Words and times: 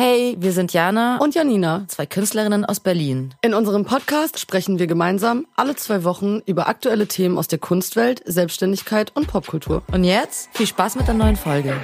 Hey, 0.00 0.36
wir 0.38 0.52
sind 0.52 0.72
Jana 0.72 1.16
und 1.16 1.34
Janina, 1.34 1.84
zwei 1.88 2.06
Künstlerinnen 2.06 2.64
aus 2.64 2.78
Berlin. 2.78 3.34
In 3.42 3.52
unserem 3.52 3.84
Podcast 3.84 4.38
sprechen 4.38 4.78
wir 4.78 4.86
gemeinsam 4.86 5.48
alle 5.56 5.74
zwei 5.74 6.04
Wochen 6.04 6.38
über 6.46 6.68
aktuelle 6.68 7.08
Themen 7.08 7.36
aus 7.36 7.48
der 7.48 7.58
Kunstwelt, 7.58 8.22
Selbstständigkeit 8.24 9.10
und 9.16 9.26
Popkultur. 9.26 9.82
Und 9.90 10.04
jetzt 10.04 10.50
viel 10.56 10.68
Spaß 10.68 10.94
mit 10.94 11.08
der 11.08 11.14
neuen 11.14 11.34
Folge. 11.34 11.74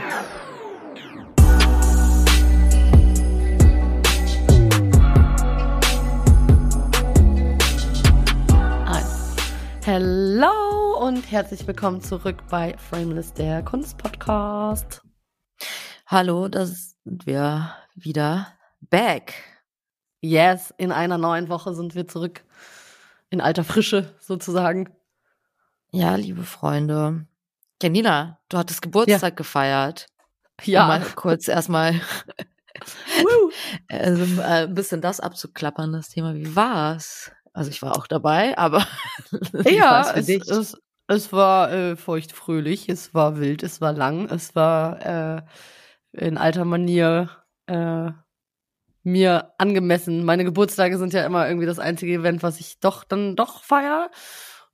Hello 9.85 11.05
und 11.05 11.33
herzlich 11.33 11.67
willkommen 11.67 12.01
zurück 12.01 12.37
bei 12.49 12.77
Frameless, 12.79 13.33
der 13.33 13.65
Kunstpodcast. 13.65 15.03
Hallo, 16.07 16.47
da 16.47 16.65
sind 17.05 17.27
wir 17.27 17.75
wieder 17.95 18.49
back. 18.81 19.35
Yes, 20.21 20.73
in 20.79 20.91
einer 20.91 21.19
neuen 21.19 21.49
Woche 21.49 21.75
sind 21.75 21.95
wir 21.95 22.09
zurück 22.09 22.45
in 23.31 23.41
alter 23.41 23.65
Frische 23.65 24.15
sozusagen. 24.21 24.89
Ja, 25.91 26.17
liebe 26.17 26.45
Freunde. 26.45 27.27
Janina, 27.83 28.41
du 28.49 28.59
hattest 28.59 28.83
Geburtstag 28.83 29.33
ja. 29.33 29.37
gefeiert. 29.37 30.07
Ja. 30.63 30.83
Um 30.83 30.89
mal 30.89 31.01
kurz 31.15 31.49
erstmal 31.49 32.01
also, 33.89 34.25
äh, 34.41 34.65
ein 34.65 34.75
bisschen 34.75 35.01
das 35.01 35.21
abzuklappern, 35.21 35.93
das 35.93 36.09
Thema. 36.09 36.35
Wie 36.35 36.57
war's? 36.57 37.31
Also 37.53 37.71
ich 37.71 37.83
war 37.83 37.97
auch 37.97 38.07
dabei, 38.07 38.57
aber 38.59 38.87
ja, 39.65 40.13
es, 40.15 40.29
es, 40.29 40.77
es, 41.07 41.33
war 41.33 41.73
äh, 41.73 41.97
feuchtfröhlich, 41.97 42.89
es 42.89 43.15
war 43.15 43.39
wild, 43.39 43.63
es 43.63 43.81
war 43.81 43.93
lang, 43.93 44.29
es 44.29 44.57
war 44.57 45.37
äh, 45.37 45.43
in 46.17 46.39
alter 46.39 46.65
Manier 46.65 47.31
äh, 47.67 48.11
mir 49.03 49.53
angemessen. 49.59 50.25
Meine 50.25 50.45
Geburtstage 50.45 50.99
sind 50.99 51.13
ja 51.13 51.25
immer 51.27 51.47
irgendwie 51.47 51.67
das 51.67 51.79
einzige 51.79 52.15
Event, 52.15 52.43
was 52.43 52.59
ich 52.61 52.81
doch 52.81 53.05
dann 53.05 53.37
doch 53.37 53.63
feiere. 53.63 54.11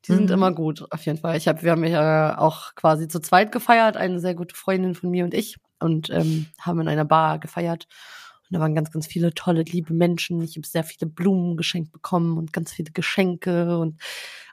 Die 0.07 0.13
sind 0.13 0.27
mhm. 0.27 0.35
immer 0.35 0.53
gut, 0.53 0.87
auf 0.91 1.05
jeden 1.05 1.19
Fall. 1.19 1.37
Ich 1.37 1.47
habe, 1.49 1.63
wir 1.63 1.73
haben 1.73 1.85
ja 1.85 2.39
auch 2.39 2.75
quasi 2.75 3.09
zu 3.09 3.21
zweit 3.21 3.53
gefeiert, 3.53 3.97
eine 3.97 4.21
sehr 4.21 4.35
gute 4.35 4.55
Freundin 4.55 4.95
von 4.95 5.11
mir 5.11 5.25
und 5.25 5.35
ich, 5.35 5.57
und 5.79 6.11
ähm, 6.11 6.47
haben 6.61 6.81
in 6.81 6.89
einer 6.89 7.05
Bar 7.05 7.39
gefeiert. 7.39 7.87
Und 8.51 8.57
da 8.57 8.61
waren 8.61 8.75
ganz, 8.75 8.91
ganz 8.91 9.07
viele 9.07 9.33
tolle, 9.33 9.63
liebe 9.63 9.95
Menschen. 9.95 10.43
Ich 10.43 10.57
habe 10.57 10.67
sehr 10.67 10.83
viele 10.83 11.09
Blumen 11.09 11.57
geschenkt 11.57 11.93
bekommen 11.93 12.37
und 12.37 12.53
ganz 12.53 12.73
viele 12.73 12.91
Geschenke 12.91 13.79
und 13.79 14.01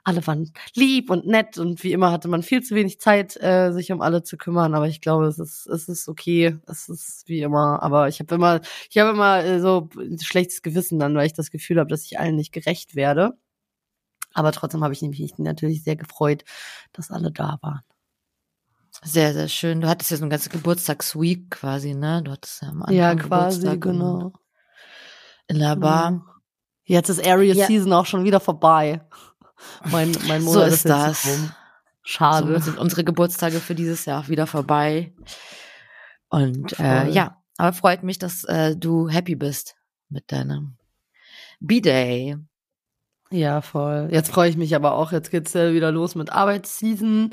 alle 0.04 0.24
waren 0.28 0.52
lieb 0.74 1.10
und 1.10 1.26
nett 1.26 1.58
und 1.58 1.82
wie 1.82 1.92
immer 1.92 2.12
hatte 2.12 2.28
man 2.28 2.44
viel 2.44 2.62
zu 2.62 2.76
wenig 2.76 3.00
Zeit, 3.00 3.36
äh, 3.42 3.72
sich 3.72 3.90
um 3.90 4.00
alle 4.00 4.22
zu 4.22 4.36
kümmern. 4.36 4.74
Aber 4.74 4.86
ich 4.86 5.00
glaube, 5.00 5.26
es 5.26 5.40
ist, 5.40 5.66
es 5.66 5.88
ist 5.88 6.08
okay. 6.08 6.56
Es 6.68 6.88
ist 6.88 7.24
wie 7.28 7.40
immer. 7.42 7.82
Aber 7.82 8.08
ich 8.08 8.20
habe 8.20 8.36
immer, 8.36 8.60
ich 8.88 8.98
habe 8.98 9.10
immer 9.10 9.44
äh, 9.44 9.60
so 9.60 9.88
ein 9.98 10.18
schlechtes 10.20 10.62
Gewissen 10.62 11.00
dann, 11.00 11.16
weil 11.16 11.26
ich 11.26 11.34
das 11.34 11.50
Gefühl 11.50 11.80
habe, 11.80 11.90
dass 11.90 12.04
ich 12.04 12.20
allen 12.20 12.36
nicht 12.36 12.52
gerecht 12.52 12.94
werde. 12.94 13.36
Aber 14.32 14.52
trotzdem 14.52 14.84
habe 14.84 14.92
ich 14.94 15.02
mich 15.02 15.38
natürlich 15.38 15.82
sehr 15.82 15.96
gefreut, 15.96 16.44
dass 16.92 17.10
alle 17.10 17.32
da 17.32 17.58
waren. 17.62 17.82
Sehr, 19.02 19.32
sehr 19.32 19.48
schön. 19.48 19.80
Du 19.80 19.88
hattest 19.88 20.10
ja 20.10 20.16
so 20.16 20.24
ein 20.24 20.30
ganzes 20.30 20.50
Geburtstagsweek 20.50 21.50
quasi, 21.50 21.94
ne? 21.94 22.22
Du 22.22 22.32
hattest 22.32 22.62
ja 22.62 22.68
am 22.68 22.82
Anfang 22.82 22.96
Ja, 22.96 23.14
quasi, 23.14 23.60
Geburtstag 23.60 23.80
genau. 23.80 24.32
In 25.46 25.58
der 25.60 25.76
Bar. 25.76 26.10
Mhm. 26.10 26.22
Jetzt 26.84 27.08
ist 27.08 27.24
Area 27.24 27.54
ja. 27.54 27.66
Season 27.66 27.92
auch 27.92 28.06
schon 28.06 28.24
wieder 28.24 28.40
vorbei. 28.40 29.06
Mein, 29.90 30.16
mein 30.26 30.42
Monat 30.42 30.60
so 30.60 30.66
ist, 30.66 30.74
ist 30.74 30.88
das. 30.88 31.26
Rum. 31.26 31.52
Schade. 32.02 32.54
So 32.54 32.64
sind 32.64 32.78
unsere 32.78 33.04
Geburtstage 33.04 33.60
für 33.60 33.74
dieses 33.74 34.04
Jahr 34.04 34.22
auch 34.22 34.28
wieder 34.28 34.46
vorbei. 34.46 35.14
Und 36.28 36.78
äh, 36.78 37.08
ja, 37.10 37.42
aber 37.58 37.72
freut 37.72 38.02
mich, 38.02 38.18
dass 38.18 38.44
äh, 38.44 38.76
du 38.76 39.08
happy 39.08 39.34
bist 39.34 39.76
mit 40.08 40.32
deinem 40.32 40.78
B-Day. 41.60 42.36
Ja, 43.30 43.60
voll. 43.60 44.08
Jetzt 44.10 44.30
freue 44.30 44.48
ich 44.48 44.56
mich 44.56 44.74
aber 44.74 44.94
auch. 44.94 45.12
Jetzt 45.12 45.30
geht's 45.30 45.52
ja 45.52 45.74
wieder 45.74 45.92
los 45.92 46.14
mit 46.14 46.32
Arbeitsseason. 46.32 47.30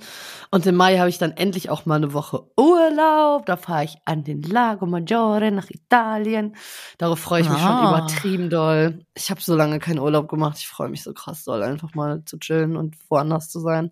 Und 0.52 0.66
im 0.66 0.76
Mai 0.76 0.98
habe 0.98 1.08
ich 1.08 1.18
dann 1.18 1.32
endlich 1.32 1.70
auch 1.70 1.86
mal 1.86 1.96
eine 1.96 2.12
Woche 2.12 2.44
Urlaub. 2.58 3.46
Da 3.46 3.56
fahre 3.56 3.86
ich 3.86 3.98
an 4.04 4.26
den 4.26 4.42
Lago 4.42 4.86
Maggiore 4.88 5.52
nach 5.52 5.70
Italien. 5.70 6.56
Darauf 6.98 7.20
freue 7.20 7.42
ich 7.42 7.50
mich 7.50 7.60
ah. 7.60 7.80
schon 7.80 7.88
übertrieben 7.88 8.50
doll. 8.50 9.06
Ich 9.14 9.32
habe 9.32 9.40
so 9.40 9.56
lange 9.56 9.80
keinen 9.80 10.00
Urlaub 10.00 10.28
gemacht. 10.28 10.58
Ich 10.60 10.68
freue 10.68 10.90
mich 10.90 11.02
so 11.02 11.14
krass 11.14 11.46
doll, 11.46 11.64
einfach 11.64 11.94
mal 11.96 12.24
zu 12.26 12.40
chillen 12.40 12.76
und 12.76 12.98
woanders 13.10 13.50
zu 13.50 13.62
sein. 13.62 13.92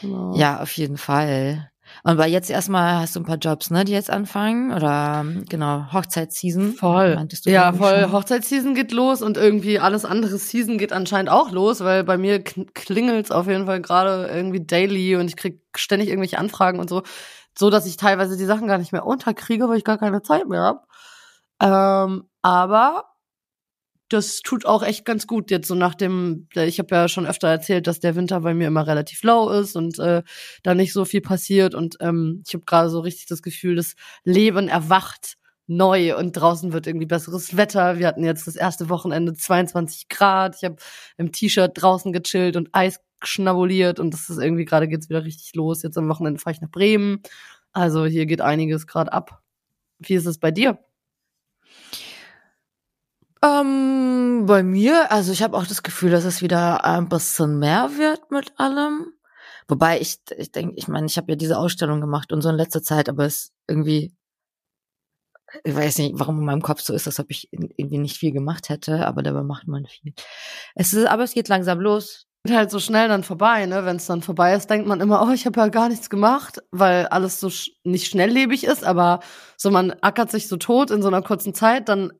Genau. 0.00 0.34
Ja, 0.36 0.62
auf 0.62 0.72
jeden 0.72 0.96
Fall. 0.96 1.70
Und 2.04 2.16
bei 2.16 2.28
jetzt 2.28 2.50
erstmal 2.50 3.00
hast 3.00 3.16
du 3.16 3.20
ein 3.20 3.24
paar 3.24 3.38
Jobs, 3.38 3.70
ne, 3.70 3.84
die 3.84 3.92
jetzt 3.92 4.10
anfangen 4.10 4.72
oder 4.72 5.24
genau 5.48 5.92
Hochzeitsseason. 5.92 6.74
Voll. 6.74 7.16
ja, 7.44 7.72
voll. 7.72 8.02
Schon? 8.02 8.12
Hochzeitsseason 8.12 8.74
geht 8.74 8.92
los 8.92 9.22
und 9.22 9.36
irgendwie 9.36 9.78
alles 9.78 10.04
andere 10.04 10.38
Season 10.38 10.78
geht 10.78 10.92
anscheinend 10.92 11.30
auch 11.30 11.50
los, 11.50 11.80
weil 11.80 12.04
bei 12.04 12.16
mir 12.18 12.42
klingelt's 12.42 13.30
auf 13.30 13.46
jeden 13.46 13.66
Fall 13.66 13.80
gerade 13.80 14.28
irgendwie 14.32 14.64
daily 14.64 15.16
und 15.16 15.28
ich 15.28 15.36
krieg 15.36 15.60
ständig 15.76 16.08
irgendwelche 16.08 16.38
Anfragen 16.38 16.78
und 16.78 16.88
so, 16.88 17.02
so 17.56 17.70
dass 17.70 17.86
ich 17.86 17.96
teilweise 17.96 18.36
die 18.36 18.44
Sachen 18.44 18.68
gar 18.68 18.78
nicht 18.78 18.92
mehr 18.92 19.06
unterkriege, 19.06 19.68
weil 19.68 19.78
ich 19.78 19.84
gar 19.84 19.98
keine 19.98 20.22
Zeit 20.22 20.48
mehr 20.48 20.62
hab. 20.62 20.86
Ähm, 21.60 22.28
aber 22.42 23.04
das 24.08 24.40
tut 24.40 24.64
auch 24.64 24.82
echt 24.82 25.04
ganz 25.04 25.26
gut 25.26 25.50
jetzt 25.50 25.68
so 25.68 25.74
nach 25.74 25.94
dem, 25.94 26.48
ich 26.54 26.78
habe 26.78 26.94
ja 26.94 27.08
schon 27.08 27.26
öfter 27.26 27.48
erzählt, 27.48 27.86
dass 27.86 28.00
der 28.00 28.16
Winter 28.16 28.40
bei 28.40 28.54
mir 28.54 28.68
immer 28.68 28.86
relativ 28.86 29.22
low 29.22 29.50
ist 29.50 29.76
und 29.76 29.98
äh, 29.98 30.22
da 30.62 30.74
nicht 30.74 30.92
so 30.92 31.04
viel 31.04 31.20
passiert 31.20 31.74
und 31.74 31.96
ähm, 32.00 32.42
ich 32.46 32.54
habe 32.54 32.64
gerade 32.64 32.90
so 32.90 33.00
richtig 33.00 33.26
das 33.26 33.42
Gefühl, 33.42 33.76
das 33.76 33.94
Leben 34.24 34.68
erwacht 34.68 35.36
neu 35.66 36.16
und 36.16 36.32
draußen 36.32 36.72
wird 36.72 36.86
irgendwie 36.86 37.06
besseres 37.06 37.56
Wetter. 37.56 37.98
Wir 37.98 38.06
hatten 38.06 38.24
jetzt 38.24 38.46
das 38.46 38.56
erste 38.56 38.88
Wochenende 38.88 39.34
22 39.34 40.08
Grad. 40.08 40.56
Ich 40.56 40.64
habe 40.64 40.76
im 41.18 41.30
T-Shirt 41.30 41.72
draußen 41.74 42.12
gechillt 42.12 42.56
und 42.56 42.70
Eis 42.72 43.00
schnabuliert 43.22 44.00
und 44.00 44.14
das 44.14 44.30
ist 44.30 44.38
irgendwie 44.38 44.64
gerade 44.64 44.88
geht's 44.88 45.10
wieder 45.10 45.24
richtig 45.24 45.54
los. 45.54 45.82
Jetzt 45.82 45.98
am 45.98 46.08
Wochenende 46.08 46.40
fahre 46.40 46.54
ich 46.54 46.60
nach 46.62 46.70
Bremen. 46.70 47.22
Also 47.72 48.06
hier 48.06 48.26
geht 48.26 48.40
einiges 48.40 48.86
gerade 48.86 49.12
ab. 49.12 49.42
Wie 49.98 50.14
ist 50.14 50.26
es 50.26 50.38
bei 50.38 50.50
dir? 50.50 50.78
Ähm, 53.42 54.44
bei 54.46 54.62
mir, 54.62 55.12
also 55.12 55.32
ich 55.32 55.42
habe 55.42 55.56
auch 55.56 55.66
das 55.66 55.82
Gefühl, 55.82 56.10
dass 56.10 56.24
es 56.24 56.42
wieder 56.42 56.84
ein 56.84 57.08
bisschen 57.08 57.58
mehr 57.58 57.90
wird 57.96 58.30
mit 58.30 58.58
allem. 58.58 59.12
Wobei 59.68 60.00
ich, 60.00 60.18
ich 60.36 60.50
denke, 60.50 60.74
ich 60.76 60.88
meine, 60.88 61.06
ich 61.06 61.16
habe 61.18 61.32
ja 61.32 61.36
diese 61.36 61.58
Ausstellung 61.58 62.00
gemacht 62.00 62.32
und 62.32 62.42
so 62.42 62.48
in 62.48 62.56
letzter 62.56 62.82
Zeit, 62.82 63.08
aber 63.08 63.26
es 63.26 63.52
irgendwie, 63.68 64.14
ich 65.64 65.74
weiß 65.74 65.98
nicht, 65.98 66.14
warum 66.18 66.38
in 66.38 66.44
meinem 66.44 66.62
Kopf 66.62 66.80
so 66.80 66.94
ist, 66.94 67.06
als 67.06 67.20
ob 67.20 67.30
ich 67.30 67.48
irgendwie 67.52 67.98
nicht 67.98 68.16
viel 68.16 68.32
gemacht 68.32 68.68
hätte, 68.70 69.06
aber 69.06 69.22
dabei 69.22 69.42
macht 69.42 69.68
man 69.68 69.86
viel. 69.86 70.14
Es 70.74 70.92
ist, 70.92 71.06
aber 71.06 71.22
es 71.24 71.32
geht 71.32 71.48
langsam 71.48 71.80
los. 71.80 72.26
Halt 72.48 72.70
so 72.70 72.78
schnell 72.78 73.08
dann 73.08 73.24
vorbei, 73.24 73.66
ne? 73.66 73.84
Wenn 73.84 73.96
es 73.96 74.06
dann 74.06 74.22
vorbei 74.22 74.54
ist, 74.54 74.70
denkt 74.70 74.86
man 74.86 75.00
immer, 75.00 75.22
oh, 75.22 75.32
ich 75.32 75.44
habe 75.44 75.60
ja 75.60 75.68
gar 75.68 75.88
nichts 75.88 76.08
gemacht, 76.08 76.62
weil 76.70 77.06
alles 77.06 77.40
so 77.40 77.50
sch 77.50 77.70
nicht 77.84 78.06
schnelllebig 78.06 78.64
ist, 78.64 78.84
aber 78.84 79.20
so 79.56 79.70
man 79.70 79.90
ackert 80.00 80.30
sich 80.30 80.48
so 80.48 80.56
tot 80.56 80.90
in 80.90 81.02
so 81.02 81.08
einer 81.08 81.20
kurzen 81.22 81.52
Zeit, 81.52 81.88
dann 81.88 82.12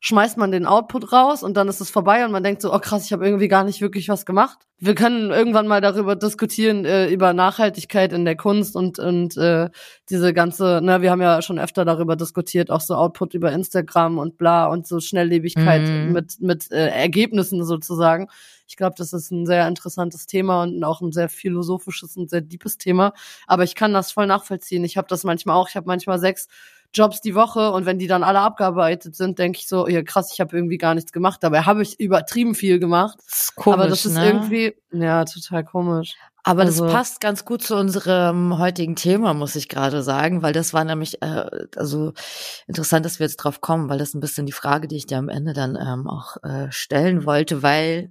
schmeißt 0.00 0.36
man 0.36 0.50
den 0.50 0.66
Output 0.66 1.12
raus 1.12 1.42
und 1.42 1.56
dann 1.56 1.68
ist 1.68 1.80
es 1.80 1.90
vorbei 1.90 2.24
und 2.24 2.32
man 2.32 2.42
denkt 2.42 2.62
so, 2.62 2.72
oh 2.72 2.78
krass, 2.78 3.04
ich 3.04 3.12
habe 3.12 3.24
irgendwie 3.24 3.48
gar 3.48 3.64
nicht 3.64 3.80
wirklich 3.80 4.08
was 4.08 4.26
gemacht. 4.26 4.58
Wir 4.78 4.94
können 4.94 5.30
irgendwann 5.30 5.66
mal 5.66 5.80
darüber 5.80 6.16
diskutieren, 6.16 6.84
äh, 6.84 7.08
über 7.08 7.32
Nachhaltigkeit 7.34 8.12
in 8.12 8.24
der 8.24 8.36
Kunst 8.36 8.76
und, 8.76 8.98
und 8.98 9.36
äh, 9.36 9.68
diese 10.08 10.32
ganze, 10.32 10.80
ne, 10.82 11.02
wir 11.02 11.10
haben 11.10 11.20
ja 11.20 11.42
schon 11.42 11.58
öfter 11.58 11.84
darüber 11.84 12.16
diskutiert, 12.16 12.70
auch 12.70 12.80
so 12.80 12.94
Output 12.94 13.34
über 13.34 13.52
Instagram 13.52 14.18
und 14.18 14.38
bla 14.38 14.66
und 14.66 14.86
so 14.86 15.00
Schnelllebigkeit 15.00 15.82
mhm. 15.82 16.12
mit, 16.12 16.40
mit 16.40 16.70
äh, 16.72 16.88
Ergebnissen 16.88 17.64
sozusagen. 17.64 18.28
Ich 18.70 18.76
glaube, 18.76 18.94
das 18.96 19.12
ist 19.12 19.32
ein 19.32 19.46
sehr 19.46 19.66
interessantes 19.66 20.26
Thema 20.26 20.62
und 20.62 20.84
auch 20.84 21.00
ein 21.00 21.10
sehr 21.10 21.28
philosophisches 21.28 22.16
und 22.16 22.30
sehr 22.30 22.40
deepes 22.40 22.78
Thema. 22.78 23.12
Aber 23.48 23.64
ich 23.64 23.74
kann 23.74 23.92
das 23.92 24.12
voll 24.12 24.28
nachvollziehen. 24.28 24.84
Ich 24.84 24.96
habe 24.96 25.08
das 25.08 25.24
manchmal 25.24 25.56
auch. 25.56 25.68
Ich 25.68 25.74
habe 25.74 25.88
manchmal 25.88 26.20
sechs 26.20 26.46
Jobs 26.92 27.20
die 27.20 27.34
Woche 27.34 27.70
und 27.70 27.86
wenn 27.86 27.98
die 27.98 28.08
dann 28.08 28.24
alle 28.24 28.40
abgearbeitet 28.40 29.14
sind, 29.14 29.38
denke 29.38 29.58
ich 29.58 29.68
so, 29.68 29.86
ja 29.86 30.02
krass, 30.02 30.32
ich 30.32 30.40
habe 30.40 30.56
irgendwie 30.56 30.78
gar 30.78 30.94
nichts 30.94 31.12
gemacht. 31.12 31.42
Dabei 31.42 31.62
habe 31.62 31.82
ich 31.82 32.00
übertrieben 32.00 32.54
viel 32.54 32.80
gemacht. 32.80 33.18
Das 33.28 33.42
ist 33.42 33.54
komisch, 33.54 33.78
aber 33.78 33.88
das 33.88 34.04
ist 34.04 34.14
ne? 34.14 34.26
irgendwie, 34.26 34.74
ja, 34.92 35.24
total 35.24 35.64
komisch. 35.64 36.16
Aber 36.42 36.62
also, 36.62 36.84
das 36.84 36.92
passt 36.92 37.20
ganz 37.20 37.44
gut 37.44 37.62
zu 37.62 37.76
unserem 37.76 38.58
heutigen 38.58 38.96
Thema, 38.96 39.34
muss 39.34 39.56
ich 39.56 39.68
gerade 39.68 40.02
sagen, 40.02 40.42
weil 40.42 40.52
das 40.52 40.72
war 40.72 40.84
nämlich 40.84 41.22
äh, 41.22 41.44
also 41.76 42.12
interessant, 42.66 43.04
dass 43.04 43.18
wir 43.20 43.26
jetzt 43.26 43.36
drauf 43.36 43.60
kommen, 43.60 43.88
weil 43.88 43.98
das 43.98 44.14
ein 44.14 44.20
bisschen 44.20 44.46
die 44.46 44.52
Frage, 44.52 44.88
die 44.88 44.96
ich 44.96 45.06
dir 45.06 45.18
am 45.18 45.28
Ende 45.28 45.52
dann 45.52 45.76
ähm, 45.76 46.08
auch 46.08 46.38
äh, 46.42 46.72
stellen 46.72 47.26
wollte, 47.26 47.62
weil 47.62 48.10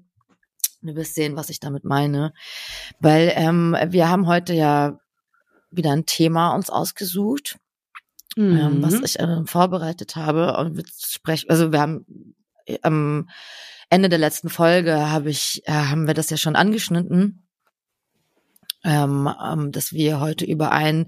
du 0.81 0.95
wirst 0.95 1.15
sehen, 1.15 1.35
was 1.35 1.49
ich 1.49 1.59
damit 1.59 1.83
meine, 1.83 2.33
weil 2.99 3.33
ähm, 3.35 3.75
wir 3.87 4.09
haben 4.09 4.27
heute 4.27 4.53
ja 4.53 4.99
wieder 5.71 5.91
ein 5.91 6.05
Thema 6.05 6.53
uns 6.53 6.69
ausgesucht 6.69 7.57
mhm. 8.35 8.57
ähm, 8.57 8.83
was 8.83 8.93
mhm. 8.95 9.03
ich 9.03 9.19
äh, 9.19 9.45
vorbereitet 9.45 10.15
habe. 10.15 10.57
Und 10.57 10.77
wir 10.77 10.83
sprechen, 10.87 11.49
also 11.49 11.71
wir 11.71 11.79
haben 11.79 12.05
äh, 12.65 12.79
am 12.81 13.29
Ende 13.89 14.09
der 14.09 14.19
letzten 14.19 14.49
Folge 14.49 15.09
habe 15.09 15.29
ich, 15.29 15.63
äh, 15.65 15.71
haben 15.71 16.07
wir 16.07 16.13
das 16.13 16.29
ja 16.29 16.37
schon 16.37 16.55
angeschnitten, 16.55 17.47
ähm, 18.83 19.29
ähm, 19.43 19.71
dass 19.71 19.93
wir 19.93 20.19
heute 20.19 20.45
über 20.45 20.71
einen 20.71 21.07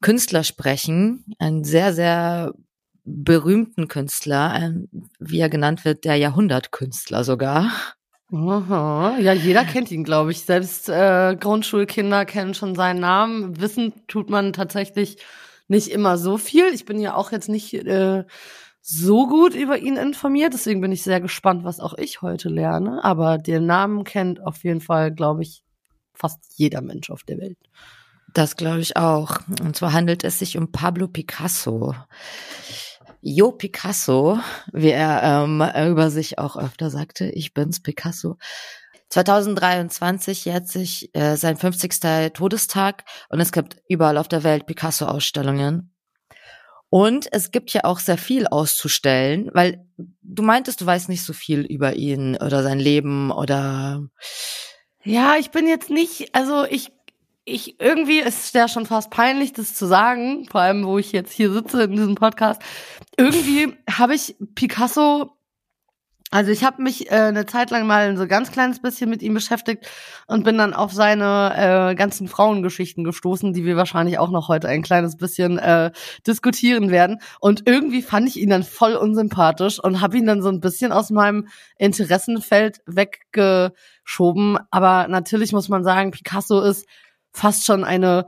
Künstler 0.00 0.42
sprechen, 0.44 1.24
einen 1.38 1.64
sehr, 1.64 1.92
sehr 1.92 2.52
berühmten 3.04 3.88
Künstler, 3.88 4.50
ein, 4.50 4.88
wie 5.18 5.40
er 5.40 5.48
genannt 5.48 5.84
wird, 5.84 6.04
der 6.04 6.16
Jahrhundertkünstler 6.16 7.24
sogar. 7.24 7.70
Aha. 8.32 9.18
Ja, 9.18 9.34
jeder 9.34 9.64
kennt 9.64 9.90
ihn, 9.90 10.04
glaube 10.04 10.30
ich. 10.30 10.42
Selbst 10.42 10.88
äh, 10.88 11.36
Grundschulkinder 11.38 12.24
kennen 12.24 12.54
schon 12.54 12.74
seinen 12.74 13.00
Namen. 13.00 13.60
Wissen 13.60 13.92
tut 14.08 14.30
man 14.30 14.54
tatsächlich 14.54 15.18
nicht 15.68 15.88
immer 15.88 16.18
so 16.18 16.38
viel. 16.38 16.68
Ich 16.74 16.84
bin 16.84 17.00
ja 17.00 17.14
auch 17.14 17.32
jetzt 17.32 17.48
nicht 17.48 17.74
äh, 17.74 18.24
so 18.80 19.28
gut 19.28 19.54
über 19.54 19.78
ihn 19.78 19.96
informiert, 19.96 20.54
deswegen 20.54 20.80
bin 20.80 20.92
ich 20.92 21.02
sehr 21.02 21.20
gespannt, 21.20 21.64
was 21.64 21.78
auch 21.78 21.94
ich 21.94 22.20
heute 22.20 22.48
lerne. 22.48 23.04
Aber 23.04 23.38
den 23.38 23.66
Namen 23.66 24.04
kennt 24.04 24.44
auf 24.44 24.64
jeden 24.64 24.80
Fall, 24.80 25.12
glaube 25.12 25.42
ich, 25.42 25.62
fast 26.14 26.40
jeder 26.56 26.80
Mensch 26.80 27.10
auf 27.10 27.22
der 27.22 27.38
Welt. 27.38 27.58
Das 28.34 28.56
glaube 28.56 28.80
ich 28.80 28.96
auch. 28.96 29.38
Und 29.60 29.76
zwar 29.76 29.92
handelt 29.92 30.24
es 30.24 30.38
sich 30.38 30.56
um 30.56 30.72
Pablo 30.72 31.06
Picasso. 31.06 31.94
Jo 33.20 33.52
Picasso, 33.52 34.40
wie 34.72 34.90
er 34.90 35.22
ähm, 35.22 35.62
über 35.90 36.10
sich 36.10 36.38
auch 36.38 36.56
öfter 36.56 36.90
sagte, 36.90 37.26
ich 37.26 37.54
bin's 37.54 37.80
Picasso. 37.80 38.36
2023 39.12 40.46
jährt 40.46 40.68
sich 40.68 41.14
äh, 41.14 41.36
sein 41.36 41.58
50. 41.58 42.32
Todestag 42.32 43.04
und 43.28 43.40
es 43.40 43.52
gibt 43.52 43.76
überall 43.86 44.16
auf 44.16 44.26
der 44.26 44.42
Welt 44.42 44.64
Picasso-Ausstellungen. 44.64 45.94
Und 46.88 47.28
es 47.30 47.50
gibt 47.50 47.74
ja 47.74 47.84
auch 47.84 47.98
sehr 47.98 48.16
viel 48.16 48.46
auszustellen, 48.46 49.50
weil 49.52 49.86
du 50.22 50.42
meintest, 50.42 50.80
du 50.80 50.86
weißt 50.86 51.10
nicht 51.10 51.24
so 51.24 51.34
viel 51.34 51.60
über 51.60 51.94
ihn 51.94 52.36
oder 52.36 52.62
sein 52.62 52.78
Leben 52.78 53.30
oder. 53.30 54.02
Ja, 55.04 55.36
ich 55.38 55.50
bin 55.50 55.68
jetzt 55.68 55.90
nicht, 55.90 56.34
also 56.34 56.64
ich 56.64 56.90
ich 57.44 57.80
irgendwie 57.80 58.20
ist 58.20 58.44
es 58.44 58.52
ja 58.52 58.66
schon 58.68 58.86
fast 58.86 59.10
peinlich, 59.10 59.52
das 59.52 59.74
zu 59.74 59.86
sagen, 59.86 60.46
vor 60.50 60.62
allem, 60.62 60.86
wo 60.86 60.96
ich 60.96 61.12
jetzt 61.12 61.32
hier 61.32 61.52
sitze 61.52 61.82
in 61.82 61.92
diesem 61.92 62.14
Podcast. 62.14 62.62
Irgendwie 63.18 63.76
habe 63.90 64.14
ich 64.14 64.36
Picasso, 64.54 65.36
also 66.32 66.50
ich 66.50 66.64
habe 66.64 66.82
mich 66.82 67.10
äh, 67.10 67.14
eine 67.14 67.44
Zeit 67.44 67.70
lang 67.70 67.86
mal 67.86 68.16
so 68.16 68.26
ganz 68.26 68.50
kleines 68.50 68.80
bisschen 68.80 69.10
mit 69.10 69.20
ihm 69.20 69.34
beschäftigt 69.34 69.86
und 70.26 70.44
bin 70.44 70.56
dann 70.56 70.72
auf 70.72 70.90
seine 70.90 71.90
äh, 71.90 71.94
ganzen 71.94 72.26
Frauengeschichten 72.26 73.04
gestoßen, 73.04 73.52
die 73.52 73.66
wir 73.66 73.76
wahrscheinlich 73.76 74.18
auch 74.18 74.30
noch 74.30 74.48
heute 74.48 74.66
ein 74.66 74.82
kleines 74.82 75.18
bisschen 75.18 75.58
äh, 75.58 75.92
diskutieren 76.26 76.90
werden. 76.90 77.18
Und 77.38 77.64
irgendwie 77.66 78.00
fand 78.00 78.28
ich 78.28 78.38
ihn 78.38 78.48
dann 78.48 78.62
voll 78.62 78.94
unsympathisch 78.94 79.78
und 79.78 80.00
habe 80.00 80.16
ihn 80.16 80.26
dann 80.26 80.40
so 80.40 80.48
ein 80.48 80.60
bisschen 80.60 80.90
aus 80.90 81.10
meinem 81.10 81.48
Interessenfeld 81.76 82.80
weggeschoben. 82.86 84.58
Aber 84.70 85.08
natürlich 85.08 85.52
muss 85.52 85.68
man 85.68 85.84
sagen, 85.84 86.12
Picasso 86.12 86.62
ist 86.62 86.86
fast 87.30 87.66
schon 87.66 87.84
eine, 87.84 88.26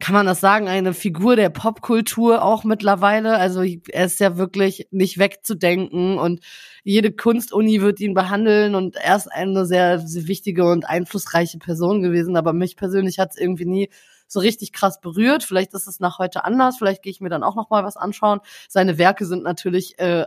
kann 0.00 0.14
man 0.14 0.26
das 0.26 0.40
sagen, 0.40 0.68
eine 0.68 0.94
Figur 0.94 1.34
der 1.34 1.50
Popkultur 1.50 2.42
auch 2.44 2.62
mittlerweile. 2.62 3.36
Also 3.36 3.62
er 3.62 4.06
ist 4.06 4.20
ja 4.20 4.36
wirklich 4.36 4.86
nicht 4.90 5.18
wegzudenken 5.18 6.18
und 6.18 6.40
jede 6.84 7.12
Kunstuni 7.12 7.80
wird 7.80 8.00
ihn 8.00 8.14
behandeln 8.14 8.74
und 8.76 8.96
er 8.96 9.16
ist 9.16 9.26
eine 9.26 9.66
sehr, 9.66 9.98
sehr 9.98 10.28
wichtige 10.28 10.70
und 10.70 10.84
einflussreiche 10.88 11.58
Person 11.58 12.02
gewesen. 12.02 12.36
Aber 12.36 12.52
mich 12.52 12.76
persönlich 12.76 13.18
hat 13.18 13.30
es 13.32 13.38
irgendwie 13.38 13.66
nie 13.66 13.90
so 14.28 14.40
richtig 14.40 14.72
krass 14.72 15.00
berührt. 15.00 15.42
Vielleicht 15.42 15.74
ist 15.74 15.88
es 15.88 16.00
nach 16.00 16.18
heute 16.18 16.44
anders. 16.44 16.78
Vielleicht 16.78 17.02
gehe 17.02 17.10
ich 17.10 17.20
mir 17.20 17.30
dann 17.30 17.42
auch 17.42 17.56
noch 17.56 17.70
mal 17.70 17.82
was 17.82 17.96
anschauen. 17.96 18.40
Seine 18.68 18.98
Werke 18.98 19.26
sind 19.26 19.42
natürlich 19.42 19.98
äh, 19.98 20.26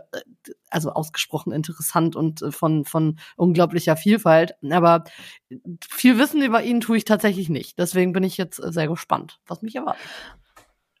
also 0.68 0.92
ausgesprochen 0.92 1.52
interessant 1.52 2.16
und 2.16 2.42
äh, 2.42 2.52
von 2.52 2.84
von 2.84 3.18
unglaublicher 3.36 3.96
Vielfalt. 3.96 4.54
Aber 4.70 5.04
viel 5.88 6.18
Wissen 6.18 6.42
über 6.42 6.62
ihn 6.62 6.80
tue 6.80 6.98
ich 6.98 7.04
tatsächlich 7.04 7.48
nicht. 7.48 7.78
Deswegen 7.78 8.12
bin 8.12 8.24
ich 8.24 8.36
jetzt 8.36 8.56
sehr 8.56 8.88
gespannt, 8.88 9.40
was 9.46 9.62
mich 9.62 9.76
erwartet. 9.76 10.02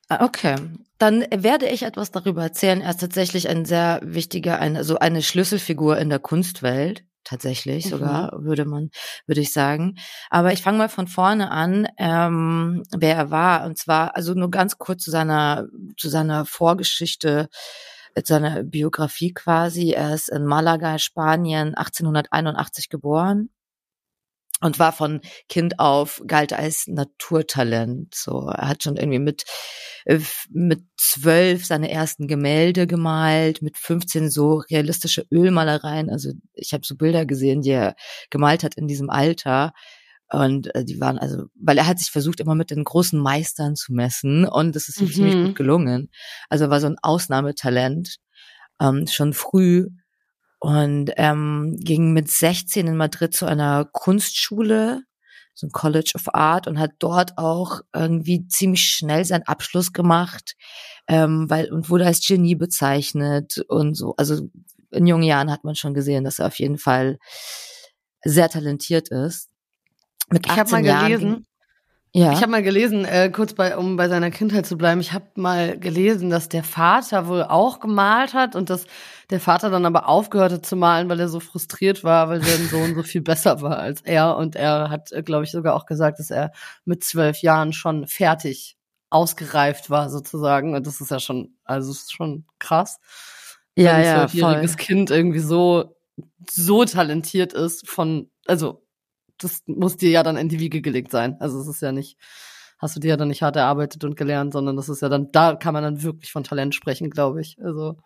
Ah, 0.08 0.24
okay, 0.24 0.56
dann 0.98 1.24
werde 1.34 1.68
ich 1.68 1.84
etwas 1.84 2.10
darüber 2.10 2.42
erzählen. 2.42 2.82
Er 2.82 2.90
ist 2.90 3.00
tatsächlich 3.00 3.48
ein 3.48 3.64
sehr 3.64 4.00
wichtiger, 4.02 4.58
eine, 4.58 4.84
so 4.84 4.98
eine 4.98 5.22
Schlüsselfigur 5.22 5.96
in 5.96 6.10
der 6.10 6.18
Kunstwelt 6.18 7.04
tatsächlich 7.32 7.88
sogar, 7.88 8.38
mhm. 8.38 8.44
würde 8.44 8.64
man, 8.64 8.90
würde 9.26 9.40
ich 9.40 9.52
sagen. 9.52 9.96
Aber 10.30 10.52
ich 10.52 10.62
fange 10.62 10.78
mal 10.78 10.88
von 10.88 11.08
vorne 11.08 11.50
an, 11.50 11.88
ähm, 11.98 12.82
wer 12.96 13.16
er 13.16 13.30
war. 13.30 13.66
Und 13.66 13.78
zwar, 13.78 14.14
also 14.16 14.34
nur 14.34 14.50
ganz 14.50 14.78
kurz 14.78 15.02
zu 15.02 15.10
seiner, 15.10 15.66
zu 15.96 16.08
seiner 16.08 16.44
Vorgeschichte, 16.44 17.48
äh, 18.14 18.22
zu 18.22 18.34
seiner 18.34 18.62
Biografie 18.62 19.32
quasi. 19.32 19.92
Er 19.92 20.14
ist 20.14 20.28
in 20.28 20.44
Malaga, 20.44 20.98
Spanien, 20.98 21.74
1881 21.74 22.88
geboren 22.88 23.50
und 24.62 24.78
war 24.78 24.92
von 24.92 25.20
Kind 25.48 25.78
auf 25.78 26.22
galt 26.26 26.52
als 26.52 26.86
Naturtalent. 26.86 28.14
So, 28.14 28.48
er 28.48 28.68
hat 28.68 28.82
schon 28.82 28.96
irgendwie 28.96 29.18
mit 29.18 29.44
äh, 30.04 30.20
mit 30.50 30.84
zwölf 30.96 31.66
seine 31.66 31.90
ersten 31.90 32.28
Gemälde 32.28 32.86
gemalt, 32.86 33.60
mit 33.60 33.76
15 33.76 34.30
so 34.30 34.62
realistische 34.70 35.26
Ölmalereien. 35.30 36.08
Also 36.10 36.30
ich 36.54 36.72
habe 36.72 36.86
so 36.86 36.96
Bilder 36.96 37.26
gesehen, 37.26 37.62
die 37.62 37.70
er 37.70 37.96
gemalt 38.30 38.62
hat 38.62 38.76
in 38.76 38.86
diesem 38.86 39.10
Alter. 39.10 39.72
Und 40.30 40.74
äh, 40.74 40.84
die 40.84 41.00
waren 41.00 41.18
also, 41.18 41.44
weil 41.54 41.76
er 41.76 41.86
hat 41.86 41.98
sich 41.98 42.10
versucht, 42.10 42.40
immer 42.40 42.54
mit 42.54 42.70
den 42.70 42.84
großen 42.84 43.20
Meistern 43.20 43.76
zu 43.76 43.92
messen 43.92 44.46
und 44.46 44.74
das 44.74 44.88
ist 44.88 45.00
ihm 45.00 45.08
mhm. 45.08 45.12
ziemlich 45.12 45.34
gut 45.34 45.56
gelungen. 45.56 46.10
Also 46.48 46.64
er 46.64 46.70
war 46.70 46.80
so 46.80 46.86
ein 46.86 46.96
Ausnahmetalent 47.02 48.16
ähm, 48.80 49.06
schon 49.06 49.34
früh 49.34 49.88
und 50.62 51.10
ähm, 51.16 51.76
ging 51.80 52.12
mit 52.12 52.30
16 52.30 52.86
in 52.86 52.96
Madrid 52.96 53.34
zu 53.34 53.46
einer 53.46 53.84
Kunstschule, 53.84 55.02
so 55.54 55.66
ein 55.66 55.72
College 55.72 56.12
of 56.14 56.32
Art 56.34 56.68
und 56.68 56.78
hat 56.78 56.92
dort 57.00 57.36
auch 57.36 57.80
irgendwie 57.92 58.46
ziemlich 58.46 58.82
schnell 58.82 59.24
seinen 59.24 59.42
Abschluss 59.42 59.92
gemacht, 59.92 60.54
ähm, 61.08 61.50
weil 61.50 61.72
und 61.72 61.90
wurde 61.90 62.06
als 62.06 62.24
Genie 62.24 62.54
bezeichnet 62.54 63.58
und 63.66 63.96
so. 63.96 64.14
Also 64.16 64.50
in 64.92 65.08
jungen 65.08 65.24
Jahren 65.24 65.50
hat 65.50 65.64
man 65.64 65.74
schon 65.74 65.94
gesehen, 65.94 66.22
dass 66.22 66.38
er 66.38 66.46
auf 66.46 66.60
jeden 66.60 66.78
Fall 66.78 67.18
sehr 68.22 68.48
talentiert 68.48 69.08
ist. 69.08 69.50
Mit 70.30 70.48
18 70.48 70.52
ich 70.52 70.60
habe 70.60 70.70
mal 70.70 70.84
Jahren 70.84 71.10
gelesen, 71.10 71.46
ja. 72.14 72.32
Ich 72.32 72.42
habe 72.42 72.50
mal 72.50 72.62
gelesen, 72.62 73.06
äh, 73.06 73.30
kurz 73.30 73.54
bei, 73.54 73.76
um 73.76 73.96
bei 73.96 74.08
seiner 74.08 74.30
Kindheit 74.30 74.66
zu 74.66 74.76
bleiben, 74.76 75.00
ich 75.00 75.14
habe 75.14 75.24
mal 75.36 75.78
gelesen, 75.78 76.28
dass 76.28 76.50
der 76.50 76.62
Vater 76.62 77.26
wohl 77.26 77.42
auch 77.42 77.80
gemalt 77.80 78.34
hat 78.34 78.54
und 78.54 78.68
dass 78.68 78.84
der 79.30 79.40
Vater 79.40 79.70
dann 79.70 79.86
aber 79.86 80.08
aufgehört 80.08 80.52
hat 80.52 80.66
zu 80.66 80.76
malen, 80.76 81.08
weil 81.08 81.20
er 81.20 81.28
so 81.28 81.40
frustriert 81.40 82.04
war, 82.04 82.28
weil 82.28 82.42
sein 82.42 82.68
Sohn 82.68 82.94
so 82.94 83.02
viel 83.02 83.22
besser 83.22 83.62
war 83.62 83.78
als 83.78 84.02
er. 84.02 84.36
Und 84.36 84.56
er 84.56 84.90
hat, 84.90 85.10
äh, 85.12 85.22
glaube 85.22 85.44
ich, 85.44 85.52
sogar 85.52 85.74
auch 85.74 85.86
gesagt, 85.86 86.18
dass 86.18 86.30
er 86.30 86.52
mit 86.84 87.02
zwölf 87.02 87.38
Jahren 87.40 87.72
schon 87.72 88.06
fertig 88.06 88.76
ausgereift 89.08 89.88
war, 89.88 90.10
sozusagen. 90.10 90.74
Und 90.74 90.86
das 90.86 91.00
ist 91.00 91.10
ja 91.10 91.18
schon, 91.18 91.56
also 91.64 91.92
ist 91.92 92.12
schon 92.12 92.44
krass. 92.58 93.00
Ja, 93.74 93.94
ein 93.94 94.04
ja. 94.04 94.16
Zwölfjähriges 94.16 94.76
Kind 94.76 95.10
irgendwie 95.10 95.38
so, 95.38 95.96
so 96.50 96.84
talentiert 96.84 97.54
ist 97.54 97.88
von, 97.88 98.30
also 98.46 98.81
das 99.42 99.62
muss 99.66 99.96
dir 99.96 100.10
ja 100.10 100.22
dann 100.22 100.36
in 100.36 100.48
die 100.48 100.60
Wiege 100.60 100.80
gelegt 100.80 101.10
sein. 101.10 101.36
Also 101.40 101.60
es 101.60 101.68
ist 101.68 101.82
ja 101.82 101.92
nicht, 101.92 102.18
hast 102.78 102.96
du 102.96 103.00
dir 103.00 103.08
ja 103.08 103.16
dann 103.16 103.28
nicht 103.28 103.42
hart 103.42 103.56
erarbeitet 103.56 104.04
und 104.04 104.16
gelernt, 104.16 104.52
sondern 104.52 104.76
das 104.76 104.88
ist 104.88 105.02
ja 105.02 105.08
dann, 105.08 105.30
da 105.32 105.54
kann 105.56 105.74
man 105.74 105.82
dann 105.82 106.02
wirklich 106.02 106.32
von 106.32 106.44
Talent 106.44 106.74
sprechen, 106.74 107.10
glaube 107.10 107.40
ich. 107.40 107.56
Also 107.62 107.96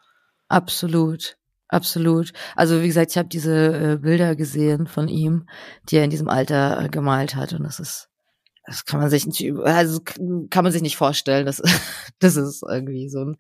absolut. 0.49 1.37
Absolut. 1.69 2.33
Also 2.55 2.81
wie 2.81 2.87
gesagt, 2.87 3.11
ich 3.11 3.19
habe 3.19 3.29
diese 3.29 3.95
äh, 3.95 3.97
Bilder 3.97 4.37
gesehen 4.37 4.87
von 4.87 5.09
ihm, 5.09 5.49
die 5.89 5.97
er 5.97 6.05
in 6.05 6.11
diesem 6.11 6.29
Alter 6.29 6.81
äh, 6.81 6.89
gemalt 6.89 7.35
hat 7.35 7.53
und 7.53 7.65
das 7.65 7.81
ist 7.81 8.09
das 8.65 8.85
kann 8.85 9.01
man 9.01 9.11
sich 9.11 9.27
nicht 9.27 9.53
also 9.65 10.01
kann 10.03 10.65
man 10.65 10.73
sich 10.73 10.83
nicht 10.83 10.97
vorstellen, 10.97 11.47
dass 11.47 11.63
das 12.21 12.37
ist 12.37 12.63
irgendwie 12.69 13.09
so 13.09 13.25
ein 13.25 13.37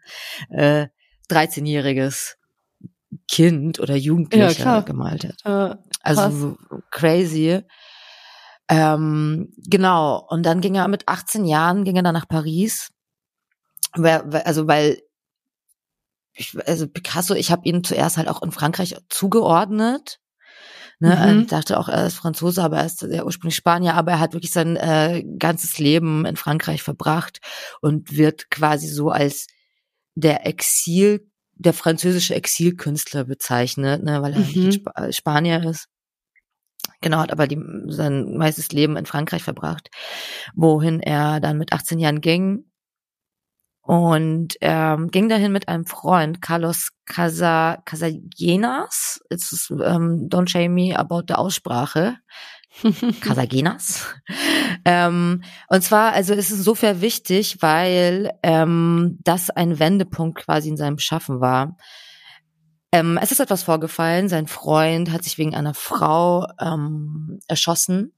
äh, 0.50 0.88
13-jähriges 1.30 2.36
Kind 3.28 3.80
oder 3.80 3.96
Jugendlicher 3.96 4.64
ja, 4.64 4.80
gemalt 4.80 5.24
hat. 5.24 5.44
Äh, 5.44 5.76
also 6.02 6.56
crazy. 6.90 7.62
Ähm, 8.68 9.52
genau. 9.56 10.26
Und 10.28 10.44
dann 10.44 10.60
ging 10.60 10.74
er 10.74 10.88
mit 10.88 11.08
18 11.08 11.44
Jahren, 11.44 11.84
ging 11.84 11.96
er 11.96 12.02
dann 12.02 12.14
nach 12.14 12.28
Paris. 12.28 12.90
Also 13.92 14.66
weil 14.66 15.00
ich, 16.34 16.56
also 16.66 16.86
Picasso, 16.86 17.34
ich 17.34 17.50
habe 17.50 17.66
ihn 17.66 17.82
zuerst 17.82 18.18
halt 18.18 18.28
auch 18.28 18.42
in 18.42 18.52
Frankreich 18.52 18.96
zugeordnet. 19.08 20.20
Ne, 20.98 21.14
mhm. 21.14 21.40
Ich 21.42 21.46
dachte 21.48 21.78
auch, 21.78 21.88
er 21.88 22.06
ist 22.06 22.14
Franzose, 22.14 22.62
aber 22.62 22.78
er 22.78 22.86
ist 22.86 23.02
ja 23.02 23.24
ursprünglich 23.24 23.56
Spanier, 23.56 23.94
aber 23.94 24.12
er 24.12 24.20
hat 24.20 24.32
wirklich 24.32 24.52
sein 24.52 24.76
äh, 24.76 25.24
ganzes 25.38 25.78
Leben 25.78 26.24
in 26.24 26.36
Frankreich 26.36 26.82
verbracht 26.82 27.40
und 27.82 28.16
wird 28.16 28.50
quasi 28.50 28.88
so 28.88 29.10
als 29.10 29.46
der 30.14 30.46
Exil, 30.46 31.30
der 31.56 31.72
französische 31.72 32.34
Exilkünstler 32.34 33.24
bezeichnet, 33.24 34.02
ne, 34.04 34.22
weil 34.22 34.34
er 34.34 34.40
mhm. 34.40 34.70
Sp 34.70 34.86
Spanier 35.10 35.64
ist. 35.64 35.88
Genau, 37.00 37.18
hat 37.18 37.32
aber 37.32 37.46
die, 37.46 37.60
sein 37.88 38.36
meistes 38.36 38.70
Leben 38.72 38.96
in 38.96 39.06
Frankreich 39.06 39.42
verbracht, 39.42 39.90
wohin 40.54 41.00
er 41.00 41.40
dann 41.40 41.58
mit 41.58 41.72
18 41.72 41.98
Jahren 41.98 42.20
ging. 42.20 42.64
und 43.82 44.56
ähm, 44.62 45.10
ging 45.12 45.28
dahin 45.28 45.52
mit 45.52 45.68
einem 45.68 45.86
Freund, 45.86 46.42
Carlos 46.42 46.90
Casa, 47.04 47.82
Casagenas. 47.84 49.20
It's, 49.30 49.70
um, 49.70 49.80
ähm, 49.82 50.28
don't 50.28 50.48
shame 50.48 50.74
me 50.74 50.98
about 50.98 51.24
the 51.28 51.34
Aussprache. 51.34 52.16
Casagenas. 53.20 54.14
Ähm, 54.88 55.42
und 55.68 55.82
zwar, 55.82 56.12
also 56.12 56.32
es 56.32 56.52
ist 56.52 56.58
insofern 56.58 57.00
wichtig, 57.00 57.60
weil 57.60 58.30
ähm, 58.44 59.18
das 59.24 59.50
ein 59.50 59.80
Wendepunkt 59.80 60.38
quasi 60.38 60.68
in 60.68 60.76
seinem 60.76 60.98
Schaffen 60.98 61.40
war. 61.40 61.76
Ähm, 62.92 63.18
es 63.20 63.32
ist 63.32 63.40
etwas 63.40 63.64
vorgefallen. 63.64 64.28
Sein 64.28 64.46
Freund 64.46 65.10
hat 65.10 65.24
sich 65.24 65.38
wegen 65.38 65.56
einer 65.56 65.74
Frau 65.74 66.46
ähm, 66.60 67.40
erschossen. 67.48 68.12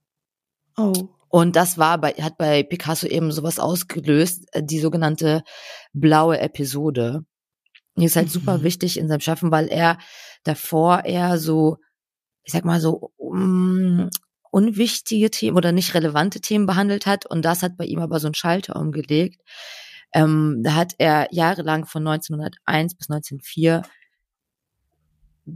Oh. 0.77 0.93
Und 1.27 1.55
das 1.55 1.79
war 1.79 1.97
bei, 1.97 2.11
hat 2.11 2.37
bei 2.37 2.61
Picasso 2.61 3.07
eben 3.07 3.31
sowas 3.31 3.57
ausgelöst, 3.57 4.45
äh, 4.51 4.61
die 4.61 4.79
sogenannte 4.79 5.41
blaue 5.93 6.39
Episode. 6.39 7.25
Die 7.95 8.05
ist 8.05 8.15
halt 8.15 8.27
mhm. 8.27 8.31
super 8.33 8.61
wichtig 8.61 8.99
in 8.99 9.07
seinem 9.07 9.21
Schaffen, 9.21 9.49
weil 9.49 9.69
er 9.69 9.97
davor 10.43 11.03
eher 11.05 11.39
so, 11.39 11.77
ich 12.43 12.53
sag 12.53 12.63
mal 12.63 12.79
so, 12.79 13.11
um, 13.17 14.11
unwichtige 14.51 15.29
Themen 15.31 15.57
oder 15.57 15.71
nicht 15.71 15.93
relevante 15.93 16.41
Themen 16.41 16.65
behandelt 16.65 17.05
hat. 17.05 17.25
Und 17.25 17.43
das 17.43 17.63
hat 17.63 17.77
bei 17.77 17.85
ihm 17.85 17.99
aber 17.99 18.19
so 18.19 18.27
einen 18.27 18.35
Schalter 18.35 18.75
umgelegt. 18.75 19.41
Ähm, 20.13 20.61
da 20.63 20.75
hat 20.75 20.93
er 20.97 21.27
jahrelang 21.31 21.85
von 21.85 22.07
1901 22.07 22.95
bis 22.95 23.09
1904 23.09 23.83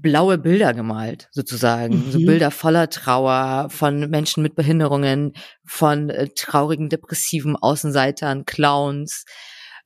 blaue 0.02 0.38
Bilder 0.38 0.74
gemalt, 0.74 1.30
sozusagen. 1.32 2.08
Mhm. 2.08 2.12
So 2.12 2.20
Bilder 2.20 2.52
voller 2.52 2.90
Trauer 2.90 3.68
von 3.70 4.10
Menschen 4.10 4.44
mit 4.44 4.56
Behinderungen, 4.56 5.34
von 5.66 6.10
äh, 6.10 6.30
traurigen, 6.36 6.90
depressiven 6.90 7.56
Außenseitern, 7.56 8.46
Clowns. 8.46 9.26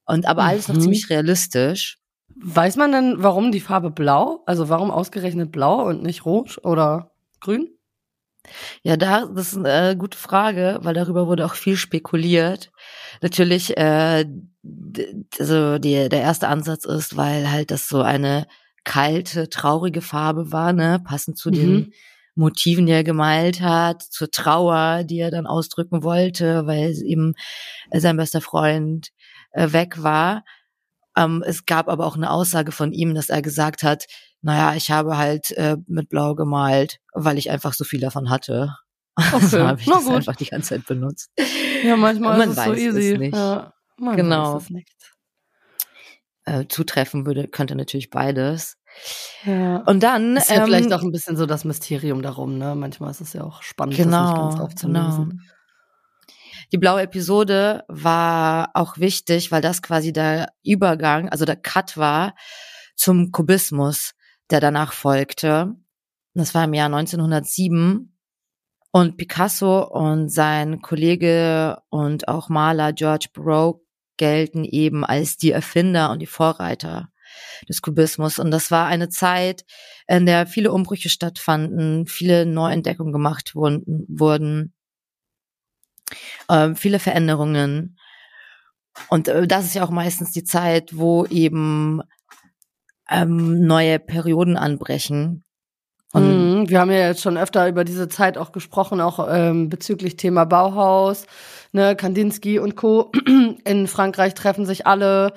Und 0.06 0.26
aber 0.26 0.44
alles 0.44 0.68
mhm. 0.68 0.76
noch 0.76 0.82
ziemlich 0.82 1.10
realistisch. 1.10 1.98
Weiß 2.36 2.76
man 2.76 2.92
denn, 2.92 3.16
warum 3.18 3.52
die 3.52 3.60
Farbe 3.60 3.90
blau? 3.90 4.44
Also 4.46 4.70
warum 4.70 4.92
ausgerechnet 4.92 5.52
blau 5.52 5.88
und 5.88 6.04
nicht 6.04 6.26
rot 6.26 6.60
oder 6.64 7.12
grün? 7.40 7.77
Ja, 8.84 8.98
da, 8.98 9.26
das 9.26 9.54
ist 9.54 9.58
eine 9.58 9.92
äh, 9.92 9.96
gute 9.96 10.18
Frage, 10.18 10.80
weil 10.82 10.94
darüber 10.94 11.28
wurde 11.28 11.46
auch 11.46 11.56
viel 11.56 11.78
spekuliert. 11.78 12.72
Natürlich, 13.22 13.78
äh, 13.78 14.26
also 15.40 15.78
die, 15.78 16.10
der 16.10 16.22
erste 16.22 16.48
Ansatz 16.48 16.86
ist, 16.86 17.18
weil 17.18 17.52
halt 17.52 17.72
das 17.72 17.88
so 17.88 18.02
eine 18.02 18.48
kalte, 18.84 19.50
traurige 19.50 20.02
Farbe 20.02 20.52
war, 20.52 20.74
ne, 20.74 21.02
passend 21.04 21.38
zu 21.38 21.50
mhm. 21.50 21.54
den 21.54 21.94
Motiven, 22.36 22.86
die 22.86 22.92
er 22.92 23.04
gemalt 23.04 23.62
hat, 23.62 24.04
zur 24.04 24.30
Trauer, 24.32 25.04
die 25.04 25.20
er 25.20 25.32
dann 25.32 25.48
ausdrücken 25.48 26.04
wollte, 26.04 26.68
weil 26.68 26.92
eben 27.04 27.34
sein 27.92 28.18
bester 28.18 28.42
Freund 28.42 29.10
äh, 29.52 29.74
weg 29.74 30.04
war. 30.04 30.44
Ähm, 31.18 31.44
es 31.46 31.66
gab 31.66 31.90
aber 31.90 32.06
auch 32.06 32.16
eine 32.16 32.30
Aussage 32.30 32.72
von 32.72 32.94
ihm, 32.94 33.16
dass 33.16 33.30
er 33.30 33.42
gesagt 33.42 33.84
hat, 33.84 34.06
naja, 34.48 34.76
ich 34.76 34.92
habe 34.92 35.18
halt 35.18 35.52
äh, 35.52 35.78
mit 35.88 36.10
Blau 36.10 36.34
gemalt, 36.34 37.00
weil 37.14 37.38
ich 37.38 37.52
einfach 37.52 37.74
so 37.74 37.84
viel 37.84 38.00
davon 38.00 38.30
hatte. 38.30 38.76
Okay. 39.20 39.34
Also 39.34 39.68
habe 39.68 39.82
ich 39.82 39.88
Na 39.88 39.96
das 39.96 40.06
gut. 40.06 40.14
einfach 40.14 40.36
die 40.36 40.46
ganze 40.46 40.70
Zeit 40.76 40.86
benutzt. 40.86 41.32
Ja, 41.84 41.96
manchmal 41.96 42.38
man 42.38 42.52
ist 42.52 42.58
es 42.60 42.66
so 42.66 42.74
easy. 42.76 43.14
Es 43.14 43.20
nicht. 43.20 43.36
Ja, 43.36 43.74
genau. 43.98 44.54
Weiß 44.54 44.64
es 44.66 44.70
nicht 44.70 44.94
äh, 46.48 46.66
zutreffen 46.68 47.26
würde, 47.26 47.48
könnte 47.48 47.76
natürlich 47.76 48.10
beides. 48.10 48.78
Ja. 49.44 49.78
Und 49.86 50.02
dann 50.02 50.38
ist 50.38 50.50
ja 50.50 50.58
ähm, 50.58 50.66
vielleicht 50.66 50.94
auch 50.94 51.04
ein 51.04 51.12
bisschen 51.12 51.36
so 51.36 51.46
das 51.46 51.66
Mysterium 51.66 52.22
darum, 52.22 52.58
ne? 52.58 52.74
Manchmal 52.74 53.12
ist 53.12 53.22
es 53.22 53.34
ja 53.34 53.44
auch 53.44 53.62
spannend, 53.62 53.98
genau, 53.98 54.18
das 54.22 54.32
nicht 54.32 54.42
ganz 54.42 54.60
aufzulösen. 54.62 55.30
Genau. 55.30 55.44
Die 56.72 56.78
blaue 56.78 57.02
Episode 57.02 57.84
war 57.88 58.72
auch 58.74 58.98
wichtig, 58.98 59.52
weil 59.52 59.62
das 59.62 59.82
quasi 59.82 60.14
der 60.14 60.54
Übergang, 60.64 61.30
also 61.30 61.46
der 61.46 61.58
Cut 61.58 61.98
war 61.98 62.34
zum 62.96 63.32
Kubismus, 63.32 64.14
der 64.50 64.60
danach 64.60 64.94
folgte. 64.94 65.76
Das 66.34 66.54
war 66.54 66.64
im 66.66 66.74
Jahr 66.74 66.88
1907. 66.88 68.14
Und 68.92 69.18
Picasso 69.18 69.84
und 69.84 70.30
sein 70.30 70.82
Kollege 70.82 71.82
und 71.90 72.28
auch 72.28 72.50
Maler 72.50 72.94
George 72.94 73.28
Baroque 73.34 73.82
gelten 74.18 74.64
eben 74.64 75.06
als 75.06 75.38
die 75.38 75.52
Erfinder 75.52 76.10
und 76.10 76.20
die 76.20 76.26
Vorreiter 76.26 77.10
des 77.68 77.82
Kubismus. 77.82 78.40
Und 78.40 78.52
das 78.52 78.72
war 78.72 78.88
eine 78.88 79.10
Zeit, 79.10 79.66
in 80.08 80.26
der 80.26 80.48
viele 80.48 80.72
Umbrüche 80.72 81.10
stattfanden, 81.10 82.08
viele 82.08 82.46
Neuentdeckungen 82.46 83.14
gemacht 83.14 83.54
wurden, 83.56 84.74
äh, 86.48 86.74
viele 86.76 87.00
Veränderungen. 87.00 87.98
Und 89.10 89.28
äh, 89.28 89.48
das 89.48 89.66
ist 89.66 89.76
ja 89.76 89.84
auch 89.84 89.92
meistens 89.92 90.32
die 90.32 90.44
Zeit, 90.44 90.98
wo 90.98 91.26
eben 91.26 92.02
ähm, 93.10 93.66
neue 93.66 94.00
Perioden 94.00 94.58
anbrechen. 94.58 95.44
Und 96.14 96.24
mhm, 96.62 96.70
wir 96.70 96.80
haben 96.80 96.92
ja 96.92 97.00
jetzt 97.00 97.22
schon 97.22 97.38
öfter 97.38 97.68
über 97.68 97.84
diese 97.84 98.08
Zeit 98.08 98.38
auch 98.38 98.52
gesprochen, 98.52 99.02
auch 99.02 99.28
ähm, 99.30 99.70
bezüglich 99.70 100.16
Thema 100.16 100.46
Bauhaus, 100.46 101.26
ne, 101.74 101.96
Kandinsky 101.96 102.60
und 102.60 102.76
Co. 102.76 103.12
In 103.66 103.88
Frankreich 103.88 104.34
treffen 104.34 104.66
sich 104.66 104.88
alle, 104.88 105.34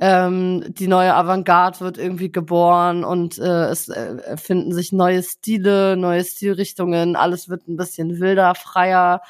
ähm, 0.00 0.64
die 0.66 0.88
neue 0.88 1.14
Avantgarde 1.14 1.80
wird 1.80 1.98
irgendwie 1.98 2.32
geboren 2.32 3.04
und 3.04 3.38
äh, 3.38 3.66
es 3.66 3.88
äh, 3.88 4.36
finden 4.38 4.72
sich 4.72 4.92
neue 4.92 5.22
Stile, 5.22 5.96
neue 5.96 6.24
Stilrichtungen, 6.24 7.16
alles 7.16 7.50
wird 7.50 7.68
ein 7.68 7.76
bisschen 7.76 8.18
wilder, 8.18 8.54
freier, 8.54 9.20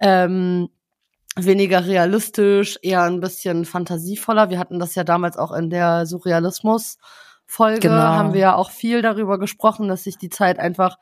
ähm, 0.00 0.70
weniger 1.36 1.86
realistisch, 1.86 2.78
eher 2.82 3.02
ein 3.02 3.20
bisschen 3.20 3.66
fantasievoller. 3.66 4.48
Wir 4.50 4.58
hatten 4.58 4.78
das 4.78 4.94
ja 4.94 5.04
damals 5.04 5.36
auch 5.36 5.52
in 5.52 5.70
der 5.70 6.06
Surrealismus 6.06 6.96
Folge 7.50 7.80
genau. 7.80 7.96
haben 7.96 8.32
wir 8.32 8.40
ja 8.40 8.54
auch 8.54 8.70
viel 8.70 9.02
darüber 9.02 9.36
gesprochen, 9.36 9.88
dass 9.88 10.04
sich 10.04 10.16
die 10.16 10.28
Zeit 10.28 10.60
einfach 10.60 10.98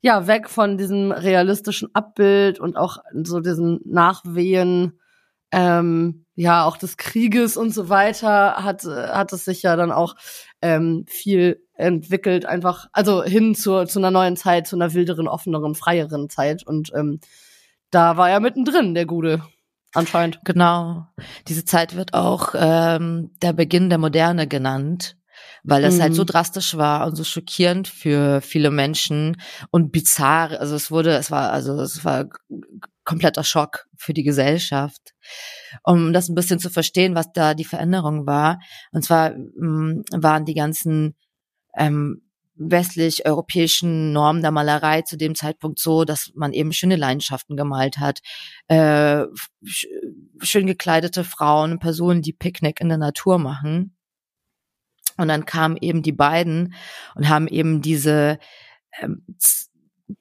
ja 0.00 0.26
weg 0.26 0.50
von 0.50 0.76
diesem 0.76 1.12
realistischen 1.12 1.94
Abbild 1.94 2.58
und 2.58 2.76
auch 2.76 2.98
so 3.22 3.38
diesen 3.38 3.78
Nachwehen 3.84 4.98
ähm, 5.52 6.26
ja 6.34 6.64
auch 6.64 6.76
des 6.76 6.96
Krieges 6.96 7.56
und 7.56 7.72
so 7.72 7.88
weiter 7.88 8.64
hat 8.64 8.82
hat 8.84 9.32
es 9.32 9.44
sich 9.44 9.62
ja 9.62 9.76
dann 9.76 9.92
auch 9.92 10.16
ähm, 10.60 11.04
viel 11.06 11.62
entwickelt 11.74 12.46
einfach 12.46 12.88
also 12.92 13.22
hin 13.22 13.54
zur 13.54 13.86
zu 13.86 14.00
einer 14.00 14.10
neuen 14.10 14.36
Zeit 14.36 14.66
zu 14.66 14.74
einer 14.74 14.94
wilderen 14.94 15.28
offeneren 15.28 15.76
freieren 15.76 16.28
Zeit. 16.28 16.66
Und 16.66 16.90
ähm, 16.96 17.20
da 17.92 18.16
war 18.16 18.28
er 18.28 18.40
mittendrin 18.40 18.94
der 18.94 19.06
Gute 19.06 19.40
anscheinend. 19.94 20.40
Genau. 20.44 21.06
Diese 21.46 21.64
Zeit 21.64 21.94
wird 21.94 22.12
auch 22.12 22.54
ähm, 22.56 23.30
der 23.40 23.52
Beginn 23.52 23.88
der 23.88 23.98
Moderne 23.98 24.48
genannt 24.48 25.16
weil 25.64 25.82
das 25.82 25.96
mhm. 25.96 26.02
halt 26.02 26.14
so 26.14 26.22
mhm. 26.22 26.26
drastisch 26.26 26.76
war 26.76 27.06
und 27.06 27.16
so 27.16 27.24
schockierend 27.24 27.88
für 27.88 28.40
viele 28.40 28.70
Menschen 28.70 29.40
und 29.70 29.92
bizarr. 29.92 30.58
Also 30.60 30.74
es 30.74 30.90
wurde, 30.90 31.16
es 31.16 31.30
war, 31.30 31.52
also 31.52 31.80
es 31.80 32.04
war 32.04 32.26
kompletter 33.04 33.44
Schock 33.44 33.86
für 33.96 34.14
die 34.14 34.22
Gesellschaft. 34.22 35.14
Um 35.84 36.12
das 36.12 36.28
ein 36.28 36.34
bisschen 36.34 36.58
zu 36.58 36.70
verstehen, 36.70 37.14
was 37.14 37.32
da 37.32 37.54
die 37.54 37.64
Veränderung 37.64 38.26
war. 38.26 38.60
Und 38.92 39.04
zwar 39.04 39.32
ähm, 39.34 40.04
waren 40.12 40.44
die 40.44 40.54
ganzen 40.54 41.14
ähm, 41.76 42.22
westlich-europäischen 42.54 44.12
Normen 44.12 44.42
der 44.42 44.50
Malerei 44.50 45.02
zu 45.02 45.16
dem 45.16 45.34
Zeitpunkt 45.34 45.78
so, 45.78 46.04
dass 46.04 46.30
man 46.34 46.52
eben 46.52 46.72
schöne 46.72 46.96
Leidenschaften 46.96 47.56
gemalt 47.56 47.98
hat, 47.98 48.20
äh, 48.68 49.24
schön 49.64 50.66
gekleidete 50.66 51.24
Frauen, 51.24 51.78
Personen, 51.78 52.22
die 52.22 52.34
Picknick 52.34 52.80
in 52.80 52.88
der 52.88 52.98
Natur 52.98 53.38
machen. 53.38 53.96
Und 55.22 55.28
dann 55.28 55.46
kamen 55.46 55.76
eben 55.80 56.02
die 56.02 56.12
beiden 56.12 56.74
und 57.14 57.28
haben 57.28 57.48
eben 57.48 57.80
diese 57.80 58.38
ähm, 59.00 59.24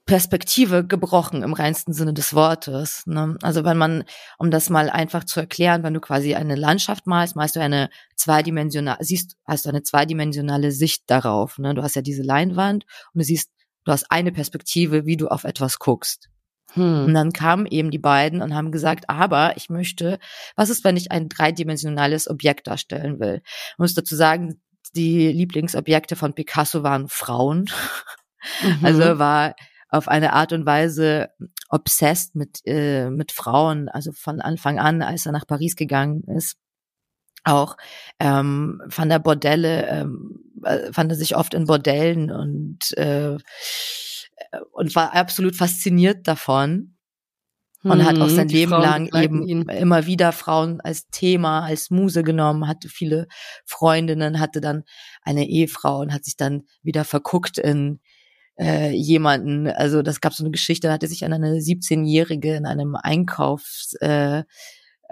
Perspektive 0.05 0.85
gebrochen 0.85 1.43
im 1.43 1.53
reinsten 1.53 1.93
Sinne 1.93 2.13
des 2.13 2.33
Wortes. 2.33 3.03
Ne? 3.07 3.37
Also 3.41 3.63
wenn 3.63 3.77
man, 3.77 4.03
um 4.37 4.51
das 4.51 4.69
mal 4.69 4.89
einfach 4.89 5.23
zu 5.23 5.39
erklären, 5.39 5.83
wenn 5.83 5.93
du 5.93 5.99
quasi 5.99 6.35
eine 6.35 6.55
Landschaft 6.55 7.07
malst, 7.07 7.35
malst 7.35 7.55
du 7.55 7.59
eine 7.59 7.89
zweidimensionale, 8.15 9.03
siehst, 9.03 9.35
hast 9.45 9.65
du 9.65 9.69
eine 9.69 9.83
zweidimensionale 9.83 10.71
Sicht 10.71 11.03
darauf. 11.07 11.57
Ne? 11.57 11.73
Du 11.73 11.83
hast 11.83 11.95
ja 11.95 12.01
diese 12.01 12.23
Leinwand 12.23 12.85
und 13.13 13.19
du 13.21 13.25
siehst, 13.25 13.51
du 13.83 13.91
hast 13.91 14.05
eine 14.11 14.31
Perspektive, 14.31 15.05
wie 15.05 15.17
du 15.17 15.27
auf 15.27 15.43
etwas 15.43 15.79
guckst. 15.79 16.29
Hm. 16.73 17.05
Und 17.05 17.13
dann 17.13 17.33
kamen 17.33 17.65
eben 17.65 17.91
die 17.91 17.99
beiden 17.99 18.41
und 18.41 18.55
haben 18.55 18.71
gesagt, 18.71 19.09
aber 19.09 19.57
ich 19.57 19.69
möchte, 19.69 20.19
was 20.55 20.69
ist, 20.69 20.83
wenn 20.83 20.95
ich 20.97 21.11
ein 21.11 21.27
dreidimensionales 21.27 22.29
Objekt 22.29 22.67
darstellen 22.67 23.19
will? 23.19 23.41
Ich 23.45 23.77
muss 23.77 23.93
dazu 23.93 24.15
sagen, 24.15 24.61
die 24.95 25.31
Lieblingsobjekte 25.31 26.15
von 26.15 26.33
Picasso 26.33 26.83
waren 26.83 27.07
Frauen. 27.07 27.69
Mhm. 28.63 28.83
Also 28.83 29.19
war 29.19 29.53
auf 29.89 30.07
eine 30.07 30.33
Art 30.33 30.51
und 30.51 30.65
Weise 30.65 31.29
obsessed 31.69 32.33
mit, 32.33 32.61
äh, 32.65 33.11
mit 33.11 33.31
Frauen, 33.31 33.87
also 33.87 34.11
von 34.13 34.41
Anfang 34.41 34.79
an, 34.79 35.03
als 35.03 35.27
er 35.27 35.31
nach 35.31 35.45
Paris 35.45 35.75
gegangen 35.75 36.23
ist. 36.23 36.57
Auch 37.43 37.77
ähm, 38.19 38.81
fand 38.89 39.11
er 39.11 39.19
Bordelle, 39.19 39.87
ähm, 39.87 40.39
äh, 40.63 40.91
fand 40.93 41.11
er 41.11 41.17
sich 41.17 41.35
oft 41.35 41.53
in 41.53 41.65
Bordellen 41.65 42.31
und, 42.31 42.97
äh, 42.97 43.37
und 44.71 44.95
war 44.95 45.13
absolut 45.13 45.55
fasziniert 45.55 46.27
davon. 46.27 46.95
Und 47.83 47.99
hm, 47.99 48.05
hat 48.05 48.19
auch 48.19 48.27
mhm, 48.27 48.35
sein 48.35 48.47
Leben 48.49 48.71
Frauen 48.71 48.81
lang 48.81 49.23
eben 49.23 49.47
ihn. 49.47 49.69
immer 49.69 50.05
wieder 50.05 50.31
Frauen 50.31 50.81
als 50.81 51.09
Thema, 51.09 51.61
als 51.61 51.89
Muse 51.89 52.23
genommen, 52.23 52.67
hatte 52.67 52.89
viele 52.89 53.27
Freundinnen, 53.65 54.39
hatte 54.39 54.61
dann 54.61 54.83
eine 55.21 55.47
Ehefrau 55.47 55.99
und 55.99 56.13
hat 56.13 56.25
sich 56.25 56.37
dann 56.37 56.63
wieder 56.83 57.03
verguckt 57.03 57.57
in 57.57 57.99
äh, 58.59 58.91
jemanden. 58.91 59.67
Also 59.67 60.01
das 60.01 60.21
gab 60.21 60.33
so 60.33 60.43
eine 60.43 60.51
Geschichte, 60.51 60.87
da 60.87 60.93
hatte 60.93 61.07
sich 61.07 61.25
an 61.25 61.33
eine 61.33 61.57
17-Jährige 61.57 62.55
in 62.55 62.65
einem 62.65 62.95
Einkaufs 62.95 63.93
äh, 64.01 64.43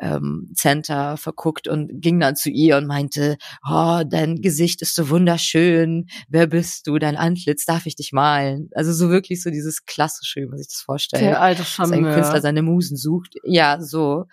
ähm, 0.02 0.52
Center 0.56 1.18
verguckt 1.18 1.68
und 1.68 2.02
ging 2.02 2.20
dann 2.20 2.36
zu 2.36 2.50
ihr 2.50 2.78
und 2.78 2.88
meinte, 2.88 3.38
oh, 3.70 4.02
dein 4.10 4.42
Gesicht 4.42 4.82
ist 4.82 4.96
so 4.96 5.10
wunderschön, 5.10 6.08
wer 6.28 6.48
bist 6.48 6.88
du, 6.88 6.98
dein 6.98 7.18
Antlitz, 7.18 7.66
darf 7.66 7.86
ich 7.86 7.96
dich 7.96 8.12
malen? 8.12 8.70
Also 8.74 8.94
so 8.94 9.10
wirklich 9.10 9.42
so 9.42 9.50
dieses 9.50 9.86
klassische, 9.86 10.42
wie 10.42 10.48
man 10.48 10.58
sich 10.58 10.68
das 10.68 10.82
vorstellt. 10.82 11.24
Der 11.24 11.42
alte 11.42 11.64
Charmeur. 11.64 12.02
Dass 12.02 12.08
ein 12.08 12.14
Künstler 12.16 12.42
seine 12.42 12.62
Musen 12.62 12.98
sucht. 12.98 13.36
Ja, 13.44 13.80
so. 13.82 14.26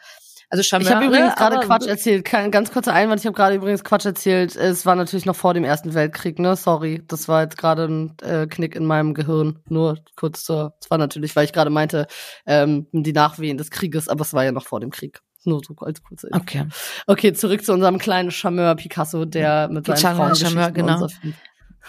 Also 0.49 0.63
Charmeur, 0.63 0.89
ich 0.89 0.95
habe 0.95 1.07
übrigens 1.07 1.35
gerade 1.35 1.59
Quatsch 1.59 1.87
erzählt. 1.87 2.25
Kein, 2.25 2.51
ganz 2.53 2.71
kurzer 2.71 2.93
Einwand. 2.93 3.21
Ich 3.21 3.27
habe 3.27 3.35
gerade 3.35 3.57
übrigens 3.57 3.83
Quatsch 3.83 4.07
erzählt. 4.07 4.55
Es 4.55 4.87
war 4.87 4.95
natürlich 4.95 5.27
noch 5.27 5.35
vor 5.35 5.55
dem 5.55 5.65
Ersten 5.65 5.93
Weltkrieg. 5.95 6.39
Ne, 6.39 6.55
sorry, 6.55 7.03
das 7.09 7.27
war 7.27 7.43
jetzt 7.43 7.59
gerade 7.59 7.87
ein 7.87 8.17
äh, 8.23 8.47
Knick 8.47 8.77
in 8.77 8.85
meinem 8.85 9.13
Gehirn. 9.15 9.59
Nur 9.69 9.99
kurz 10.15 10.45
zur. 10.45 10.75
Es 10.81 10.89
war 10.89 10.99
natürlich, 10.99 11.35
weil 11.35 11.47
ich 11.47 11.53
gerade 11.53 11.71
meinte 11.71 12.07
ähm, 12.47 12.87
die 12.93 13.13
Nachwehen 13.13 13.59
des 13.59 13.71
Krieges, 13.71 14.09
aber 14.09 14.23
es 14.23 14.35
war 14.35 14.45
ja 14.45 14.53
noch 14.53 14.67
vor 14.67 14.79
dem 14.79 14.91
Krieg. 14.91 15.21
Nur 15.47 15.63
so 15.65 15.75
als 15.79 16.03
kurze 16.03 16.27
Info. 16.29 16.41
Okay. 16.41 16.67
Okay, 17.07 17.33
zurück 17.33 17.65
zu 17.65 17.73
unserem 17.73 17.99
kleinen 17.99 18.31
Charmeur 18.31 18.75
Picasso, 18.75 19.25
der 19.25 19.69
mit 19.69 19.87
seinen 19.87 19.97
Charmeur, 19.97 20.35
Charmeur 20.35 20.71
genau. 20.73 21.07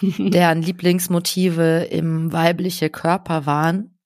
deren 0.00 0.62
Lieblingsmotive 0.62 1.88
im 1.90 2.32
weibliche 2.32 2.88
Körper 2.88 3.46
waren. 3.46 3.98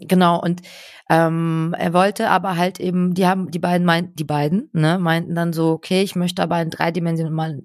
Genau, 0.00 0.40
und 0.40 0.62
ähm, 1.10 1.74
er 1.76 1.92
wollte 1.92 2.30
aber 2.30 2.56
halt 2.56 2.78
eben, 2.78 3.14
die 3.14 3.26
haben, 3.26 3.50
die 3.50 3.58
beiden 3.58 3.84
meinten, 3.84 4.14
die 4.14 4.24
beiden, 4.24 4.68
ne, 4.72 4.98
meinten 4.98 5.34
dann 5.34 5.52
so, 5.52 5.70
okay, 5.70 6.02
ich 6.02 6.14
möchte 6.14 6.42
aber 6.42 6.56
ein 6.56 6.70
dreidimensionales 6.70 7.62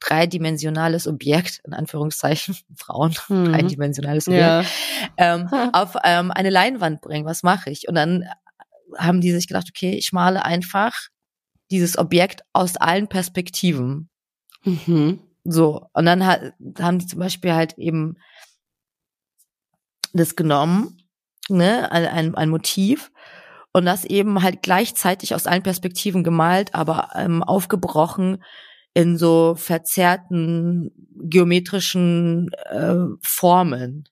dreidimensionales 0.00 1.08
Objekt, 1.08 1.60
in 1.64 1.74
Anführungszeichen, 1.74 2.56
Frauen, 2.76 3.14
mhm. 3.28 3.46
dreidimensionales 3.46 4.28
Objekt, 4.28 4.44
ja. 4.44 4.64
ähm, 5.16 5.48
auf 5.72 5.96
ähm, 6.04 6.30
eine 6.30 6.50
Leinwand 6.50 7.00
bringen. 7.00 7.26
Was 7.26 7.42
mache 7.42 7.70
ich? 7.70 7.88
Und 7.88 7.96
dann 7.96 8.24
haben 8.98 9.20
die 9.20 9.32
sich 9.32 9.46
gedacht, 9.48 9.66
okay, 9.68 9.92
ich 9.92 10.12
male 10.12 10.44
einfach 10.44 10.94
dieses 11.70 11.98
Objekt 11.98 12.42
aus 12.52 12.76
allen 12.76 13.08
Perspektiven. 13.08 14.08
Mhm. 14.64 15.20
So, 15.44 15.86
und 15.92 16.06
dann 16.06 16.26
hat, 16.26 16.54
haben 16.78 16.98
die 16.98 17.06
zum 17.06 17.18
Beispiel 17.18 17.52
halt 17.52 17.76
eben 17.78 18.16
das 20.12 20.36
genommen, 20.36 21.02
ne, 21.48 21.90
ein, 21.92 22.34
ein 22.34 22.48
Motiv 22.48 23.10
und 23.72 23.84
das 23.84 24.04
eben 24.04 24.42
halt 24.42 24.62
gleichzeitig 24.62 25.34
aus 25.34 25.46
allen 25.46 25.62
Perspektiven 25.62 26.22
gemalt, 26.24 26.74
aber 26.74 27.10
ähm, 27.14 27.42
aufgebrochen 27.42 28.42
in 28.94 29.18
so 29.18 29.54
verzerrten 29.56 30.92
geometrischen 31.16 32.50
äh, 32.70 33.06
Formen. 33.20 34.08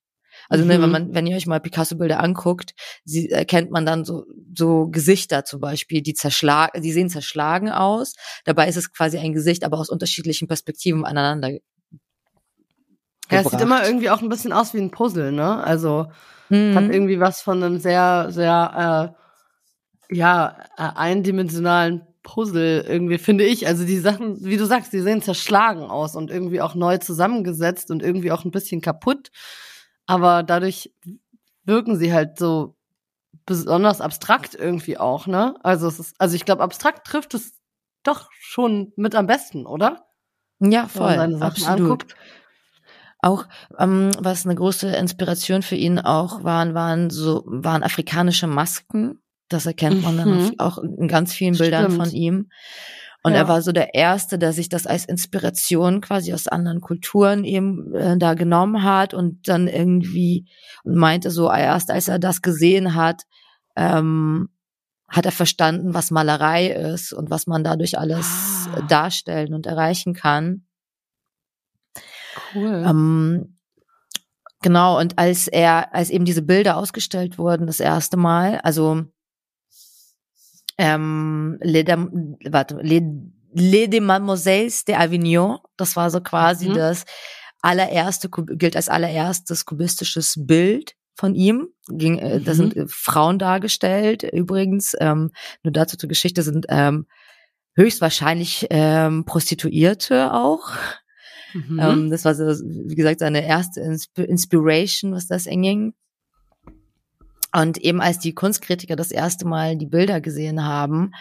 Also 0.52 0.66
ne, 0.66 0.74
wenn 0.74 0.82
mhm. 0.82 0.92
man, 0.92 1.14
wenn 1.14 1.26
ihr 1.26 1.34
euch 1.34 1.46
mal 1.46 1.60
Picasso-Bilder 1.60 2.20
anguckt, 2.20 2.74
sie, 3.06 3.30
erkennt 3.30 3.70
man 3.70 3.86
dann 3.86 4.04
so, 4.04 4.26
so 4.54 4.86
Gesichter 4.88 5.46
zum 5.46 5.60
Beispiel, 5.60 6.02
die 6.02 6.12
zerschlagen, 6.12 6.82
die 6.82 6.92
sehen 6.92 7.08
zerschlagen 7.08 7.70
aus. 7.70 8.12
Dabei 8.44 8.68
ist 8.68 8.76
es 8.76 8.92
quasi 8.92 9.16
ein 9.16 9.32
Gesicht, 9.32 9.64
aber 9.64 9.78
aus 9.78 9.88
unterschiedlichen 9.88 10.48
Perspektiven 10.48 11.06
aneinander. 11.06 11.52
Ja, 13.30 13.40
es 13.40 13.50
sieht 13.50 13.62
immer 13.62 13.86
irgendwie 13.86 14.10
auch 14.10 14.20
ein 14.20 14.28
bisschen 14.28 14.52
aus 14.52 14.74
wie 14.74 14.78
ein 14.80 14.90
Puzzle, 14.90 15.32
ne? 15.32 15.64
Also 15.64 16.08
mhm. 16.50 16.74
hat 16.74 16.84
irgendwie 16.84 17.18
was 17.18 17.40
von 17.40 17.62
einem 17.62 17.78
sehr, 17.78 18.26
sehr 18.28 19.14
äh, 20.10 20.14
ja, 20.14 20.58
äh, 20.76 20.82
eindimensionalen 20.96 22.02
Puzzle 22.22 22.84
irgendwie, 22.86 23.16
finde 23.16 23.44
ich. 23.44 23.66
Also 23.66 23.86
die 23.86 24.00
Sachen, 24.00 24.44
wie 24.44 24.58
du 24.58 24.66
sagst, 24.66 24.92
die 24.92 25.00
sehen 25.00 25.22
zerschlagen 25.22 25.84
aus 25.84 26.14
und 26.14 26.30
irgendwie 26.30 26.60
auch 26.60 26.74
neu 26.74 26.98
zusammengesetzt 26.98 27.90
und 27.90 28.02
irgendwie 28.02 28.32
auch 28.32 28.44
ein 28.44 28.50
bisschen 28.50 28.82
kaputt 28.82 29.30
aber 30.06 30.42
dadurch 30.42 30.92
wirken 31.64 31.96
sie 31.96 32.12
halt 32.12 32.38
so 32.38 32.76
besonders 33.46 34.00
abstrakt 34.00 34.54
irgendwie 34.54 34.98
auch, 34.98 35.26
ne? 35.26 35.54
Also 35.62 35.88
es 35.88 35.98
ist, 35.98 36.14
also 36.18 36.36
ich 36.36 36.44
glaube, 36.44 36.62
abstrakt 36.62 37.06
trifft 37.06 37.34
es 37.34 37.54
doch 38.02 38.28
schon 38.32 38.92
mit 38.96 39.14
am 39.14 39.26
besten, 39.26 39.66
oder? 39.66 40.06
Ja, 40.60 40.86
voll, 40.86 41.18
absolut. 41.40 41.80
Anguckt. 41.80 42.16
Auch 43.20 43.46
ähm, 43.78 44.10
was 44.18 44.44
eine 44.46 44.54
große 44.54 44.88
Inspiration 44.88 45.62
für 45.62 45.76
ihn 45.76 45.98
auch 46.00 46.42
waren, 46.42 46.74
waren 46.74 47.10
so 47.10 47.44
waren 47.46 47.84
afrikanische 47.84 48.48
Masken. 48.48 49.20
Das 49.48 49.66
erkennt 49.66 50.02
man 50.02 50.14
mhm. 50.14 50.18
dann 50.18 50.58
auch 50.58 50.78
in 50.78 51.08
ganz 51.08 51.32
vielen 51.32 51.56
Bildern 51.56 51.84
Stimmt. 51.84 52.02
von 52.02 52.10
ihm. 52.14 52.50
Und 53.22 53.32
ja. 53.32 53.38
er 53.38 53.48
war 53.48 53.62
so 53.62 53.70
der 53.70 53.94
Erste, 53.94 54.38
der 54.38 54.52
sich 54.52 54.68
das 54.68 54.86
als 54.86 55.04
Inspiration 55.04 56.00
quasi 56.00 56.34
aus 56.34 56.48
anderen 56.48 56.80
Kulturen 56.80 57.44
eben 57.44 57.94
äh, 57.94 58.18
da 58.18 58.34
genommen 58.34 58.82
hat 58.82 59.14
und 59.14 59.48
dann 59.48 59.68
irgendwie 59.68 60.48
und 60.82 60.96
meinte 60.96 61.30
so, 61.30 61.50
erst 61.50 61.90
als 61.90 62.08
er 62.08 62.18
das 62.18 62.42
gesehen 62.42 62.96
hat, 62.96 63.22
ähm, 63.76 64.48
hat 65.08 65.26
er 65.26 65.32
verstanden, 65.32 65.94
was 65.94 66.10
Malerei 66.10 66.68
ist 66.68 67.12
und 67.12 67.30
was 67.30 67.46
man 67.46 67.62
dadurch 67.62 67.98
alles 67.98 68.26
ah. 68.74 68.80
darstellen 68.88 69.54
und 69.54 69.66
erreichen 69.66 70.14
kann. 70.14 70.64
Cool. 72.54 72.84
Ähm, 72.86 73.58
genau, 74.62 74.98
und 74.98 75.18
als 75.18 75.48
er, 75.48 75.94
als 75.94 76.10
eben 76.10 76.24
diese 76.24 76.42
Bilder 76.42 76.76
ausgestellt 76.76 77.38
wurden, 77.38 77.66
das 77.66 77.78
erste 77.78 78.16
Mal, 78.16 78.58
also 78.62 79.04
ähm, 80.78 81.58
Les, 81.60 81.84
warte, 81.86 82.78
Les, 82.82 83.02
Les 83.52 83.88
des 83.88 84.00
Mademoiselles 84.00 84.84
de 84.84 84.94
Avignon. 84.94 85.58
Das 85.76 85.96
war 85.96 86.10
so 86.10 86.20
quasi 86.20 86.68
mhm. 86.68 86.74
das 86.74 87.04
allererste, 87.60 88.28
gilt 88.30 88.76
als 88.76 88.88
allererstes 88.88 89.64
kubistisches 89.64 90.34
Bild 90.36 90.94
von 91.14 91.34
ihm. 91.34 91.68
Ging, 91.88 92.18
äh, 92.18 92.38
mhm. 92.38 92.44
Da 92.44 92.54
sind 92.54 92.76
äh, 92.76 92.86
Frauen 92.88 93.38
dargestellt. 93.38 94.22
Übrigens, 94.22 94.94
ähm, 95.00 95.30
nur 95.62 95.72
dazu 95.72 95.96
zur 95.96 96.08
Geschichte 96.08 96.42
sind 96.42 96.66
ähm, 96.68 97.06
höchstwahrscheinlich 97.74 98.66
ähm, 98.70 99.24
Prostituierte 99.24 100.32
auch. 100.32 100.72
Mhm. 101.54 101.78
Ähm, 101.80 102.10
das 102.10 102.24
war 102.24 102.34
so, 102.34 102.44
wie 102.44 102.94
gesagt, 102.94 103.20
seine 103.20 103.46
erste 103.46 103.80
Inspiration, 103.80 105.12
was 105.12 105.26
das 105.26 105.44
ging. 105.44 105.94
Und 107.54 107.78
eben 107.78 108.00
als 108.00 108.18
die 108.18 108.34
Kunstkritiker 108.34 108.96
das 108.96 109.10
erste 109.10 109.46
Mal 109.46 109.76
die 109.76 109.86
Bilder 109.86 110.20
gesehen 110.20 110.64
haben 110.64 111.12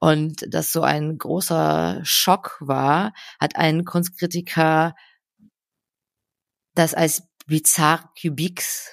und 0.00 0.46
das 0.48 0.72
so 0.72 0.82
ein 0.82 1.18
großer 1.18 2.00
Schock 2.02 2.56
war, 2.60 3.12
hat 3.38 3.56
ein 3.56 3.84
Kunstkritiker 3.84 4.94
das 6.74 6.94
als 6.94 7.22
bizarre 7.46 8.08
Cubics 8.20 8.90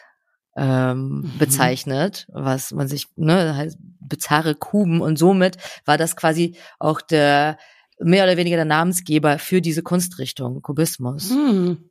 ähm, 0.56 1.22
mhm. 1.22 1.38
bezeichnet, 1.38 2.28
was 2.32 2.72
man 2.72 2.88
sich, 2.88 3.08
ne, 3.15 3.56
heißt 3.56 3.78
bizarre 3.80 4.56
Kuben 4.56 5.02
und 5.02 5.17
somit 5.17 5.58
war 5.86 5.98
das 5.98 6.15
quasi 6.15 6.58
auch 6.80 7.02
der 7.02 7.58
mehr 8.00 8.24
oder 8.24 8.38
weniger 8.38 8.58
der 8.58 8.65
Namensgeber 8.65 9.39
für 9.39 9.62
diese 9.62 9.84
Kunstrichtung, 9.84 10.62
Kubismus. 10.62 11.30
Mhm. 11.30 11.89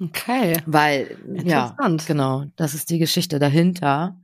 Okay. 0.00 0.56
Weil, 0.66 1.16
ja, 1.44 1.76
genau, 2.06 2.44
das 2.56 2.74
ist 2.74 2.90
die 2.90 2.98
Geschichte 2.98 3.38
dahinter. 3.38 4.16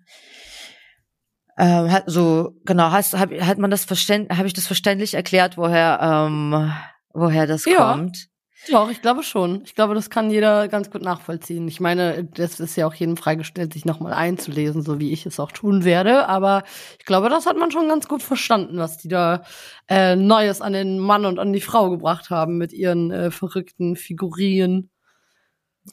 Ähm, 1.57 1.91
hat 1.91 2.05
so, 2.07 2.53
genau, 2.65 2.91
hast, 2.91 3.15
hab, 3.15 3.31
hat 3.33 3.59
man 3.59 3.71
das 3.71 3.85
verständlich, 3.85 4.37
habe 4.37 4.47
ich 4.47 4.55
das 4.55 4.67
verständlich 4.67 5.15
erklärt, 5.15 5.57
woher, 5.57 6.01
ähm, 6.03 6.73
woher 7.13 7.47
das 7.47 7.65
ja. 7.65 7.77
kommt? 7.77 8.29
Doch, 8.71 8.91
ich 8.91 9.03
glaube 9.03 9.23
schon. 9.23 9.63
Ich 9.65 9.75
glaube, 9.75 9.95
das 9.95 10.09
kann 10.09 10.31
jeder 10.31 10.69
ganz 10.69 10.91
gut 10.91 11.03
nachvollziehen. 11.03 11.69
Ich 11.69 11.81
meine, 11.81 12.25
das 12.25 12.61
ist 12.61 12.77
ja 12.77 12.87
auch 12.87 12.95
jedem 12.95 13.17
freigestellt, 13.17 13.75
sich 13.75 13.85
nochmal 13.85 14.15
einzulesen, 14.15 14.83
so 14.83 14.99
wie 14.99 15.13
ich 15.13 15.27
es 15.27 15.39
auch 15.39 15.53
tun 15.53 15.85
werde. 15.85 16.29
Aber 16.29 16.63
ich 16.99 17.05
glaube, 17.05 17.29
das 17.29 17.47
hat 17.47 17.59
man 17.59 17.71
schon 17.71 17.89
ganz 17.89 18.09
gut 18.09 18.23
verstanden, 18.23 18.79
was 18.79 18.97
die 18.97 19.09
da 19.09 19.43
äh, 19.89 20.17
Neues 20.17 20.63
an 20.63 20.73
den 20.73 20.99
Mann 20.99 21.27
und 21.27 21.39
an 21.39 21.53
die 21.53 21.61
Frau 21.61 21.91
gebracht 21.91 22.31
haben 22.31 22.57
mit 22.57 22.73
ihren 22.73 23.11
äh, 23.11 23.31
verrückten 23.31 23.97
Figurien. 23.97 24.91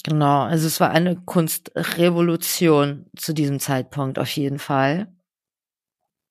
Genau, 0.03 0.43
also 0.43 0.67
es 0.67 0.79
war 0.79 0.91
eine 0.91 1.15
Kunstrevolution 1.17 3.05
zu 3.17 3.33
diesem 3.33 3.59
Zeitpunkt 3.59 4.19
auf 4.19 4.29
jeden 4.29 4.57
Fall. 4.57 5.13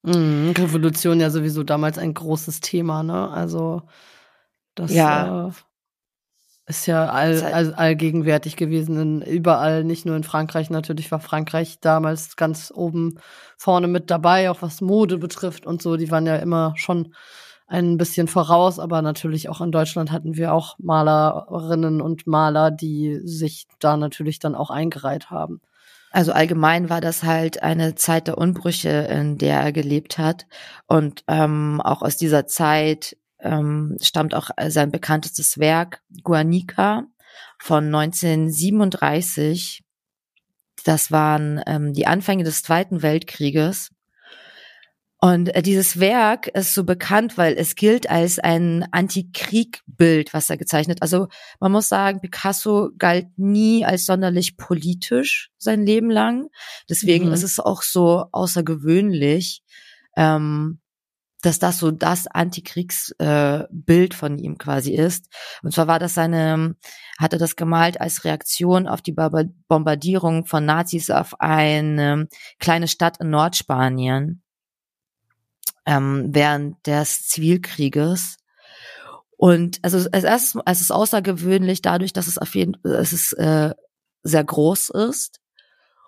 Mhm, 0.03 0.55
Revolution 0.57 1.20
ja 1.20 1.29
sowieso 1.31 1.62
damals 1.62 1.99
ein 1.99 2.14
großes 2.14 2.61
Thema, 2.61 3.03
ne? 3.03 3.29
Also 3.29 3.83
das 4.75 4.92
ja. 4.92 5.49
Äh, 5.49 5.53
ist 6.66 6.87
ja 6.87 7.07
all, 7.07 7.42
all, 7.42 7.75
allgegenwärtig 7.75 8.57
gewesen, 8.57 8.96
in, 8.99 9.23
überall, 9.23 9.85
nicht 9.85 10.07
nur 10.07 10.16
in 10.16 10.23
Frankreich. 10.23 10.70
Natürlich 10.70 11.11
war 11.11 11.20
Frankreich 11.20 11.81
damals 11.81 12.37
ganz 12.37 12.73
oben 12.75 13.18
vorne 13.59 13.88
mit 13.88 14.11
dabei, 14.11 14.51
auch 14.51 14.62
was 14.62 14.81
Mode 14.81 15.18
betrifft 15.18 15.66
und 15.66 15.83
so. 15.83 15.96
Die 15.96 16.11
waren 16.11 16.27
ja 16.27 16.37
immer 16.37 16.73
schon 16.77 17.14
ein 17.70 17.96
bisschen 17.96 18.26
voraus, 18.26 18.80
aber 18.80 19.00
natürlich 19.00 19.48
auch 19.48 19.61
in 19.61 19.70
Deutschland 19.70 20.11
hatten 20.11 20.37
wir 20.37 20.52
auch 20.52 20.76
Malerinnen 20.78 22.00
und 22.00 22.26
Maler, 22.26 22.72
die 22.72 23.20
sich 23.22 23.68
da 23.78 23.96
natürlich 23.96 24.40
dann 24.40 24.56
auch 24.56 24.70
eingereiht 24.70 25.30
haben. 25.30 25.61
Also 26.11 26.33
allgemein 26.33 26.90
war 26.90 27.00
das 27.00 27.22
halt 27.22 27.62
eine 27.62 27.94
Zeit 27.94 28.26
der 28.26 28.38
Unbrüche, 28.38 28.88
in 28.88 29.38
der 29.38 29.61
er 29.61 29.70
gelebt 29.70 30.18
hat. 30.18 30.46
Und 30.88 31.22
ähm, 31.28 31.80
auch 31.80 32.02
aus 32.02 32.16
dieser 32.16 32.48
Zeit 32.48 33.16
ähm, 33.38 33.96
stammt 34.02 34.35
auch 34.35 34.50
sein 34.66 34.90
bekanntestes 34.90 35.59
Werk, 35.59 36.02
Guanica 36.24 37.04
von 37.61 37.85
1937. 37.94 39.85
Das 40.85 41.12
waren 41.12 41.62
ähm, 41.66 41.92
die 41.92 42.09
Anfänge 42.09 42.42
des 42.42 42.64
Zweiten 42.64 43.02
Weltkrieges. 43.02 43.92
Und 45.22 45.54
äh, 45.54 45.61
dieses 45.61 46.00
Werk 46.00 46.48
ist 46.48 46.72
so 46.72 46.85
bekannt, 46.85 47.37
weil 47.37 47.52
es 47.54 47.74
gilt 47.74 48.09
als 48.09 48.38
ein 48.38 48.87
Antikriegbild, 48.90 50.33
was 50.33 50.48
er 50.48 50.56
gezeichnet. 50.56 51.02
Also 51.02 51.28
man 51.61 51.72
muss 51.72 51.90
sagen, 51.90 52.20
Picasso 52.20 52.90
galt 52.96 53.26
nie 53.37 53.85
als 53.85 54.06
sonderlich 54.06 54.56
politisch 54.56 55.50
sein 55.59 55.85
Leben 55.85 56.11
lang. 56.11 56.48
Deswegen 56.88 57.26
mhm. 57.26 57.33
ist 57.35 57.42
es 57.42 57.61
auch 57.61 57.83
so 57.83 58.24
außergewöhnlich, 58.33 59.62
ähm, 60.16 60.80
dass 61.42 61.59
das 61.59 61.78
so 61.78 61.90
das 61.90 62.26
Antikriegsbild 62.26 64.14
äh, 64.14 64.16
von 64.16 64.38
ihm 64.38 64.56
quasi 64.56 64.94
ist. 64.94 65.26
Und 65.62 65.74
zwar 65.74 65.87
war 65.87 65.98
das 65.98 66.14
seine, 66.14 66.76
hat 67.18 67.35
er 67.35 67.38
das 67.38 67.56
gemalt 67.56 68.00
als 68.00 68.24
Reaktion 68.24 68.88
auf 68.88 69.02
die 69.02 69.12
Bombardierung 69.12 70.46
von 70.46 70.64
Nazis 70.64 71.11
auf 71.11 71.38
eine 71.40 72.26
kleine 72.59 72.88
Stadt 72.88 73.20
in 73.20 73.28
Nordspanien 73.28 74.42
ähm, 75.87 76.29
während 76.31 76.87
des 76.87 77.27
Zivilkrieges. 77.29 78.37
Und 79.37 79.79
also 79.83 79.99
als 80.12 80.25
erstes, 80.25 80.62
es 80.66 80.81
ist 80.83 80.90
außergewöhnlich 80.90 81.83
dadurch, 81.83 82.12
dass 82.12 82.27
es 82.27 82.38
auf 82.38 82.55
jeden 82.55 82.77
es 82.85 83.12
ist 83.12 83.33
äh, 83.35 83.75
sehr 84.23 84.44
groß 84.44 84.90
ist 84.90 85.40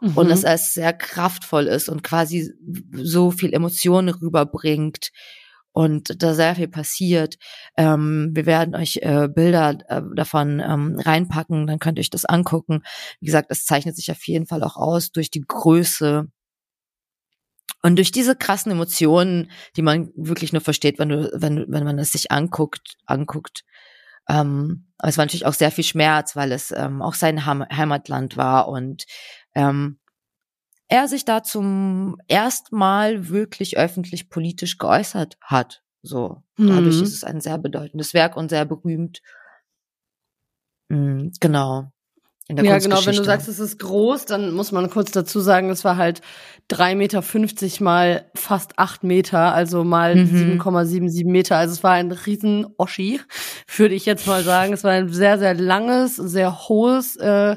mhm. 0.03 0.17
und 0.17 0.29
dass 0.29 0.45
es 0.45 0.75
sehr 0.75 0.93
kraftvoll 0.93 1.67
ist 1.67 1.89
und 1.89 2.03
quasi 2.03 2.53
so 2.93 3.31
viel 3.31 3.55
Emotionen 3.55 4.11
rüberbringt 4.11 5.13
und 5.73 6.23
da 6.23 6.35
sehr 6.35 6.55
viel 6.55 6.69
passiert. 6.69 7.37
Ähm, 7.77 8.31
wir 8.35 8.45
werden 8.45 8.75
euch 8.75 8.99
äh, 9.01 9.29
Bilder 9.29 9.79
äh, 9.89 10.03
davon 10.15 10.61
ähm, 10.61 10.99
reinpacken, 10.99 11.67
dann 11.67 11.79
könnt 11.79 11.99
ihr 11.99 12.03
euch 12.03 12.11
das 12.11 12.27
angucken. 12.27 12.83
Wie 13.21 13.27
gesagt, 13.27 13.51
es 13.51 13.65
zeichnet 13.65 13.97
sich 13.97 14.11
auf 14.11 14.27
jeden 14.27 14.47
Fall 14.47 14.63
auch 14.63 14.77
aus 14.77 15.13
durch 15.13 15.31
die 15.31 15.41
Größe 15.41 16.29
und 17.83 17.97
durch 17.97 18.13
diese 18.13 18.37
krassen 18.37 18.73
Emotionen, 18.73 19.51
die 19.77 19.83
man 19.83 20.13
wirklich 20.15 20.53
nur 20.53 20.63
versteht, 20.63 20.99
wenn 20.99 21.09
du, 21.09 21.31
wenn, 21.35 21.67
wenn 21.69 21.85
man 21.85 21.99
es 21.99 22.13
sich 22.13 22.31
anguckt, 22.31 22.97
anguckt. 23.07 23.65
Ähm, 24.29 24.87
aber 24.99 25.09
es 25.09 25.19
war 25.19 25.25
natürlich 25.25 25.47
auch 25.47 25.53
sehr 25.53 25.73
viel 25.73 25.85
Schmerz, 25.85 26.37
weil 26.37 26.53
es 26.53 26.71
ähm, 26.71 27.03
auch 27.03 27.15
sein 27.15 27.45
Heim 27.45 27.65
Heimatland 27.65 28.37
war 28.37 28.69
und 28.69 29.05
ähm, 29.55 29.99
er 30.87 31.09
sich 31.09 31.25
da 31.25 31.43
zum 31.43 32.19
ersten 32.29 32.77
Mal 32.77 33.29
wirklich 33.29 33.79
öffentlich 33.79 34.31
politisch 34.31 34.79
geäußert 34.79 35.37
hat. 35.41 35.83
So, 36.03 36.43
dadurch 36.57 36.97
mhm. 36.97 37.03
ist 37.03 37.15
es 37.15 37.25
ein 37.25 37.41
sehr 37.41 37.59
bedeutendes 37.59 38.15
Werk 38.15 38.37
und 38.37 38.51
sehr 38.51 38.65
berühmt. 38.65 39.23
Mhm, 40.89 41.33
genau 41.41 41.91
Ja, 42.49 42.79
genau, 42.79 43.07
wenn 43.07 43.17
du 43.17 43.25
sagst, 43.25 43.49
es 43.49 43.61
ist 43.61 43.79
groß, 43.79 44.27
dann 44.27 44.53
muss 44.53 44.73
man 44.73 44.91
kurz 44.91 45.13
dazu 45.13 45.41
sagen, 45.41 45.71
es 45.71 45.85
war 45.85 45.97
halt 45.97 46.21
drei 46.69 46.95
Meter 46.95 47.23
fünfzig 47.23 47.81
mal 47.81 48.31
fast 48.35 48.79
acht 48.79 49.05
Meter, 49.05 49.55
also 49.55 49.85
mal 49.85 50.17
mhm. 50.17 50.61
7,77 50.61 51.27
Meter. 51.27 51.57
Also 51.57 51.75
es 51.75 51.85
war 51.85 51.93
ein 51.93 52.11
riesen 52.11 52.67
Oschi, 52.79 53.21
würde 53.77 53.95
ich 53.95 54.07
jetzt 54.07 54.27
mal 54.27 54.43
sagen. 54.43 54.73
Es 54.73 54.83
war 54.85 54.91
ein 54.91 55.09
sehr, 55.09 55.39
sehr 55.39 55.55
langes, 55.55 56.17
sehr 56.17 56.69
hohes 56.69 57.17
äh, 57.17 57.57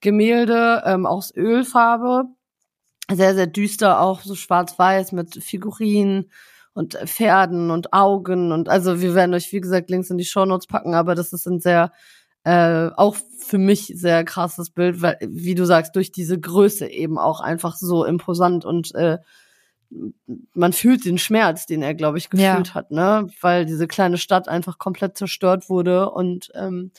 Gemälde 0.00 0.82
ähm, 0.86 1.06
aus 1.06 1.34
Ölfarbe. 1.34 2.24
Sehr, 3.12 3.34
sehr 3.34 3.48
düster, 3.48 4.00
auch 4.00 4.20
so 4.22 4.36
schwarz-weiß 4.36 5.10
mit 5.10 5.42
Figurinen 5.42 6.30
und 6.74 6.94
Pferden 6.94 7.72
und 7.72 7.92
Augen 7.92 8.52
und 8.52 8.68
also 8.68 9.00
wir 9.00 9.16
werden 9.16 9.34
euch, 9.34 9.52
wie 9.52 9.60
gesagt, 9.60 9.90
Links 9.90 10.10
in 10.10 10.18
die 10.18 10.24
Shownotes 10.24 10.68
packen, 10.68 10.94
aber 10.94 11.16
das 11.16 11.32
ist 11.32 11.44
ein 11.46 11.58
sehr 11.58 11.90
äh, 12.44 12.90
auch 12.96 13.16
für 13.50 13.58
mich 13.58 13.92
sehr 13.94 14.24
krasses 14.24 14.70
Bild, 14.70 15.02
weil, 15.02 15.18
wie 15.20 15.56
du 15.56 15.66
sagst, 15.66 15.96
durch 15.96 16.12
diese 16.12 16.38
Größe 16.38 16.86
eben 16.86 17.18
auch 17.18 17.40
einfach 17.40 17.76
so 17.76 18.04
imposant 18.04 18.64
und 18.64 18.94
äh, 18.94 19.18
man 20.54 20.72
fühlt 20.72 21.04
den 21.04 21.18
Schmerz, 21.18 21.66
den 21.66 21.82
er, 21.82 21.96
glaube 21.96 22.18
ich, 22.18 22.30
gefühlt 22.30 22.68
ja. 22.68 22.74
hat, 22.74 22.92
ne? 22.92 23.26
Weil 23.40 23.66
diese 23.66 23.88
kleine 23.88 24.18
Stadt 24.18 24.48
einfach 24.48 24.78
komplett 24.78 25.18
zerstört 25.18 25.68
wurde 25.68 26.10
und 26.10 26.52
ähm, 26.54 26.92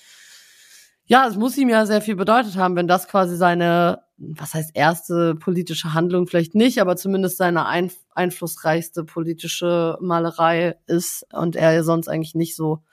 ja, 1.06 1.26
es 1.26 1.38
muss 1.38 1.58
ihm 1.58 1.70
ja 1.70 1.86
sehr 1.86 2.02
viel 2.02 2.18
bedeutet 2.18 2.58
haben, 2.58 2.76
wenn 2.76 2.88
das 2.88 3.08
quasi 3.08 3.38
seine, 3.38 4.04
was 4.18 4.54
heißt 4.54 4.72
erste 4.74 5.36
politische 5.36 5.94
Handlung 5.94 6.28
vielleicht 6.28 6.54
nicht, 6.54 6.82
aber 6.82 6.98
zumindest 6.98 7.38
seine 7.38 7.66
ein, 7.66 7.92
einflussreichste 8.14 9.06
politische 9.06 9.98
Malerei 10.02 10.76
ist 10.86 11.26
und 11.34 11.56
er 11.56 11.72
ja 11.72 11.84
sonst 11.84 12.10
eigentlich 12.10 12.36
nicht 12.36 12.58
so 12.58 12.84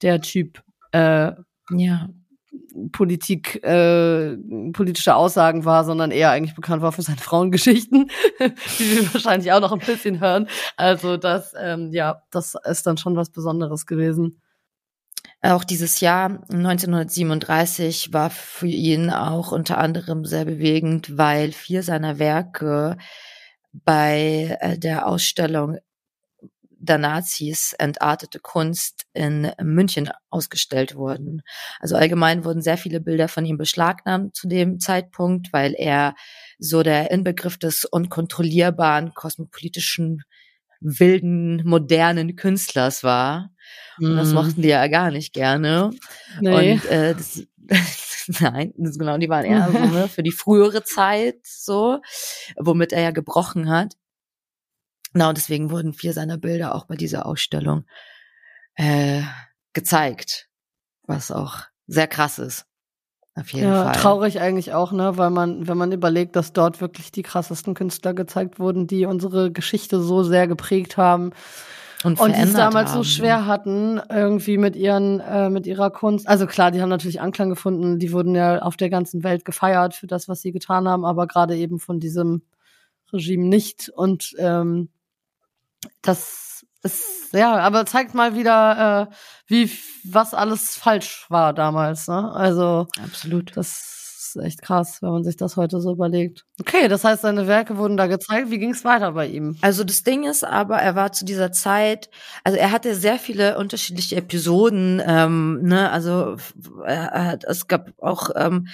der 0.00 0.22
Typ 0.22 0.62
äh, 0.92 1.32
ja. 1.70 2.08
Politik, 2.92 3.62
äh, 3.64 4.36
politische 4.72 5.14
Aussagen 5.14 5.64
war, 5.64 5.84
sondern 5.84 6.10
eher 6.10 6.30
eigentlich 6.30 6.54
bekannt 6.54 6.82
war 6.82 6.92
für 6.92 7.02
seine 7.02 7.18
Frauengeschichten, 7.20 8.10
die 8.40 8.96
wir 8.96 9.14
wahrscheinlich 9.14 9.52
auch 9.52 9.60
noch 9.60 9.72
ein 9.72 9.78
bisschen 9.78 10.20
hören. 10.20 10.48
Also 10.76 11.16
das, 11.16 11.54
ähm, 11.60 11.90
ja, 11.92 12.22
das 12.30 12.54
ist 12.64 12.86
dann 12.86 12.96
schon 12.96 13.16
was 13.16 13.30
Besonderes 13.30 13.86
gewesen. 13.86 14.40
Auch 15.42 15.64
dieses 15.64 16.00
Jahr 16.00 16.40
1937 16.50 18.12
war 18.12 18.30
für 18.30 18.66
ihn 18.66 19.10
auch 19.10 19.52
unter 19.52 19.78
anderem 19.78 20.24
sehr 20.24 20.44
bewegend, 20.44 21.16
weil 21.18 21.52
vier 21.52 21.82
seiner 21.82 22.18
Werke 22.18 22.96
bei 23.72 24.56
äh, 24.60 24.78
der 24.78 25.06
Ausstellung 25.06 25.78
der 26.78 26.98
Nazis 26.98 27.74
entartete 27.78 28.38
Kunst 28.38 29.06
in 29.12 29.50
München 29.62 30.10
ausgestellt 30.30 30.94
wurden. 30.94 31.42
Also 31.80 31.96
allgemein 31.96 32.44
wurden 32.44 32.62
sehr 32.62 32.78
viele 32.78 33.00
Bilder 33.00 33.28
von 33.28 33.44
ihm 33.44 33.56
beschlagnahmt 33.56 34.36
zu 34.36 34.48
dem 34.48 34.78
Zeitpunkt, 34.78 35.52
weil 35.52 35.74
er 35.76 36.14
so 36.58 36.82
der 36.82 37.10
Inbegriff 37.10 37.58
des 37.58 37.84
unkontrollierbaren, 37.84 39.14
kosmopolitischen, 39.14 40.22
wilden, 40.80 41.62
modernen 41.66 42.36
Künstlers 42.36 43.02
war. 43.02 43.50
Und 43.98 44.16
das 44.16 44.28
mhm. 44.28 44.34
mochten 44.34 44.62
die 44.62 44.68
ja 44.68 44.86
gar 44.88 45.10
nicht 45.10 45.32
gerne. 45.32 45.90
Nee. 46.40 46.72
Und 46.72 46.84
äh, 46.86 47.14
das, 47.14 47.42
nein, 48.40 48.72
genau, 48.76 49.18
die 49.18 49.28
waren 49.28 49.44
eher 49.44 49.70
so 49.72 49.78
ne, 49.78 50.08
für 50.08 50.22
die 50.22 50.32
frühere 50.32 50.84
Zeit 50.84 51.38
so, 51.44 52.00
womit 52.56 52.92
er 52.92 53.02
ja 53.02 53.10
gebrochen 53.10 53.70
hat. 53.70 53.94
Genau, 55.16 55.32
deswegen 55.32 55.70
wurden 55.70 55.94
vier 55.94 56.12
seiner 56.12 56.36
Bilder 56.36 56.74
auch 56.74 56.84
bei 56.84 56.94
dieser 56.94 57.24
Ausstellung 57.24 57.86
äh, 58.74 59.22
gezeigt, 59.72 60.50
was 61.06 61.30
auch 61.30 61.60
sehr 61.86 62.06
krass 62.06 62.38
ist. 62.38 62.66
Auf 63.34 63.50
jeden 63.54 63.66
ja, 63.66 63.84
Fall. 63.84 63.94
Traurig 63.94 64.40
eigentlich 64.42 64.74
auch, 64.74 64.92
ne, 64.92 65.16
weil 65.16 65.30
man, 65.30 65.66
wenn 65.66 65.78
man 65.78 65.90
überlegt, 65.90 66.36
dass 66.36 66.52
dort 66.52 66.82
wirklich 66.82 67.12
die 67.12 67.22
krassesten 67.22 67.72
Künstler 67.72 68.12
gezeigt 68.12 68.58
wurden, 68.58 68.86
die 68.86 69.06
unsere 69.06 69.50
Geschichte 69.50 70.02
so 70.02 70.22
sehr 70.22 70.46
geprägt 70.48 70.98
haben 70.98 71.30
und, 72.04 72.20
und 72.20 72.36
die 72.36 72.42
es 72.42 72.52
damals 72.52 72.90
haben. 72.90 73.02
so 73.02 73.02
schwer 73.02 73.46
hatten, 73.46 73.98
irgendwie 74.10 74.58
mit 74.58 74.76
ihren, 74.76 75.20
äh, 75.20 75.48
mit 75.48 75.66
ihrer 75.66 75.88
Kunst. 75.88 76.28
Also 76.28 76.46
klar, 76.46 76.72
die 76.72 76.82
haben 76.82 76.90
natürlich 76.90 77.22
Anklang 77.22 77.48
gefunden, 77.48 77.98
die 77.98 78.12
wurden 78.12 78.34
ja 78.34 78.58
auf 78.58 78.76
der 78.76 78.90
ganzen 78.90 79.24
Welt 79.24 79.46
gefeiert 79.46 79.94
für 79.94 80.08
das, 80.08 80.28
was 80.28 80.42
sie 80.42 80.52
getan 80.52 80.86
haben, 80.86 81.06
aber 81.06 81.26
gerade 81.26 81.56
eben 81.56 81.78
von 81.78 82.00
diesem 82.00 82.42
Regime 83.14 83.46
nicht. 83.46 83.88
Und 83.88 84.34
ähm, 84.38 84.90
das 86.02 86.64
ist, 86.82 87.32
ja, 87.32 87.56
aber 87.56 87.86
zeigt 87.86 88.14
mal 88.14 88.34
wieder, 88.34 89.08
äh, 89.10 89.14
wie, 89.46 89.70
was 90.04 90.34
alles 90.34 90.76
falsch 90.76 91.26
war 91.28 91.52
damals, 91.52 92.08
ne? 92.08 92.32
Also. 92.32 92.86
Absolut. 93.02 93.56
Das 93.56 93.96
ist 94.36 94.44
echt 94.44 94.62
krass, 94.62 95.02
wenn 95.02 95.10
man 95.10 95.24
sich 95.24 95.36
das 95.36 95.56
heute 95.56 95.80
so 95.80 95.92
überlegt. 95.92 96.44
Okay, 96.60 96.88
das 96.88 97.04
heißt, 97.04 97.22
seine 97.22 97.46
Werke 97.46 97.76
wurden 97.76 97.96
da 97.96 98.06
gezeigt. 98.06 98.50
Wie 98.50 98.58
ging 98.58 98.70
es 98.70 98.84
weiter 98.84 99.12
bei 99.12 99.26
ihm? 99.26 99.56
Also 99.62 99.84
das 99.84 100.02
Ding 100.02 100.24
ist 100.24 100.44
aber, 100.44 100.78
er 100.78 100.94
war 100.94 101.12
zu 101.12 101.24
dieser 101.24 101.52
Zeit, 101.52 102.10
also 102.44 102.58
er 102.58 102.70
hatte 102.70 102.94
sehr 102.94 103.18
viele 103.18 103.58
unterschiedliche 103.58 104.16
Episoden, 104.16 105.02
ähm, 105.04 105.62
ne, 105.62 105.90
also 105.90 106.36
er, 106.84 107.12
er, 107.12 107.38
es 107.46 107.68
gab 107.68 107.92
auch 107.98 108.30
ähm, 108.36 108.68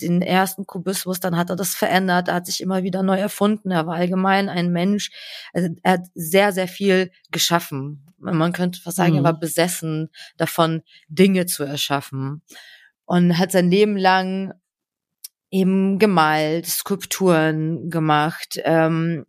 den 0.00 0.22
ersten 0.22 0.66
Kubismus, 0.66 1.20
dann 1.20 1.36
hat 1.36 1.50
er 1.50 1.56
das 1.56 1.74
verändert, 1.74 2.28
er 2.28 2.34
hat 2.34 2.46
sich 2.46 2.60
immer 2.60 2.82
wieder 2.82 3.02
neu 3.02 3.18
erfunden, 3.18 3.70
er 3.70 3.86
war 3.86 3.96
allgemein 3.96 4.48
ein 4.48 4.70
Mensch, 4.70 5.10
also 5.52 5.68
er 5.82 5.92
hat 5.92 6.06
sehr, 6.14 6.52
sehr 6.52 6.68
viel 6.68 7.10
geschaffen. 7.30 8.06
Man 8.18 8.52
könnte 8.52 8.80
fast 8.80 8.96
sagen, 8.96 9.12
mhm. 9.12 9.18
er 9.18 9.24
war 9.24 9.38
besessen 9.38 10.10
davon, 10.36 10.82
Dinge 11.08 11.46
zu 11.46 11.64
erschaffen 11.64 12.42
und 13.04 13.38
hat 13.38 13.52
sein 13.52 13.70
Leben 13.70 13.96
lang 13.96 14.54
eben 15.50 15.98
gemalt, 15.98 16.66
Skulpturen 16.66 17.90
gemacht, 17.90 18.60
ähm, 18.64 19.24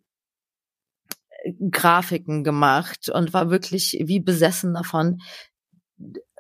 Grafiken 1.70 2.44
gemacht 2.44 3.10
und 3.10 3.34
war 3.34 3.52
wirklich 3.52 3.98
wie 4.06 4.20
besessen 4.20 4.74
davon, 4.74 5.22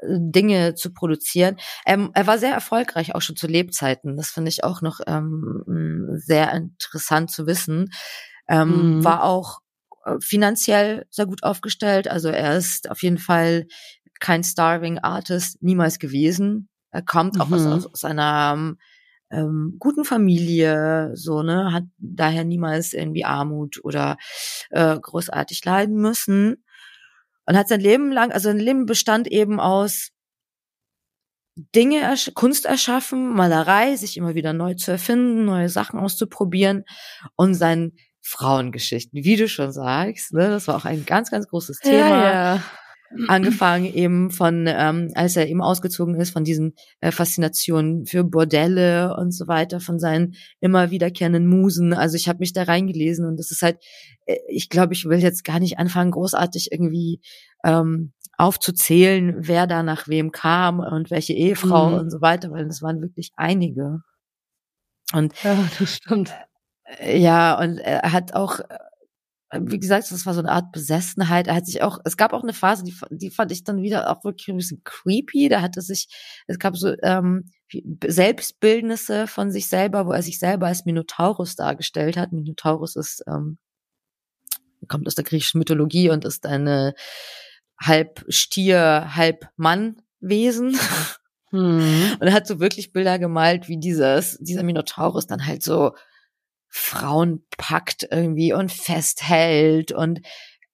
Dinge 0.07 0.75
zu 0.75 0.93
produzieren. 0.93 1.57
Ähm, 1.85 2.11
er 2.13 2.27
war 2.27 2.37
sehr 2.37 2.53
erfolgreich, 2.53 3.15
auch 3.15 3.21
schon 3.21 3.35
zu 3.35 3.47
Lebzeiten. 3.47 4.17
Das 4.17 4.29
finde 4.29 4.49
ich 4.49 4.63
auch 4.63 4.81
noch 4.81 4.99
ähm, 5.07 6.05
sehr 6.15 6.51
interessant 6.53 7.31
zu 7.31 7.47
wissen. 7.47 7.91
Ähm, 8.47 8.97
mhm. 8.97 9.03
War 9.03 9.23
auch 9.23 9.59
äh, 10.05 10.15
finanziell 10.21 11.05
sehr 11.09 11.25
gut 11.25 11.43
aufgestellt. 11.43 12.07
Also 12.07 12.29
er 12.29 12.57
ist 12.57 12.89
auf 12.89 13.01
jeden 13.01 13.17
Fall 13.17 13.67
kein 14.19 14.43
Starving 14.43 14.99
Artist, 14.99 15.61
niemals 15.61 15.99
gewesen. 15.99 16.69
Er 16.91 17.01
kommt 17.01 17.39
auch 17.41 17.49
mhm. 17.49 17.55
aus, 17.55 17.85
aus 17.85 18.05
einer 18.05 18.75
ähm, 19.31 19.75
guten 19.79 20.05
Familie, 20.05 21.11
so, 21.15 21.41
ne, 21.41 21.73
hat 21.73 21.83
daher 21.97 22.45
niemals 22.45 22.93
irgendwie 22.93 23.25
Armut 23.25 23.79
oder 23.83 24.17
äh, 24.69 24.97
großartig 24.99 25.63
leiden 25.65 25.97
müssen. 25.97 26.63
Und 27.45 27.57
hat 27.57 27.67
sein 27.67 27.79
Leben 27.79 28.11
lang, 28.11 28.31
also 28.31 28.49
sein 28.49 28.59
Leben 28.59 28.85
bestand 28.85 29.27
eben 29.27 29.59
aus 29.59 30.09
Dinge, 31.55 32.13
Kunst 32.33 32.65
erschaffen, 32.65 33.33
Malerei, 33.33 33.95
sich 33.95 34.17
immer 34.17 34.35
wieder 34.35 34.51
neu 34.51 34.73
zu 34.73 34.91
erfinden, 34.91 35.45
neue 35.45 35.69
Sachen 35.69 35.99
auszuprobieren 35.99 36.83
und 37.35 37.53
sein 37.53 37.93
Frauengeschichten, 38.21 39.23
wie 39.23 39.37
du 39.37 39.47
schon 39.47 39.71
sagst. 39.71 40.33
Ne? 40.33 40.49
Das 40.49 40.67
war 40.67 40.75
auch 40.75 40.85
ein 40.85 41.05
ganz, 41.05 41.31
ganz 41.31 41.47
großes 41.47 41.79
Thema. 41.79 42.23
Ja, 42.23 42.55
ja. 42.55 42.63
Angefangen 43.27 43.85
eben 43.85 44.31
von, 44.31 44.65
ähm, 44.67 45.11
als 45.15 45.35
er 45.35 45.47
eben 45.47 45.61
ausgezogen 45.61 46.15
ist, 46.15 46.31
von 46.31 46.43
diesen 46.43 46.73
äh, 47.01 47.11
Faszinationen 47.11 48.05
für 48.05 48.23
Bordelle 48.23 49.15
und 49.17 49.31
so 49.31 49.47
weiter, 49.47 49.79
von 49.79 49.99
seinen 49.99 50.35
immer 50.59 50.91
wiederkehrenden 50.91 51.47
Musen. 51.47 51.93
Also 51.93 52.17
ich 52.17 52.27
habe 52.27 52.39
mich 52.39 52.51
da 52.51 52.63
reingelesen 52.63 53.25
und 53.25 53.37
das 53.37 53.51
ist 53.51 53.61
halt, 53.61 53.77
äh, 54.25 54.37
ich 54.49 54.69
glaube, 54.69 54.93
ich 54.93 55.05
will 55.05 55.19
jetzt 55.19 55.43
gar 55.43 55.59
nicht 55.59 55.77
anfangen, 55.77 56.11
großartig 56.11 56.71
irgendwie 56.71 57.21
ähm, 57.63 58.11
aufzuzählen, 58.37 59.35
wer 59.37 59.67
da 59.67 59.83
nach 59.83 60.07
wem 60.07 60.31
kam 60.31 60.79
und 60.79 61.09
welche 61.11 61.33
Ehefrau 61.33 61.89
mhm. 61.89 61.95
und 61.95 62.09
so 62.09 62.21
weiter, 62.21 62.51
weil 62.51 62.67
das 62.67 62.81
waren 62.81 63.01
wirklich 63.01 63.31
einige. 63.35 64.01
Und 65.13 65.33
ja, 65.43 65.57
das 65.79 65.95
stimmt. 65.95 66.33
Äh, 66.99 67.19
ja, 67.19 67.57
und 67.59 67.77
er 67.77 68.11
hat 68.11 68.33
auch, 68.33 68.59
äh, 68.59 68.77
wie 69.53 69.79
gesagt, 69.79 70.11
das 70.11 70.25
war 70.25 70.33
so 70.33 70.39
eine 70.39 70.51
Art 70.51 70.71
Besessenheit. 70.71 71.47
Er 71.47 71.55
hat 71.55 71.65
sich 71.65 71.81
auch, 71.81 71.99
es 72.03 72.17
gab 72.17 72.33
auch 72.33 72.43
eine 72.43 72.53
Phase, 72.53 72.83
die, 72.83 72.95
die 73.11 73.29
fand 73.29 73.51
ich 73.51 73.63
dann 73.63 73.81
wieder 73.81 74.09
auch 74.09 74.23
wirklich 74.23 74.47
ein 74.47 74.57
bisschen 74.57 74.81
creepy. 74.83 75.49
Da 75.49 75.61
hat 75.61 75.75
er 75.77 75.83
sich, 75.83 76.07
es 76.47 76.59
gab 76.59 76.75
so 76.75 76.93
ähm, 77.03 77.51
Selbstbildnisse 78.05 79.27
von 79.27 79.51
sich 79.51 79.67
selber, 79.67 80.07
wo 80.07 80.11
er 80.11 80.23
sich 80.23 80.39
selber 80.39 80.67
als 80.67 80.85
Minotaurus 80.85 81.55
dargestellt 81.55 82.17
hat. 82.17 82.31
Minotaurus 82.31 82.95
ist, 82.95 83.23
ähm, 83.27 83.57
kommt 84.87 85.07
aus 85.07 85.15
der 85.15 85.23
griechischen 85.23 85.59
Mythologie 85.59 86.09
und 86.09 86.25
ist 86.25 86.45
eine 86.45 86.95
halb 87.79 88.25
Stier, 88.29 89.15
halb 89.15 89.47
Mannwesen. 89.57 90.77
Hm. 91.51 92.11
Und 92.19 92.27
er 92.27 92.33
hat 92.33 92.47
so 92.47 92.59
wirklich 92.59 92.93
Bilder 92.93 93.19
gemalt, 93.19 93.67
wie 93.67 93.77
dieses, 93.77 94.37
dieser 94.39 94.63
Minotaurus 94.63 95.27
dann 95.27 95.45
halt 95.45 95.63
so 95.63 95.93
Frauen 96.77 97.45
packt 97.57 98.05
irgendwie 98.11 98.51
und 98.51 98.69
festhält 98.69 99.93
und 99.93 100.19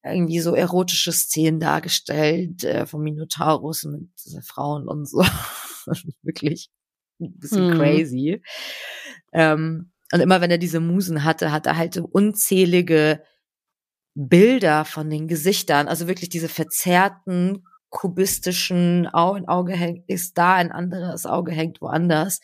irgendwie 0.03 0.39
so 0.39 0.55
erotische 0.55 1.11
Szenen 1.11 1.59
dargestellt 1.59 2.63
äh, 2.63 2.87
vom 2.87 3.03
Minotaurus 3.03 3.83
mit 3.83 4.09
Frauen 4.43 4.87
und 4.87 5.07
so. 5.07 5.19
Wirklich 6.23 6.71
ein 7.19 7.37
bisschen 7.37 7.73
hm. 7.73 7.77
crazy. 7.77 8.41
Ähm, 9.31 9.91
und 10.11 10.19
immer 10.21 10.41
wenn 10.41 10.49
er 10.49 10.57
diese 10.57 10.79
Musen 10.79 11.23
hatte, 11.23 11.51
hat 11.51 11.67
er 11.67 11.77
halt 11.77 11.93
so 11.93 12.09
unzählige 12.11 13.23
Bilder 14.15 14.85
von 14.85 15.07
den 15.07 15.27
Gesichtern, 15.27 15.87
also 15.87 16.07
wirklich 16.07 16.29
diese 16.29 16.49
verzerrten, 16.49 17.63
kubistischen, 17.89 19.05
ein 19.05 19.47
Auge 19.47 19.73
hängt, 19.73 20.09
ist 20.09 20.35
da, 20.37 20.55
ein 20.55 20.71
anderes 20.71 21.27
Auge 21.27 21.51
hängt 21.51 21.79
woanders 21.79 22.41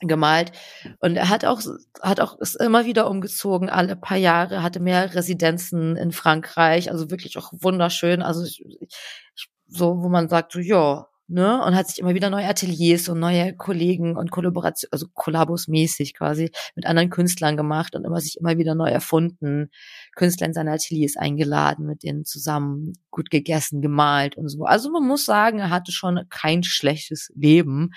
gemalt. 0.00 0.52
Und 1.00 1.16
er 1.16 1.28
hat 1.28 1.44
auch, 1.44 1.60
hat 2.00 2.20
auch, 2.20 2.38
ist 2.38 2.60
immer 2.60 2.84
wieder 2.84 3.08
umgezogen, 3.08 3.70
alle 3.70 3.96
paar 3.96 4.16
Jahre, 4.16 4.62
hatte 4.62 4.80
mehr 4.80 5.14
Residenzen 5.14 5.96
in 5.96 6.12
Frankreich, 6.12 6.90
also 6.90 7.10
wirklich 7.10 7.38
auch 7.38 7.52
wunderschön. 7.52 8.22
Also 8.22 8.44
ich, 8.44 8.64
ich, 8.80 9.48
so, 9.66 10.02
wo 10.02 10.08
man 10.08 10.28
sagt, 10.28 10.52
so, 10.52 10.60
ja, 10.60 11.06
ne, 11.26 11.64
und 11.64 11.74
hat 11.74 11.88
sich 11.88 11.98
immer 11.98 12.14
wieder 12.14 12.30
neue 12.30 12.46
Ateliers 12.46 13.08
und 13.08 13.18
neue 13.18 13.54
Kollegen 13.56 14.16
und 14.16 14.30
Kollaboration, 14.30 14.88
also 14.92 15.06
Kollabos-mäßig 15.14 16.14
quasi 16.14 16.50
mit 16.74 16.86
anderen 16.86 17.10
Künstlern 17.10 17.56
gemacht 17.56 17.96
und 17.96 18.04
immer 18.04 18.20
sich 18.20 18.38
immer 18.38 18.58
wieder 18.58 18.74
neu 18.74 18.88
erfunden, 18.88 19.70
Künstler 20.16 20.46
in 20.46 20.52
seine 20.54 20.72
Ateliers 20.72 21.16
eingeladen, 21.16 21.86
mit 21.86 22.02
denen 22.02 22.24
zusammen 22.24 22.92
gut 23.10 23.30
gegessen, 23.30 23.80
gemalt 23.80 24.36
und 24.36 24.48
so. 24.48 24.64
Also 24.64 24.90
man 24.90 25.06
muss 25.06 25.24
sagen, 25.24 25.60
er 25.60 25.70
hatte 25.70 25.92
schon 25.92 26.20
kein 26.28 26.62
schlechtes 26.62 27.32
Leben. 27.34 27.90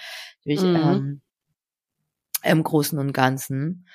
Ich, 0.43 0.61
mhm. 0.61 0.75
ähm, 0.75 1.21
im 2.43 2.63
Großen 2.63 2.97
und 2.99 3.13
Ganzen. 3.13 3.87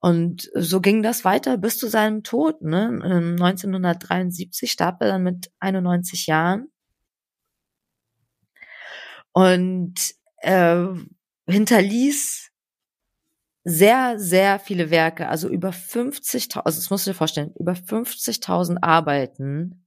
Und 0.00 0.50
so 0.54 0.80
ging 0.80 1.02
das 1.02 1.24
weiter 1.24 1.56
bis 1.58 1.78
zu 1.78 1.88
seinem 1.88 2.24
Tod. 2.24 2.62
Ne? 2.62 3.00
1973 3.02 4.70
starb 4.70 5.00
er 5.00 5.08
dann 5.08 5.22
mit 5.22 5.52
91 5.60 6.26
Jahren. 6.26 6.72
Und 9.32 9.94
äh, 10.38 10.86
hinterließ 11.46 12.50
sehr, 13.64 14.18
sehr 14.18 14.58
viele 14.58 14.90
Werke, 14.90 15.28
also 15.28 15.48
über 15.48 15.70
50.000, 15.70 16.62
also 16.64 16.80
das 16.80 16.90
musst 16.90 17.06
du 17.06 17.10
dir 17.10 17.16
vorstellen, 17.16 17.54
über 17.58 17.72
50.000 17.72 18.78
Arbeiten. 18.82 19.86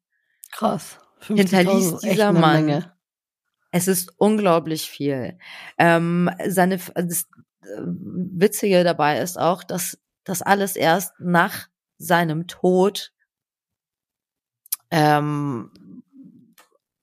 Krass. 0.51 0.97
Hinterließ 1.27 1.97
dieser 1.97 2.31
Mann. 2.31 2.65
Menge. 2.65 2.93
Es 3.71 3.89
ist 3.89 4.13
unglaublich 4.17 4.89
viel. 4.89 5.37
Ähm, 5.77 6.29
seine, 6.47 6.79
das, 6.95 7.27
Witzige 7.77 8.83
dabei 8.83 9.19
ist 9.19 9.37
auch, 9.39 9.63
dass 9.63 9.97
das 10.23 10.41
alles 10.41 10.75
erst 10.75 11.13
nach 11.19 11.67
seinem 11.97 12.47
Tod 12.47 13.11
ähm, 14.91 15.71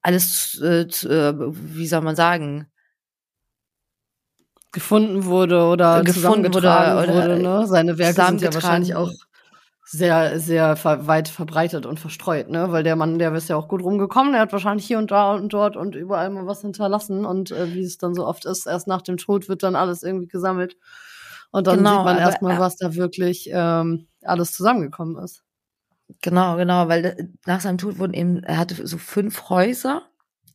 alles, 0.02 0.60
äh, 0.62 0.82
äh, 0.82 1.34
wie 1.38 1.86
soll 1.86 2.00
man 2.00 2.16
sagen, 2.16 2.66
gefunden 4.72 5.24
wurde 5.26 5.64
oder 5.64 6.02
gefunden 6.02 6.52
wurde, 6.52 6.68
oder, 6.68 7.08
wurde, 7.08 7.42
ne? 7.42 7.66
Seine 7.66 7.98
Werke 7.98 8.24
sind 8.26 8.40
ja 8.40 8.54
wahrscheinlich 8.54 8.94
auch 8.94 9.12
sehr, 9.92 10.40
sehr 10.40 10.82
weit 10.82 11.28
verbreitet 11.28 11.84
und 11.84 12.00
verstreut, 12.00 12.48
ne? 12.48 12.72
Weil 12.72 12.82
der 12.82 12.96
Mann, 12.96 13.18
der 13.18 13.34
ist 13.34 13.50
ja 13.50 13.56
auch 13.56 13.68
gut 13.68 13.82
rumgekommen, 13.82 14.32
der 14.32 14.40
hat 14.40 14.52
wahrscheinlich 14.52 14.86
hier 14.86 14.96
und 14.96 15.10
da 15.10 15.34
und 15.34 15.52
dort 15.52 15.76
und 15.76 15.94
überall 15.94 16.30
mal 16.30 16.46
was 16.46 16.62
hinterlassen. 16.62 17.26
Und 17.26 17.50
äh, 17.50 17.74
wie 17.74 17.82
es 17.82 17.98
dann 17.98 18.14
so 18.14 18.26
oft 18.26 18.46
ist, 18.46 18.66
erst 18.66 18.88
nach 18.88 19.02
dem 19.02 19.18
Tod 19.18 19.50
wird 19.50 19.62
dann 19.62 19.76
alles 19.76 20.02
irgendwie 20.02 20.28
gesammelt. 20.28 20.78
Und 21.50 21.66
dann 21.66 21.78
genau, 21.78 21.98
sieht 21.98 22.04
man 22.06 22.16
erstmal, 22.16 22.58
was 22.58 22.76
da 22.76 22.94
wirklich 22.94 23.50
ähm, 23.52 24.06
alles 24.22 24.52
zusammengekommen 24.52 25.22
ist. 25.22 25.42
Genau, 26.22 26.56
genau, 26.56 26.88
weil 26.88 27.04
äh, 27.04 27.28
nach 27.44 27.60
seinem 27.60 27.76
Tod 27.76 27.98
wurden 27.98 28.14
eben, 28.14 28.42
er 28.44 28.56
hatte 28.56 28.86
so 28.86 28.96
fünf 28.96 29.50
Häuser, 29.50 30.04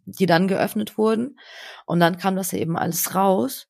die 0.05 0.25
dann 0.25 0.47
geöffnet 0.47 0.97
wurden. 0.97 1.37
Und 1.85 1.99
dann 1.99 2.17
kam 2.17 2.35
das 2.35 2.53
eben 2.53 2.75
alles 2.75 3.13
raus 3.13 3.66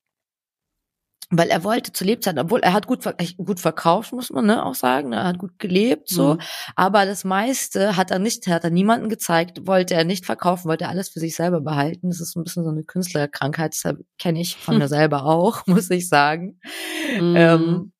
weil 1.30 1.48
er 1.48 1.62
wollte 1.62 1.92
zu 1.92 2.04
Lebzeiten, 2.04 2.38
obwohl 2.38 2.60
er 2.60 2.72
hat 2.72 2.86
gut, 2.86 3.04
gut 3.36 3.60
verkauft, 3.60 4.12
muss 4.12 4.30
man 4.30 4.46
ne, 4.46 4.64
auch 4.64 4.74
sagen, 4.74 5.12
er 5.12 5.24
hat 5.24 5.38
gut 5.38 5.58
gelebt, 5.58 6.08
so, 6.08 6.34
mhm. 6.34 6.40
aber 6.74 7.04
das 7.04 7.24
meiste 7.24 7.96
hat 7.96 8.10
er 8.10 8.18
nicht, 8.18 8.46
hat 8.46 8.64
er 8.64 8.70
niemanden 8.70 9.08
gezeigt, 9.08 9.66
wollte 9.66 9.94
er 9.94 10.04
nicht 10.04 10.24
verkaufen, 10.24 10.68
wollte 10.68 10.84
er 10.84 10.90
alles 10.90 11.10
für 11.10 11.20
sich 11.20 11.36
selber 11.36 11.60
behalten. 11.60 12.08
Das 12.08 12.20
ist 12.20 12.36
ein 12.36 12.44
bisschen 12.44 12.64
so 12.64 12.70
eine 12.70 12.84
Künstlerkrankheit, 12.84 13.74
das 13.74 13.94
kenne 14.18 14.40
ich 14.40 14.56
von 14.56 14.78
mir 14.78 14.88
selber 14.88 15.24
auch, 15.24 15.62
muss 15.66 15.90
ich 15.90 16.08
sagen. 16.08 16.60
Mhm. 17.20 17.34
Ähm, 17.36 17.92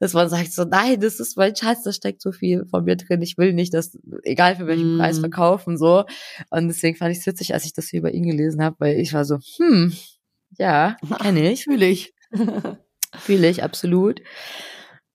dass 0.00 0.12
man 0.12 0.28
sagt 0.28 0.52
so, 0.52 0.64
nein, 0.64 1.00
das 1.00 1.20
ist 1.20 1.36
mein 1.36 1.54
Schatz, 1.54 1.84
da 1.84 1.92
steckt 1.92 2.20
so 2.20 2.32
viel 2.32 2.66
von 2.66 2.84
mir 2.84 2.96
drin, 2.96 3.22
ich 3.22 3.38
will 3.38 3.52
nicht 3.52 3.72
das, 3.72 3.96
egal 4.24 4.56
für 4.56 4.66
welchen 4.66 4.96
mm. 4.96 4.98
Preis 4.98 5.20
verkaufen, 5.20 5.78
so. 5.78 6.04
Und 6.50 6.68
deswegen 6.68 6.96
fand 6.96 7.12
ich 7.12 7.20
es 7.20 7.26
witzig, 7.26 7.54
als 7.54 7.64
ich 7.64 7.72
das 7.72 7.88
hier 7.88 8.00
über 8.00 8.12
ihn 8.12 8.26
gelesen 8.26 8.62
habe, 8.62 8.76
weil 8.80 8.98
ich 8.98 9.14
war 9.14 9.24
so, 9.24 9.38
hm, 9.56 9.94
ja, 10.58 10.96
kenne 11.22 11.50
ich. 11.50 11.64
Fühle 11.64 11.86
ich. 11.86 12.13
Fühle 13.18 13.48
ich, 13.48 13.62
absolut. 13.62 14.20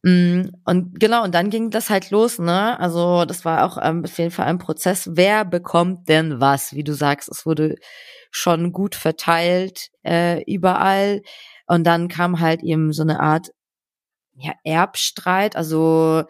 Mm, 0.04 0.44
und 0.66 1.00
genau, 1.00 1.24
und 1.24 1.36
dann 1.36 1.50
ging 1.50 1.72
das 1.72 1.90
halt 1.90 2.10
los, 2.12 2.40
ne? 2.40 2.80
Also 2.80 3.26
das 3.26 3.44
war 3.44 3.66
auch 3.66 3.78
ähm, 3.82 4.04
auf 4.06 4.18
jeden 4.18 4.32
Fall 4.32 4.46
ein 4.46 4.58
Prozess. 4.58 5.10
Wer 5.14 5.44
bekommt 5.46 6.08
denn 6.08 6.40
was? 6.40 6.74
Wie 6.74 6.84
du 6.84 6.94
sagst, 6.94 7.30
es 7.30 7.46
wurde 7.46 7.76
schon 8.32 8.72
gut 8.72 8.96
verteilt 8.96 9.90
äh, 10.06 10.42
überall. 10.44 11.22
Und 11.68 11.84
dann 11.86 12.08
kam 12.08 12.40
halt 12.40 12.64
eben 12.64 12.94
so 12.94 13.04
eine 13.04 13.20
Art 13.20 13.50
ja, 14.36 14.54
Erbstreit. 14.64 15.56
Also 15.56 16.24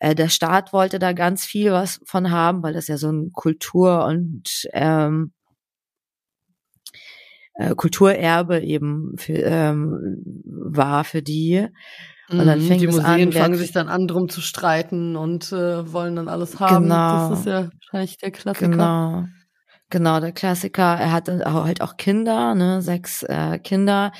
äh, 0.00 0.14
der 0.14 0.28
Staat 0.28 0.72
wollte 0.72 0.98
da 0.98 1.12
ganz 1.12 1.44
viel 1.44 1.72
was 1.72 2.00
von 2.04 2.30
haben, 2.30 2.62
weil 2.62 2.72
das 2.74 2.88
ja 2.88 2.96
so 2.98 3.10
ein 3.10 3.32
Kultur- 3.32 4.04
und 4.06 4.68
ähm, 4.72 5.32
äh, 7.54 7.74
Kulturerbe 7.74 8.60
eben 8.60 9.14
für, 9.16 9.34
ähm, 9.34 10.22
war 10.44 11.04
für 11.04 11.22
die. 11.22 11.68
Und 12.30 12.46
dann 12.46 12.60
mhm, 12.60 12.66
fängt 12.66 12.80
die 12.80 12.86
Museen 12.86 13.28
an, 13.28 13.32
fangen 13.32 13.56
sich 13.56 13.72
dann 13.72 13.88
an, 13.88 14.06
drum 14.06 14.28
zu 14.28 14.40
streiten 14.40 15.16
und 15.16 15.52
äh, 15.52 15.92
wollen 15.92 16.16
dann 16.16 16.28
alles 16.28 16.60
haben. 16.60 16.84
Genau. 16.84 17.30
Das 17.30 17.40
ist 17.40 17.46
ja 17.46 17.68
wahrscheinlich 17.80 18.16
der 18.16 18.30
Klassiker. 18.30 18.70
Genau. 18.70 19.24
Genau, 19.90 20.20
der 20.20 20.32
Klassiker. 20.32 20.96
Er 20.98 21.12
hatte 21.12 21.44
halt 21.44 21.82
auch 21.82 21.98
Kinder, 21.98 22.54
ne, 22.54 22.80
sechs 22.80 23.24
äh, 23.24 23.58
Kinder. 23.58 24.12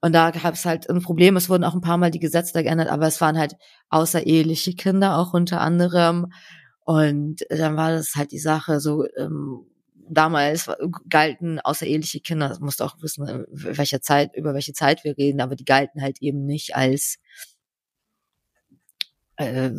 Und 0.00 0.14
da 0.14 0.30
gab 0.30 0.54
es 0.54 0.64
halt 0.64 0.88
ein 0.88 1.02
Problem. 1.02 1.36
Es 1.36 1.48
wurden 1.48 1.64
auch 1.64 1.74
ein 1.74 1.80
paar 1.80 1.98
Mal 1.98 2.12
die 2.12 2.20
Gesetze 2.20 2.62
geändert, 2.62 2.88
aber 2.88 3.08
es 3.08 3.20
waren 3.20 3.36
halt 3.36 3.54
außereheliche 3.88 4.74
Kinder 4.74 5.18
auch 5.18 5.34
unter 5.34 5.60
anderem. 5.60 6.26
Und 6.84 7.40
dann 7.50 7.76
war 7.76 7.90
das 7.90 8.12
halt 8.14 8.30
die 8.30 8.38
Sache 8.38 8.78
so, 8.78 9.06
ähm, 9.18 9.66
damals 10.10 10.70
galten 11.08 11.60
außereheliche 11.60 12.20
Kinder, 12.20 12.48
das 12.48 12.60
musst 12.60 12.80
du 12.80 12.84
auch 12.84 12.96
wissen, 13.00 13.26
äh, 13.26 13.44
welcher 13.48 14.00
Zeit, 14.00 14.34
über 14.34 14.54
welche 14.54 14.72
Zeit 14.72 15.04
wir 15.04 15.16
reden, 15.16 15.40
aber 15.40 15.56
die 15.56 15.64
galten 15.64 16.02
halt 16.02 16.20
eben 16.20 16.44
nicht 16.44 16.76
als 16.76 17.18
äh, 19.36 19.70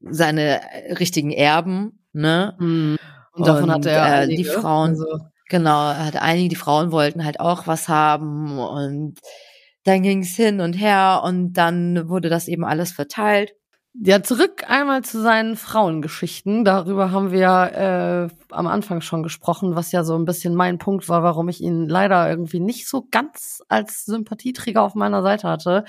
seine 0.00 0.60
richtigen 0.98 1.32
Erben, 1.32 2.00
ne? 2.12 2.56
Mhm. 2.58 2.98
Und 3.32 3.46
davon 3.46 3.64
und, 3.64 3.70
hatte 3.70 3.90
er 3.90 4.22
äh, 4.24 4.34
die 4.34 4.44
Frauen, 4.44 4.90
also. 4.90 5.06
genau, 5.48 5.90
er 5.90 6.06
hatte 6.06 6.22
einige, 6.22 6.48
die 6.48 6.56
Frauen 6.56 6.92
wollten 6.92 7.24
halt 7.24 7.40
auch 7.40 7.66
was 7.66 7.88
haben 7.88 8.58
und 8.58 9.18
dann 9.84 10.02
ging 10.02 10.22
es 10.22 10.36
hin 10.36 10.60
und 10.60 10.74
her 10.74 11.22
und 11.24 11.54
dann 11.54 12.08
wurde 12.08 12.28
das 12.28 12.48
eben 12.48 12.64
alles 12.64 12.92
verteilt. 12.92 13.54
Ja, 13.92 14.22
zurück 14.22 14.62
einmal 14.68 15.02
zu 15.02 15.20
seinen 15.20 15.56
Frauengeschichten. 15.56 16.64
Darüber 16.64 17.10
haben 17.10 17.32
wir 17.32 17.48
äh, 18.30 18.54
am 18.54 18.68
Anfang 18.68 19.00
schon 19.00 19.24
gesprochen, 19.24 19.74
was 19.74 19.90
ja 19.90 20.04
so 20.04 20.14
ein 20.14 20.24
bisschen 20.24 20.54
mein 20.54 20.78
Punkt 20.78 21.08
war, 21.08 21.24
warum 21.24 21.48
ich 21.48 21.60
ihn 21.60 21.88
leider 21.88 22.30
irgendwie 22.30 22.60
nicht 22.60 22.88
so 22.88 23.08
ganz 23.10 23.62
als 23.68 24.04
Sympathieträger 24.04 24.80
auf 24.80 24.94
meiner 24.94 25.22
Seite 25.22 25.48
hatte. 25.48 25.84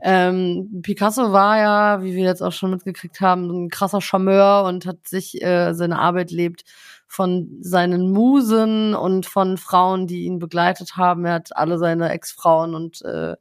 Ähm, 0.00 0.80
Picasso 0.82 1.32
war 1.32 1.58
ja, 1.58 2.02
wie 2.02 2.14
wir 2.16 2.24
jetzt 2.24 2.42
auch 2.42 2.52
schon 2.52 2.70
mitgekriegt 2.70 3.20
haben, 3.20 3.50
ein 3.50 3.68
krasser 3.68 4.00
Charmeur 4.00 4.64
und 4.64 4.86
hat 4.86 5.06
sich 5.06 5.42
äh, 5.42 5.74
seine 5.74 5.98
Arbeit 5.98 6.30
lebt 6.30 6.64
von 7.06 7.58
seinen 7.60 8.10
Musen 8.10 8.94
und 8.94 9.26
von 9.26 9.58
Frauen, 9.58 10.06
die 10.06 10.24
ihn 10.24 10.38
begleitet 10.38 10.96
haben. 10.96 11.26
Er 11.26 11.34
hat 11.34 11.54
alle 11.54 11.76
seine 11.76 12.10
Ex-Frauen 12.10 12.74
und 12.74 13.02
äh, 13.02 13.36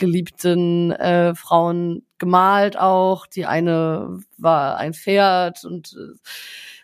geliebten 0.00 0.90
äh, 0.92 1.34
Frauen 1.36 2.04
gemalt 2.18 2.76
auch. 2.76 3.26
Die 3.26 3.46
eine 3.46 4.18
war 4.38 4.78
ein 4.78 4.94
Pferd 4.94 5.64
und 5.64 5.94
äh, 5.96 6.18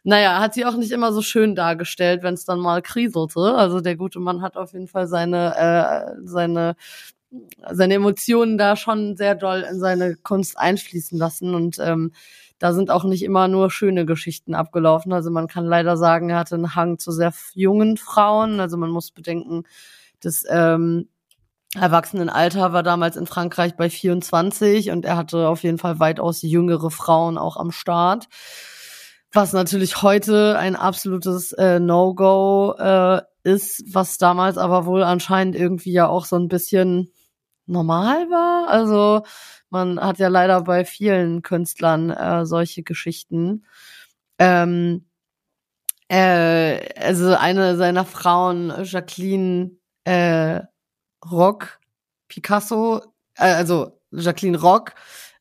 naja, 0.05 0.38
hat 0.38 0.55
sie 0.55 0.64
auch 0.64 0.76
nicht 0.76 0.92
immer 0.92 1.12
so 1.12 1.22
schön 1.22 1.57
dargestellt, 1.57 2.22
wenn 2.22 2.35
es 2.35 2.44
dann 2.44 2.61
mal 2.61 2.83
kriselte. 2.83 3.40
Also 3.57 3.81
der 3.81 3.96
gute 3.96 4.20
Mann 4.20 4.42
hat 4.42 4.57
auf 4.57 4.72
jeden 4.72 4.87
Fall 4.87 5.09
seine, 5.09 5.57
äh, 5.57 6.20
seine, 6.24 6.76
seine 7.72 7.94
Emotionen 7.94 8.59
da 8.59 8.76
schon 8.76 9.16
sehr 9.16 9.35
doll 9.35 9.66
in 9.68 9.81
seine 9.81 10.14
Kunst 10.16 10.59
einfließen 10.59 11.18
lassen. 11.18 11.55
Und 11.55 11.79
ähm, 11.81 12.12
da 12.59 12.72
sind 12.72 12.90
auch 12.90 13.05
nicht 13.05 13.24
immer 13.24 13.48
nur 13.48 13.70
schöne 13.70 14.07
Geschichten 14.07 14.55
abgelaufen. 14.55 15.12
Also 15.12 15.31
man 15.31 15.48
kann 15.48 15.64
leider 15.64 15.96
sagen, 15.96 16.31
er 16.31 16.38
hatte 16.38 16.55
einen 16.55 16.76
Hang 16.76 16.98
zu 16.98 17.11
sehr 17.12 17.33
jungen 17.55 17.96
Frauen. 17.96 18.61
Also 18.61 18.76
man 18.76 18.90
muss 18.90 19.11
bedenken, 19.11 19.64
dass 20.20 20.44
ähm, 20.48 21.09
Erwachsenenalter 21.77 22.73
war 22.73 22.83
damals 22.83 23.17
in 23.17 23.27
Frankreich 23.27 23.77
bei 23.77 23.91
24 23.91 24.91
und 24.91 25.05
er 25.05 25.17
hatte 25.17 25.49
auf 25.49 25.62
jeden 25.62 25.79
Fall 25.79 25.99
weitaus 26.01 26.43
jüngere 26.43 26.91
Frauen 26.91 27.39
auch 27.39 27.57
am 27.57 27.71
Start. 27.71 28.29
Was 29.33 29.53
natürlich 29.53 30.03
heute 30.03 30.57
ein 30.59 30.77
absolutes 30.77 31.53
äh, 31.53 31.79
No-Go 31.79 32.75
äh, 32.79 33.21
ist, 33.43 33.85
was 33.93 34.19
damals 34.19 34.59
aber 34.59 34.87
wohl 34.87 35.03
anscheinend 35.03 35.57
irgendwie 35.57 35.93
ja 35.93 36.09
auch 36.09 36.25
so 36.25 36.37
ein 36.37 36.49
bisschen 36.49 37.12
normal 37.67 38.31
war. 38.31 38.69
Also 38.69 39.23
man 39.71 40.01
hat 40.01 40.19
ja 40.19 40.29
leider 40.29 40.62
bei 40.62 40.85
vielen 40.85 41.43
Künstlern 41.43 42.11
äh, 42.11 42.47
solche 42.47 42.83
Geschichten. 42.83 43.67
Ähm, 44.39 45.07
äh, 46.09 46.95
also 46.99 47.35
eine 47.35 47.77
seiner 47.77 48.05
Frauen, 48.05 48.73
Jacqueline 48.85 49.73
äh, 50.05 50.61
Rock 51.31 51.81
Picasso, 52.29 53.01
äh, 53.37 53.53
also 53.53 53.93
Jacqueline 54.11 54.59
Rock, 54.59 54.95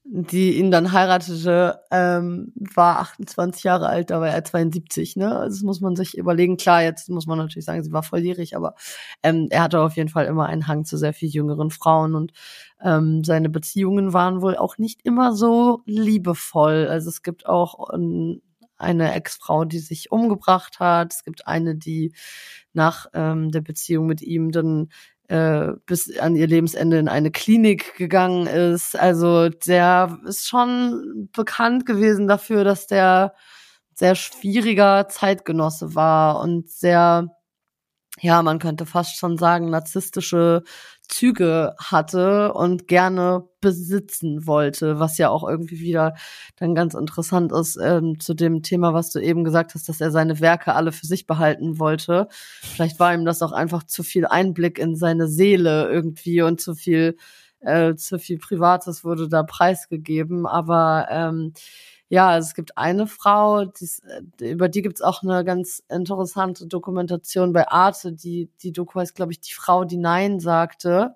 die 0.08 0.60
ihn 0.60 0.70
dann 0.70 0.92
heiratete, 0.92 1.80
ähm, 1.90 2.54
war 2.76 3.00
28 3.00 3.64
Jahre 3.64 3.88
alt, 3.88 4.12
da 4.12 4.22
war 4.22 4.30
er 4.30 4.44
72, 4.44 5.16
ne? 5.16 5.36
Also 5.36 5.56
das 5.58 5.64
muss 5.64 5.82
man 5.82 5.96
sich 5.96 6.16
überlegen. 6.16 6.58
Klar, 6.58 6.84
jetzt 6.84 7.10
muss 7.10 7.26
man 7.26 7.40
natürlich 7.40 7.66
sagen, 7.66 7.84
sie 7.84 7.92
war 7.92 8.04
volljährig, 8.04 8.56
aber 8.56 8.76
ähm, 9.24 9.48
er 9.50 9.64
hatte 9.64 9.82
auf 9.82 9.96
jeden 9.96 10.10
Fall 10.10 10.26
immer 10.26 10.46
einen 10.46 10.68
Hang 10.68 10.86
zu 10.86 10.98
sehr 10.98 11.14
viel 11.14 11.30
jüngeren 11.30 11.72
Frauen 11.72 12.14
und 12.14 12.34
ähm, 12.84 13.24
seine 13.24 13.50
Beziehungen 13.50 14.14
waren 14.14 14.42
wohl 14.44 14.56
auch 14.58 14.78
nicht 14.78 15.02
immer 15.04 15.34
so 15.34 15.82
liebevoll. 15.86 16.88
Also 16.88 17.10
es 17.10 17.24
gibt 17.24 17.48
auch 17.48 17.92
ähm, 17.92 18.42
eine 18.78 19.14
Ex-Frau, 19.14 19.66
die 19.66 19.80
sich 19.80 20.12
umgebracht 20.12 20.80
hat. 20.80 21.14
Es 21.14 21.24
gibt 21.24 21.48
eine, 21.48 21.76
die 21.76 22.14
nach 22.74 23.08
ähm, 23.14 23.52
der 23.52 23.62
Beziehung 23.62 24.06
mit 24.06 24.22
ihm 24.22 24.52
dann 24.52 24.90
äh, 25.28 25.74
bis 25.86 26.18
an 26.20 26.36
ihr 26.36 26.48
Lebensende 26.48 26.98
in 26.98 27.08
eine 27.08 27.32
Klinik 27.32 27.96
gegangen 27.96 28.48
ist. 28.48 28.98
Also 28.98 29.50
der 29.50 30.20
ist 30.26 30.48
schon 30.48 31.30
bekannt 31.34 31.86
gewesen 31.86 32.28
dafür, 32.28 32.64
dass 32.64 32.88
der 32.88 33.34
sehr 33.94 34.16
schwieriger 34.16 35.08
Zeitgenosse 35.10 35.96
war 35.96 36.42
und 36.42 36.70
sehr 36.70 37.30
ja, 38.22 38.42
man 38.42 38.60
könnte 38.60 38.86
fast 38.86 39.18
schon 39.18 39.38
sagen, 39.38 39.70
narzisstische 39.70 40.64
Züge 41.08 41.76
hatte 41.78 42.54
und 42.54 42.88
gerne 42.88 43.48
besitzen 43.62 44.48
wollte, 44.48 45.00
was 45.00 45.18
ja 45.18 45.30
auch 45.30 45.48
irgendwie 45.48 45.80
wieder 45.80 46.16
dann 46.56 46.76
ganz 46.76 46.94
interessant 46.94 47.52
ist 47.52 47.78
ähm, 47.82 48.20
zu 48.20 48.34
dem 48.34 48.64
Thema, 48.64 48.94
was 48.94 49.12
du 49.12 49.20
eben 49.20 49.44
gesagt 49.44 49.76
hast, 49.76 49.90
dass 49.90 50.02
er 50.02 50.12
seine 50.12 50.40
Werke 50.40 50.74
alle 50.74 50.92
für 50.92 51.06
sich 51.06 51.28
behalten 51.28 51.78
wollte. 51.78 52.28
Vielleicht 52.32 53.00
war 53.00 53.14
ihm 53.14 53.26
das 53.26 53.42
auch 53.42 53.52
einfach 53.52 53.84
zu 53.84 54.02
viel 54.04 54.26
Einblick 54.26 54.80
in 54.80 54.96
seine 54.96 55.28
Seele 55.28 55.90
irgendwie 55.90 56.42
und 56.42 56.62
zu 56.62 56.74
viel, 56.74 57.18
äh, 57.60 57.96
zu 57.96 58.18
viel 58.18 58.38
Privates 58.40 59.04
wurde 59.04 59.28
da 59.28 59.44
preisgegeben, 59.44 60.48
aber 60.48 61.08
ähm, 61.10 61.54
ja, 62.08 62.30
also 62.30 62.48
es 62.48 62.54
gibt 62.54 62.78
eine 62.78 63.08
Frau, 63.08 63.66
die's, 63.66 64.00
äh, 64.40 64.52
über 64.52 64.70
die 64.70 64.82
gibt's 64.82 65.02
auch 65.02 65.24
eine 65.24 65.44
ganz 65.44 65.84
interessante 65.90 66.68
Dokumentation 66.68 67.52
bei 67.52 67.68
Arte. 67.68 68.14
Die, 68.14 68.50
die 68.62 68.72
Doku 68.72 69.00
heißt, 69.00 69.16
glaube 69.16 69.32
ich, 69.32 69.42
die 69.42 69.54
Frau, 69.54 69.86
die 69.86 69.98
Nein 69.98 70.40
sagte. 70.40 71.16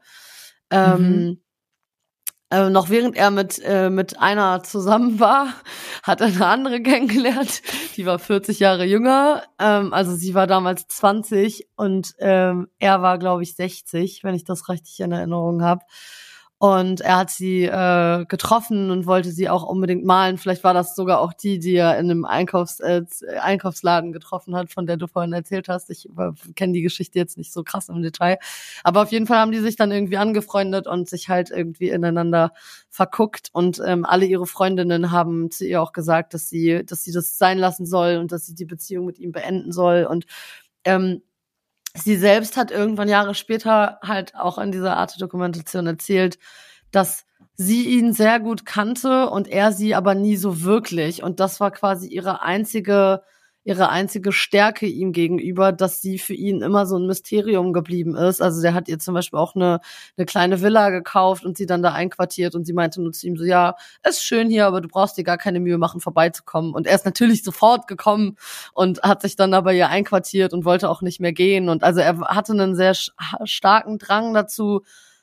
Ähm, 0.71 1.02
mhm. 1.02 1.41
äh, 2.49 2.69
noch 2.71 2.89
während 2.89 3.17
er 3.17 3.30
mit, 3.30 3.60
äh, 3.63 3.91
mit 3.91 4.19
einer 4.19 4.63
zusammen 4.63 5.19
war, 5.19 5.54
hat 6.04 6.21
er 6.21 6.28
eine 6.28 6.47
andere 6.47 6.82
kennengelernt. 6.82 7.62
Die 7.95 8.08
war 8.08 8.17
40 8.17 8.60
Jahre 8.60 8.86
jünger. 8.86 9.43
Ähm, 9.60 9.93
also 9.93 10.15
sie 10.15 10.34
war 10.34 10.47
damals 10.47 10.88
20 10.88 11.69
und 11.75 12.15
ähm, 12.17 12.67
er 12.80 13.04
war, 13.04 13.19
glaube 13.19 13.43
ich, 13.43 13.56
60, 13.56 14.23
wenn 14.23 14.34
ich 14.34 14.43
das 14.43 14.69
richtig 14.69 14.99
in 15.02 15.12
Erinnerung 15.12 15.62
habe. 15.62 15.84
Und 16.62 17.00
er 17.00 17.15
hat 17.19 17.30
sie 17.30 17.63
äh, 17.63 18.26
getroffen 18.26 18.91
und 18.91 19.06
wollte 19.06 19.32
sie 19.32 19.48
auch 19.48 19.63
unbedingt 19.63 20.04
malen. 20.04 20.38
Vielleicht 20.38 20.65
war 20.65 20.74
das 20.74 20.93
sogar 20.93 21.22
auch 21.22 21.32
die, 21.32 21.58
die 21.58 21.76
er 21.76 21.98
in 21.98 22.12
einem 22.12 22.26
Einkaufs 22.26 22.82
äh, 22.82 23.04
Einkaufsladen 23.39 24.12
getroffen 24.12 24.54
hat, 24.58 24.69
von 24.69 24.86
der 24.86 24.98
du 24.98 25.08
vorhin 25.08 25.32
erzählt 25.32 25.69
hast. 25.69 25.89
Ich 25.89 26.10
äh, 26.17 26.32
kenne 26.56 26.74
die 26.74 26.82
Geschichte 26.82 27.17
jetzt 27.17 27.38
nicht 27.38 27.54
so 27.54 27.63
krass 27.63 27.88
im 27.88 28.02
Detail. 28.02 28.39
Aber 28.84 29.04
auf 29.04 29.12
jeden 29.13 29.26
Fall 29.26 29.38
haben 29.38 29.54
die 29.54 29.60
sich 29.60 29.78
dann 29.78 29.93
irgendwie 29.93 30.17
angefreundet 30.17 30.86
und 30.86 31.08
sich 31.08 31.30
halt 31.30 31.50
irgendwie 31.50 31.91
ineinander 31.91 32.52
verguckt. 32.89 33.48
Und 33.54 33.82
ähm, 33.86 34.04
alle 34.04 34.26
ihre 34.26 34.45
Freundinnen 34.45 35.12
haben 35.12 35.52
zu 35.52 35.65
ihr 35.65 35.82
auch 35.82 35.93
gesagt, 35.93 36.34
dass 36.34 36.50
sie, 36.50 36.84
dass 36.86 37.06
sie 37.06 37.13
das 37.13 37.38
sein 37.38 37.58
lassen 37.58 37.86
soll 37.86 38.17
und 38.17 38.34
dass 38.34 38.45
sie 38.45 38.54
die 38.54 38.65
Beziehung 38.65 39.06
mit 39.06 39.17
ihm 39.17 39.32
beenden 39.32 39.72
soll. 39.72 40.06
Und 40.10 40.26
ähm, 40.84 41.22
sie 41.95 42.15
selbst 42.17 42.58
hat 42.58 42.71
irgendwann 42.71 43.10
Jahre 43.10 43.36
später 43.36 43.99
halt 44.04 44.36
auch 44.36 44.58
in 44.58 44.71
dieser 44.71 44.97
Art 44.97 45.19
Dokumentation 45.21 45.88
erzählt, 45.88 46.39
dass 46.91 47.25
sie 47.56 47.89
ihn 47.89 48.13
sehr 48.13 48.39
gut 48.39 48.65
kannte 48.65 49.30
und 49.30 49.47
er 49.47 49.71
sie 49.71 49.95
aber 49.95 50.15
nie 50.15 50.38
so 50.38 50.62
wirklich. 50.63 51.23
Und 51.23 51.39
das 51.39 51.60
war 51.60 51.71
quasi 51.71 52.08
ihre 52.08 52.41
einzige 52.41 53.21
ihre 53.63 53.89
einzige 53.89 54.32
Stärke 54.32 54.86
ihm 54.86 55.12
gegenüber, 55.12 55.72
dass 55.72 56.02
sie 56.02 56.17
für 56.17 56.34
ihn 56.34 56.62
immer 56.62 56.86
so 56.86 56.98
ein 56.98 57.06
Mysterium 57.06 57.74
geblieben 57.74 58.15
ist. 58.15 58.41
Also 58.41 58.62
der 58.62 58.74
hat 58.74 58.88
ihr 58.88 59.00
zum 59.00 59.13
Beispiel 59.13 59.38
auch 59.38 59.54
eine, 59.56 59.80
eine 60.17 60.26
kleine 60.26 60.62
Villa 60.62 60.89
gekauft 60.89 61.45
und 61.45 61.58
sie 61.58 61.65
dann 61.65 61.84
da 61.84 61.91
einquartiert 61.91 62.56
und 62.56 62.65
sie 62.65 62.74
meinte 62.74 63.02
nur 63.02 63.12
zu 63.12 63.28
ihm 63.28 63.36
so, 63.38 63.43
ja, 63.43 63.76
ist 64.08 64.24
schön 64.24 64.50
hier, 64.50 64.65
aber 64.65 64.82
du 64.82 64.88
brauchst 64.88 65.17
dir 65.17 65.24
gar 65.24 65.38
keine 65.38 65.60
Mühe 65.60 65.78
machen, 65.78 66.00
vorbeizukommen. 66.00 66.74
Und 66.74 66.88
er 66.88 66.95
ist 66.95 67.06
natürlich 67.06 67.43
sofort 67.43 67.88
gekommen 67.88 68.38
und 68.74 69.04
hat 69.04 69.22
sich 69.22 69.36
dann 69.36 69.54
aber 69.54 69.74
ihr 69.74 69.89
einquartiert 69.89 70.54
und 70.54 70.65
wollte 70.65 70.89
auch 70.89 71.02
nicht 71.02 71.19
mehr 71.19 71.34
gehen. 71.34 71.69
Und 71.69 71.84
also 71.84 72.00
er 72.00 72.19
hatte 72.22 72.54
einen 72.54 72.76
sehr 72.76 72.93
starken 73.43 73.98
Drang 74.00 74.34
dazu, 74.34 74.82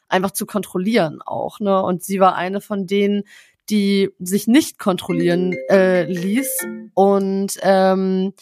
einfach 0.09 0.31
zu 0.31 0.47
kontrollieren 0.47 1.21
auch, 1.25 1.59
ne? 1.59 1.83
Und 1.83 2.05
sie 2.05 2.21
war 2.21 2.37
eine 2.37 2.61
von 2.61 2.87
denen, 2.87 3.25
die 3.71 4.11
sich 4.19 4.47
nicht 4.47 4.79
kontrollieren 4.79 5.55
äh, 5.71 6.05
ließ. 6.05 6.67
Und 6.95 7.59
ähm, 7.63 8.33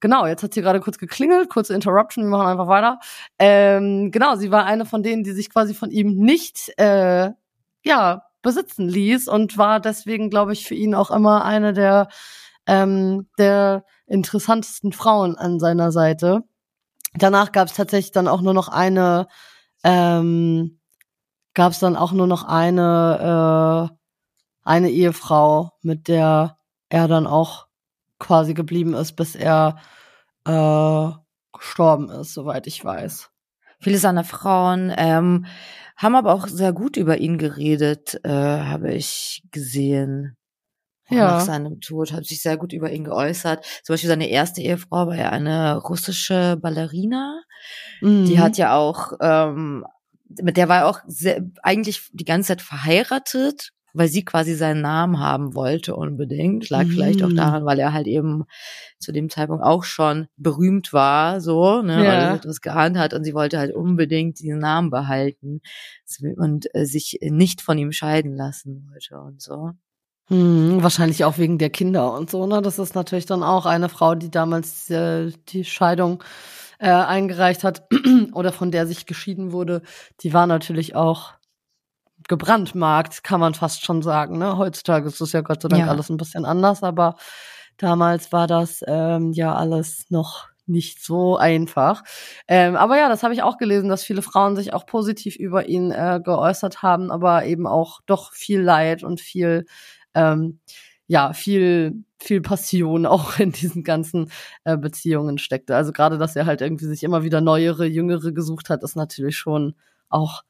genau, 0.00 0.26
jetzt 0.26 0.42
hat 0.42 0.54
sie 0.54 0.62
gerade 0.62 0.80
kurz 0.80 0.98
geklingelt, 0.98 1.50
kurze 1.50 1.74
Interruption, 1.74 2.24
wir 2.24 2.30
machen 2.30 2.46
einfach 2.46 2.68
weiter. 2.68 2.98
Ähm, 3.38 4.10
genau, 4.10 4.36
sie 4.36 4.50
war 4.50 4.64
eine 4.64 4.86
von 4.86 5.02
denen, 5.02 5.24
die 5.24 5.32
sich 5.32 5.50
quasi 5.50 5.74
von 5.74 5.90
ihm 5.90 6.14
nicht 6.14 6.72
äh, 6.78 7.30
ja 7.84 8.22
besitzen 8.42 8.88
ließ 8.88 9.28
und 9.28 9.56
war 9.56 9.80
deswegen, 9.80 10.30
glaube 10.30 10.52
ich, 10.52 10.66
für 10.66 10.74
ihn 10.74 10.94
auch 10.94 11.10
immer 11.10 11.44
eine 11.44 11.72
der 11.72 12.08
ähm, 12.66 13.28
der 13.38 13.84
interessantesten 14.06 14.92
Frauen 14.92 15.36
an 15.36 15.58
seiner 15.60 15.92
Seite. 15.92 16.44
Danach 17.14 17.52
gab 17.52 17.68
es 17.68 17.74
tatsächlich 17.74 18.12
dann 18.12 18.28
auch 18.28 18.40
nur 18.40 18.54
noch 18.54 18.68
eine, 18.68 19.28
ähm, 19.84 20.80
gab 21.54 21.72
es 21.72 21.78
dann 21.78 21.96
auch 21.96 22.12
nur 22.12 22.26
noch 22.26 22.44
eine, 22.44 23.90
äh, 23.90 23.96
eine 24.64 24.90
Ehefrau, 24.90 25.72
mit 25.82 26.08
der 26.08 26.58
er 26.88 27.08
dann 27.08 27.26
auch 27.26 27.66
quasi 28.18 28.54
geblieben 28.54 28.94
ist, 28.94 29.12
bis 29.12 29.34
er 29.34 29.76
äh, 30.46 31.10
gestorben 31.52 32.08
ist, 32.10 32.34
soweit 32.34 32.66
ich 32.66 32.84
weiß. 32.84 33.30
Viele 33.80 33.98
seiner 33.98 34.24
Frauen 34.24 34.92
ähm, 34.96 35.46
haben 35.96 36.14
aber 36.16 36.32
auch 36.32 36.46
sehr 36.48 36.72
gut 36.72 36.96
über 36.96 37.18
ihn 37.18 37.38
geredet, 37.38 38.18
äh, 38.24 38.30
habe 38.30 38.94
ich 38.94 39.42
gesehen. 39.50 40.36
Ja. 41.10 41.32
Nach 41.32 41.40
seinem 41.40 41.80
Tod 41.80 42.12
hat 42.12 42.24
sich 42.24 42.40
sehr 42.40 42.56
gut 42.56 42.72
über 42.72 42.90
ihn 42.90 43.04
geäußert. 43.04 43.62
Zum 43.82 43.92
Beispiel 43.92 44.08
seine 44.08 44.30
erste 44.30 44.62
Ehefrau 44.62 45.06
war 45.08 45.16
ja 45.16 45.28
eine 45.28 45.76
russische 45.76 46.56
Ballerina. 46.56 47.42
Mhm. 48.00 48.24
Die 48.24 48.40
hat 48.40 48.56
ja 48.56 48.74
auch, 48.74 49.12
ähm, 49.20 49.84
mit 50.40 50.56
der 50.56 50.70
war 50.70 50.78
er 50.78 50.88
auch 50.88 51.00
sehr, 51.06 51.42
eigentlich 51.62 52.08
die 52.12 52.24
ganze 52.24 52.48
Zeit 52.48 52.62
verheiratet 52.62 53.73
weil 53.94 54.08
sie 54.08 54.24
quasi 54.24 54.54
seinen 54.54 54.82
Namen 54.82 55.20
haben 55.20 55.54
wollte 55.54 55.96
unbedingt. 55.96 56.68
Lag 56.68 56.84
mhm. 56.84 56.90
vielleicht 56.90 57.22
auch 57.22 57.30
mm. 57.30 57.36
daran, 57.36 57.64
weil 57.64 57.78
er 57.78 57.92
halt 57.92 58.06
eben 58.06 58.44
zu 58.98 59.12
dem 59.12 59.30
Zeitpunkt 59.30 59.64
auch 59.64 59.84
schon 59.84 60.26
berühmt 60.36 60.92
war, 60.92 61.40
so, 61.40 61.80
ne, 61.80 62.04
ja. 62.04 62.10
weil 62.10 62.20
er 62.20 62.34
etwas 62.34 62.60
geahnt 62.60 62.98
hat 62.98 63.14
und 63.14 63.24
sie 63.24 63.34
wollte 63.34 63.58
halt 63.58 63.74
unbedingt 63.74 64.40
diesen 64.40 64.58
Namen 64.58 64.90
behalten 64.90 65.62
und 66.36 66.66
äh, 66.74 66.84
sich 66.84 67.20
nicht 67.22 67.62
von 67.62 67.78
ihm 67.78 67.92
scheiden 67.92 68.36
lassen 68.36 68.88
wollte 68.90 69.18
und 69.18 69.40
so. 69.40 69.70
Hm, 70.26 70.82
wahrscheinlich 70.82 71.24
auch 71.24 71.38
wegen 71.38 71.58
der 71.58 71.70
Kinder 71.70 72.12
und 72.14 72.30
so, 72.30 72.46
ne? 72.46 72.62
Das 72.62 72.78
ist 72.78 72.94
natürlich 72.94 73.26
dann 73.26 73.42
auch 73.42 73.66
eine 73.66 73.88
Frau, 73.88 74.14
die 74.14 74.30
damals 74.30 74.90
äh, 74.90 75.30
die 75.48 75.64
Scheidung 75.64 76.22
äh, 76.78 76.88
eingereicht 76.90 77.62
hat 77.62 77.86
oder 78.32 78.52
von 78.52 78.70
der 78.70 78.86
sich 78.86 79.06
geschieden 79.06 79.52
wurde. 79.52 79.82
Die 80.20 80.32
war 80.32 80.46
natürlich 80.46 80.96
auch 80.96 81.34
gebrandmarkt, 82.28 83.24
kann 83.24 83.40
man 83.40 83.54
fast 83.54 83.84
schon 83.84 84.02
sagen. 84.02 84.38
Ne? 84.38 84.56
Heutzutage 84.56 85.08
ist 85.08 85.20
es 85.20 85.32
ja 85.32 85.40
Gott 85.40 85.62
sei 85.62 85.68
Dank 85.68 85.84
ja. 85.84 85.88
alles 85.88 86.10
ein 86.10 86.16
bisschen 86.16 86.44
anders, 86.44 86.82
aber 86.82 87.16
damals 87.76 88.32
war 88.32 88.46
das 88.46 88.82
ähm, 88.86 89.32
ja 89.32 89.54
alles 89.54 90.06
noch 90.10 90.48
nicht 90.66 91.02
so 91.02 91.36
einfach. 91.36 92.02
Ähm, 92.48 92.76
aber 92.76 92.96
ja, 92.96 93.08
das 93.08 93.22
habe 93.22 93.34
ich 93.34 93.42
auch 93.42 93.58
gelesen, 93.58 93.88
dass 93.88 94.04
viele 94.04 94.22
Frauen 94.22 94.56
sich 94.56 94.72
auch 94.72 94.86
positiv 94.86 95.36
über 95.36 95.68
ihn 95.68 95.90
äh, 95.90 96.20
geäußert 96.24 96.82
haben, 96.82 97.10
aber 97.10 97.44
eben 97.44 97.66
auch 97.66 98.00
doch 98.06 98.32
viel 98.32 98.60
Leid 98.60 99.02
und 99.02 99.20
viel, 99.20 99.66
ähm, 100.14 100.60
ja, 101.06 101.32
viel, 101.32 102.04
viel 102.18 102.40
Passion 102.40 103.06
auch 103.06 103.38
in 103.38 103.52
diesen 103.52 103.84
ganzen 103.84 104.30
äh, 104.64 104.76
Beziehungen 104.76 105.38
steckte. 105.38 105.76
Also 105.76 105.92
gerade, 105.92 106.18
dass 106.18 106.36
er 106.36 106.46
halt 106.46 106.60
irgendwie 106.60 106.86
sich 106.86 107.02
immer 107.04 107.24
wieder 107.24 107.40
neuere, 107.40 107.86
jüngere 107.86 108.32
gesucht 108.32 108.70
hat, 108.70 108.82
ist 108.82 108.96
natürlich 108.96 109.36
schon 109.36 109.74
auch, 110.08 110.42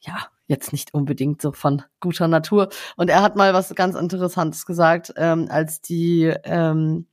ja, 0.00 0.28
jetzt 0.52 0.72
nicht 0.72 0.94
unbedingt 0.94 1.42
so 1.42 1.50
von 1.52 1.82
guter 1.98 2.28
Natur. 2.28 2.68
Und 2.96 3.10
er 3.10 3.22
hat 3.22 3.34
mal 3.34 3.52
was 3.54 3.74
ganz 3.74 3.96
Interessantes 3.96 4.66
gesagt, 4.66 5.12
ähm, 5.16 5.48
als 5.50 5.80
die, 5.80 6.32
ähm, 6.44 7.06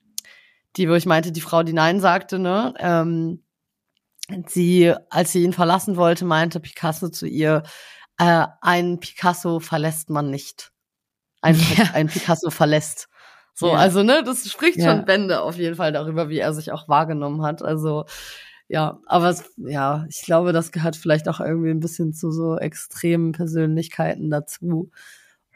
die, 0.76 0.88
wo 0.88 0.94
ich 0.94 1.08
meinte, 1.08 1.32
die 1.32 1.42
Frau, 1.42 1.64
die 1.64 1.74
Nein 1.74 2.00
sagte, 2.00 2.38
ne, 2.38 2.76
ähm, 2.78 3.44
sie, 4.48 4.94
als 5.10 5.32
sie 5.32 5.44
ihn 5.44 5.54
verlassen 5.54 5.96
wollte, 5.96 6.26
meinte 6.26 6.60
Picasso 6.60 7.10
zu 7.10 7.26
ihr, 7.26 7.64
äh, 8.20 8.46
ein 8.62 9.00
Picasso 9.00 9.60
verlässt 9.60 10.10
man 10.10 10.30
nicht. 10.30 10.72
Ein, 11.42 11.56
ja. 11.78 11.92
ein 11.94 12.08
Picasso 12.08 12.52
verlässt. 12.52 13.08
So, 13.56 13.70
ja. 13.70 13.76
also, 13.76 14.04
ne, 14.04 14.24
das 14.24 14.50
spricht 14.50 14.78
ja. 14.78 14.92
schon 14.92 15.06
Bände 15.06 15.42
auf 15.42 15.58
jeden 15.58 15.76
Fall 15.76 15.92
darüber, 15.92 16.30
wie 16.30 16.40
er 16.40 16.54
sich 16.54 16.72
auch 16.72 16.88
wahrgenommen 16.88 17.42
hat. 17.42 17.62
Also, 17.62 18.06
ja, 18.70 19.00
aber 19.08 19.30
es, 19.30 19.52
ja, 19.58 20.06
ich 20.10 20.22
glaube, 20.22 20.54
das 20.54 20.72
gehört 20.72 20.96
vielleicht 20.96 21.28
auch 21.28 21.40
irgendwie 21.40 21.72
ein 21.72 21.80
bisschen 21.80 22.14
zu 22.14 22.32
so 22.32 22.56
extremen 22.56 23.32
Persönlichkeiten 23.32 24.30
dazu. 24.30 24.92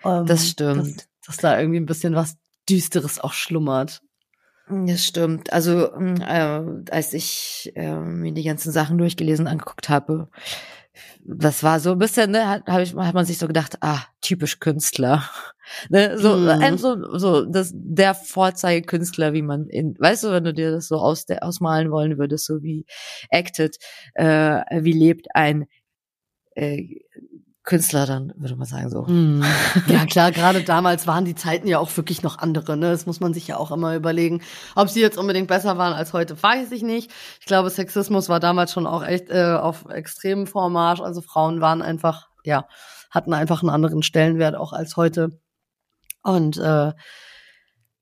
Ähm, 0.03 0.25
das 0.25 0.49
stimmt. 0.49 0.97
Dass, 0.97 1.07
dass, 1.27 1.37
da 1.37 1.59
irgendwie 1.59 1.79
ein 1.79 1.85
bisschen 1.85 2.15
was 2.15 2.37
Düsteres 2.67 3.19
auch 3.19 3.33
schlummert. 3.33 4.01
Das 4.67 5.05
stimmt. 5.05 5.53
Also 5.53 5.91
mm, 5.95 6.21
äh, 6.21 6.89
als 6.89 7.13
ich 7.13 7.71
äh, 7.75 7.99
mir 7.99 8.31
die 8.31 8.43
ganzen 8.43 8.71
Sachen 8.71 8.97
durchgelesen 8.97 9.45
angeguckt 9.45 9.89
habe, 9.89 10.29
das 11.23 11.63
war 11.63 11.79
so 11.79 11.91
ein 11.91 11.99
bisschen, 11.99 12.31
ne, 12.31 12.47
hat, 12.47 12.67
hab 12.67 12.81
ich, 12.81 12.95
hat 12.95 13.13
man 13.13 13.25
sich 13.25 13.37
so 13.37 13.47
gedacht, 13.47 13.77
ah, 13.81 14.01
typisch 14.21 14.59
Künstler. 14.59 15.23
Ne, 15.89 16.17
so, 16.17 16.33
ein, 16.33 16.77
so, 16.77 17.17
so, 17.17 17.45
das, 17.45 17.71
der 17.73 18.15
Vorzeigekünstler, 18.15 19.31
wie 19.31 19.41
man 19.41 19.69
in, 19.69 19.95
weißt 19.97 20.25
du, 20.25 20.31
wenn 20.31 20.43
du 20.43 20.53
dir 20.53 20.71
das 20.71 20.89
so 20.89 20.97
aus, 20.97 21.25
der, 21.25 21.41
ausmalen 21.41 21.89
wollen 21.89 22.17
würdest, 22.17 22.45
so 22.45 22.61
wie 22.61 22.85
acted, 23.29 23.77
äh, 24.13 24.61
wie 24.83 24.91
lebt 24.91 25.27
ein 25.33 25.65
äh, 26.55 26.99
Künstler 27.63 28.05
dann, 28.05 28.33
würde 28.35 28.57
man 28.57 28.67
sagen 28.67 28.89
so. 28.89 29.03
Mm. 29.03 29.41
Ja 29.87 30.05
klar, 30.05 30.31
gerade 30.31 30.63
damals 30.63 31.07
waren 31.07 31.23
die 31.23 31.35
Zeiten 31.35 31.67
ja 31.67 31.79
auch 31.79 31.95
wirklich 31.95 32.21
noch 32.21 32.37
andere. 32.39 32.75
Ne? 32.75 32.91
Das 32.91 33.05
muss 33.05 33.21
man 33.21 33.33
sich 33.33 33.47
ja 33.47 33.57
auch 33.57 33.71
immer 33.71 33.95
überlegen. 33.95 34.41
Ob 34.75 34.89
sie 34.89 34.99
jetzt 34.99 35.17
unbedingt 35.17 35.47
besser 35.47 35.77
waren 35.77 35.93
als 35.93 36.11
heute, 36.11 36.41
weiß 36.41 36.71
ich 36.71 36.83
nicht. 36.83 37.11
Ich 37.39 37.45
glaube, 37.45 37.69
Sexismus 37.69 38.27
war 38.27 38.41
damals 38.41 38.73
schon 38.73 38.85
auch 38.85 39.03
echt 39.03 39.29
äh, 39.29 39.53
auf 39.53 39.85
extremem 39.89 40.45
Vormarsch. 40.45 40.99
Also 40.99 41.21
Frauen 41.21 41.61
waren 41.61 41.81
einfach, 41.81 42.29
ja, 42.43 42.67
hatten 43.09 43.33
einfach 43.33 43.61
einen 43.61 43.69
anderen 43.69 44.03
Stellenwert 44.03 44.55
auch 44.55 44.73
als 44.73 44.97
heute. 44.97 45.39
Und 46.21 46.57
äh, 46.57 46.91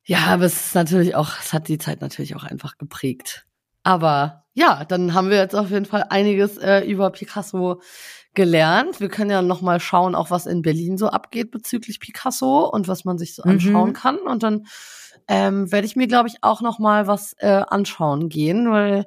ja, 0.03 0.19
aber 0.27 0.45
es 0.45 0.67
ist 0.67 0.75
natürlich 0.75 1.15
auch, 1.15 1.29
es 1.39 1.53
hat 1.53 1.67
die 1.67 1.77
Zeit 1.77 2.01
natürlich 2.01 2.35
auch 2.35 2.43
einfach 2.43 2.77
geprägt. 2.79 3.45
Aber 3.83 4.45
ja, 4.53 4.85
dann 4.85 5.13
haben 5.13 5.29
wir 5.29 5.37
jetzt 5.37 5.55
auf 5.55 5.69
jeden 5.69 5.85
Fall 5.85 6.05
einiges 6.09 6.57
äh, 6.57 6.81
über 6.81 7.09
Picasso 7.11 7.81
gelernt. 8.33 8.99
Wir 8.99 9.09
können 9.09 9.29
ja 9.29 9.41
noch 9.41 9.61
mal 9.61 9.79
schauen, 9.79 10.15
auch 10.15 10.31
was 10.31 10.45
in 10.45 10.61
Berlin 10.61 10.97
so 10.97 11.07
abgeht 11.07 11.51
bezüglich 11.51 11.99
Picasso 11.99 12.65
und 12.65 12.87
was 12.87 13.05
man 13.05 13.17
sich 13.17 13.35
so 13.35 13.43
anschauen 13.43 13.89
mhm. 13.89 13.93
kann. 13.93 14.17
Und 14.19 14.43
dann 14.43 14.65
ähm, 15.27 15.71
werde 15.71 15.85
ich 15.85 15.95
mir, 15.95 16.07
glaube 16.07 16.29
ich, 16.29 16.35
auch 16.41 16.61
noch 16.61 16.79
mal 16.79 17.07
was 17.07 17.33
äh, 17.39 17.63
anschauen 17.67 18.29
gehen, 18.29 18.71
weil 18.71 19.05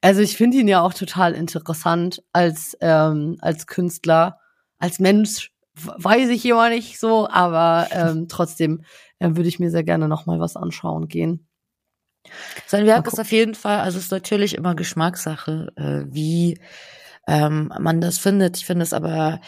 also 0.00 0.20
ich 0.20 0.36
finde 0.36 0.58
ihn 0.58 0.68
ja 0.68 0.80
auch 0.80 0.94
total 0.94 1.34
interessant 1.34 2.22
als 2.32 2.76
ähm, 2.80 3.36
als 3.40 3.66
Künstler, 3.66 4.38
als 4.78 5.00
Mensch 5.00 5.52
weiß 5.74 6.28
ich 6.30 6.44
immer 6.44 6.68
nicht 6.68 6.98
so, 6.98 7.28
aber 7.28 7.88
ähm, 7.90 8.26
trotzdem 8.28 8.82
äh, 9.18 9.30
würde 9.30 9.48
ich 9.48 9.58
mir 9.58 9.70
sehr 9.70 9.84
gerne 9.84 10.08
noch 10.08 10.26
mal 10.26 10.40
was 10.40 10.56
anschauen 10.56 11.08
gehen. 11.08 11.48
Sein 12.66 12.86
Werk 12.86 13.06
ist 13.06 13.18
auf 13.18 13.32
jeden 13.32 13.54
Fall, 13.54 13.80
also 13.80 13.98
es 13.98 14.04
ist 14.04 14.10
natürlich 14.10 14.54
immer 14.54 14.74
Geschmackssache, 14.74 15.72
äh, 15.76 16.04
wie 16.12 16.58
ähm, 17.28 17.70
man 17.78 18.00
das 18.00 18.18
findet. 18.18 18.56
Ich 18.56 18.66
finde 18.66 18.82
es 18.82 18.92
aber 18.92 19.40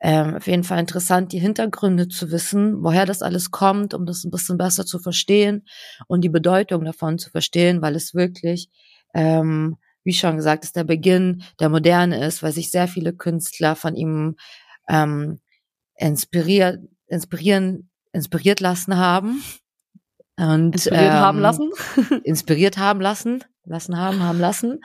ähm, 0.00 0.36
auf 0.36 0.46
jeden 0.46 0.64
Fall 0.64 0.80
interessant, 0.80 1.32
die 1.32 1.38
Hintergründe 1.38 2.08
zu 2.08 2.30
wissen, 2.30 2.82
woher 2.82 3.06
das 3.06 3.22
alles 3.22 3.50
kommt, 3.50 3.94
um 3.94 4.04
das 4.04 4.24
ein 4.24 4.30
bisschen 4.30 4.58
besser 4.58 4.84
zu 4.84 4.98
verstehen 4.98 5.64
und 6.08 6.22
die 6.22 6.28
Bedeutung 6.28 6.84
davon 6.84 7.18
zu 7.18 7.30
verstehen, 7.30 7.82
weil 7.82 7.94
es 7.94 8.14
wirklich, 8.14 8.68
ähm, 9.14 9.76
wie 10.02 10.12
schon 10.12 10.36
gesagt, 10.36 10.64
ist 10.64 10.76
der 10.76 10.84
Beginn 10.84 11.42
der 11.60 11.68
Moderne 11.68 12.24
ist, 12.26 12.42
weil 12.42 12.52
sich 12.52 12.70
sehr 12.70 12.88
viele 12.88 13.12
Künstler 13.12 13.76
von 13.76 13.94
ihm 13.94 14.36
ähm, 14.88 15.38
inspiriert, 15.94 16.80
inspirieren, 17.06 17.90
inspiriert 18.12 18.60
lassen 18.60 18.96
haben. 18.96 19.42
Und, 20.36 20.74
inspiriert 20.74 21.12
ähm, 21.12 21.20
haben 21.20 21.38
lassen? 21.38 21.70
inspiriert 22.24 22.78
haben 22.78 23.00
lassen 23.00 23.44
lassen 23.64 23.96
haben, 23.96 24.22
haben 24.22 24.40
lassen. 24.40 24.80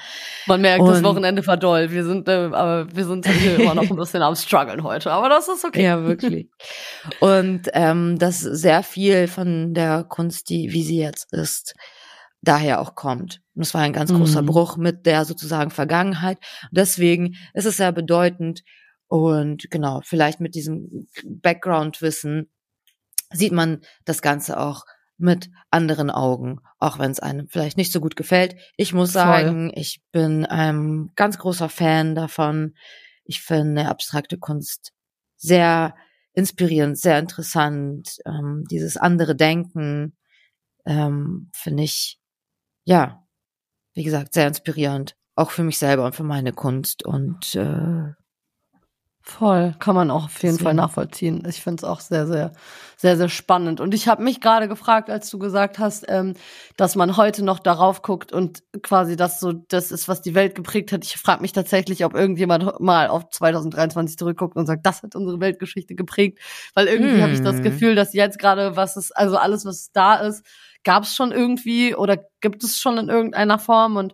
Man 0.47 0.61
merkt, 0.61 0.82
und 0.82 0.89
das 0.89 1.03
Wochenende 1.03 1.45
war 1.47 1.57
doll. 1.57 1.91
Wir 1.91 2.03
sind, 2.05 2.28
äh, 2.28 2.49
aber 2.51 2.88
wir 2.93 3.05
sind 3.05 3.28
hier 3.28 3.55
immer 3.59 3.76
noch 3.76 3.89
ein 3.89 3.95
bisschen 3.95 4.21
am 4.21 4.36
struggeln 4.36 4.84
heute, 4.84 5.11
aber 5.11 5.30
das 5.30 5.47
ist 5.47 5.65
okay. 5.65 5.84
Ja, 5.84 6.03
wirklich. 6.03 6.49
Und 7.19 7.69
ähm, 7.73 8.19
dass 8.19 8.39
sehr 8.39 8.84
viel 8.84 9.28
von 9.28 9.73
der 9.73 10.03
Kunst, 10.03 10.49
die 10.49 10.71
wie 10.71 10.84
sie 10.84 10.99
jetzt 10.99 11.32
ist, 11.34 11.73
daher 12.41 12.80
auch 12.80 12.95
kommt. 12.95 13.41
Und 13.55 13.65
das 13.65 13.73
war 13.73 13.82
ein 13.82 13.93
ganz 13.93 14.13
großer 14.13 14.41
mhm. 14.41 14.47
Bruch 14.47 14.78
mit 14.78 15.05
der 15.05 15.26
sozusagen 15.26 15.71
Vergangenheit. 15.71 16.38
Deswegen 16.71 17.36
ist 17.53 17.65
es 17.65 17.78
sehr 17.78 17.91
bedeutend 17.91 18.63
und 19.07 19.69
genau, 19.69 20.01
vielleicht 20.03 20.39
mit 20.39 20.55
diesem 20.55 21.07
Background-Wissen 21.23 22.49
sieht 23.32 23.51
man 23.51 23.82
das 24.05 24.21
Ganze 24.21 24.59
auch 24.59 24.84
mit 25.18 25.49
anderen 25.72 26.09
Augen, 26.09 26.59
auch 26.80 26.99
wenn 26.99 27.11
es 27.11 27.20
einem 27.20 27.47
vielleicht 27.47 27.78
nicht 27.78 27.91
so 27.91 28.01
gut 28.01 28.16
gefällt. 28.16 28.55
Ich 28.78 28.93
muss 28.93 29.13
sagen, 29.13 29.70
Voll. 29.70 29.80
ich 29.80 30.01
bin 30.11 30.45
ein 30.45 31.11
ganz 31.16 31.38
großer 31.38 31.70
Fan 31.70 32.16
davon. 32.16 32.76
Ich 33.24 33.41
finde 33.41 33.88
abstrakte 33.88 34.38
Kunst 34.38 34.91
sehr 35.38 35.95
inspirierend, 36.34 36.97
sehr 36.97 37.20
interessant. 37.20 38.18
Ähm, 38.26 38.66
dieses 38.70 38.97
andere 38.97 39.36
Denken 39.36 40.18
ähm, 40.86 41.49
finde 41.53 41.84
ich, 41.84 42.20
ja, 42.84 43.26
wie 43.93 44.03
gesagt, 44.03 44.34
sehr 44.34 44.47
inspirierend. 44.47 45.16
Auch 45.36 45.51
für 45.51 45.63
mich 45.63 45.78
selber 45.78 46.05
und 46.05 46.16
für 46.16 46.24
meine 46.24 46.53
Kunst. 46.53 47.03
Und 47.03 47.55
äh, 47.55 48.13
Voll, 49.28 49.73
kann 49.80 49.95
man 49.95 50.11
auch 50.11 50.26
auf 50.26 50.34
jeden 50.43 50.53
Deswegen. 50.53 50.63
Fall 50.63 50.73
nachvollziehen. 50.76 51.43
Ich 51.49 51.59
finde 51.59 51.82
es 51.82 51.84
auch 51.84 51.99
sehr, 51.99 52.28
sehr, 52.28 52.51
sehr, 52.95 53.17
sehr 53.17 53.28
spannend. 53.28 53.80
Und 53.80 53.95
ich 53.95 54.07
habe 54.07 54.21
mich 54.23 54.39
gerade 54.39 54.67
gefragt, 54.67 55.09
als 55.09 55.32
du 55.32 55.39
gesagt 55.39 55.80
hast, 55.80 56.05
ähm, 56.07 56.36
dass 56.78 56.95
man 56.95 57.17
heute 57.17 57.43
noch 57.43 57.57
darauf 57.57 58.03
guckt 58.03 58.32
und 58.32 58.61
quasi 58.84 59.15
das 59.15 59.39
so, 59.39 59.51
das 59.51 59.91
ist, 59.91 60.07
was 60.07 60.21
die 60.21 60.36
Welt 60.36 60.53
geprägt 60.53 60.91
hat. 60.91 61.03
Ich 61.03 61.17
frage 61.17 61.41
mich 61.41 61.53
tatsächlich, 61.53 62.05
ob 62.05 62.13
irgendjemand 62.13 62.80
mal 62.80 63.07
auf 63.07 63.28
2023 63.32 64.15
zurückguckt 64.15 64.55
und 64.55 64.67
sagt, 64.67 64.86
das 64.86 65.01
hat 65.01 65.15
unsere 65.15 65.39
Weltgeschichte 65.39 65.95
geprägt. 65.95 66.38
Weil 66.76 66.86
irgendwie 66.86 67.15
hm. 67.15 67.23
habe 67.23 67.34
ich 67.34 67.41
das 67.41 67.55
hm. 67.55 67.63
Gefühl, 67.63 67.95
dass 67.95 68.13
jetzt 68.13 68.38
gerade, 68.38 68.76
was 68.76 68.95
ist, 68.95 69.11
also 69.17 69.38
alles, 69.38 69.65
was 69.65 69.91
da 69.91 70.17
ist, 70.17 70.45
gab 70.84 71.01
es 71.01 71.15
schon 71.15 71.32
irgendwie 71.32 71.95
oder 71.95 72.17
gibt 72.41 72.63
es 72.63 72.78
schon 72.78 72.99
in 72.99 73.09
irgendeiner 73.09 73.57
Form 73.57 73.97
und 73.97 74.13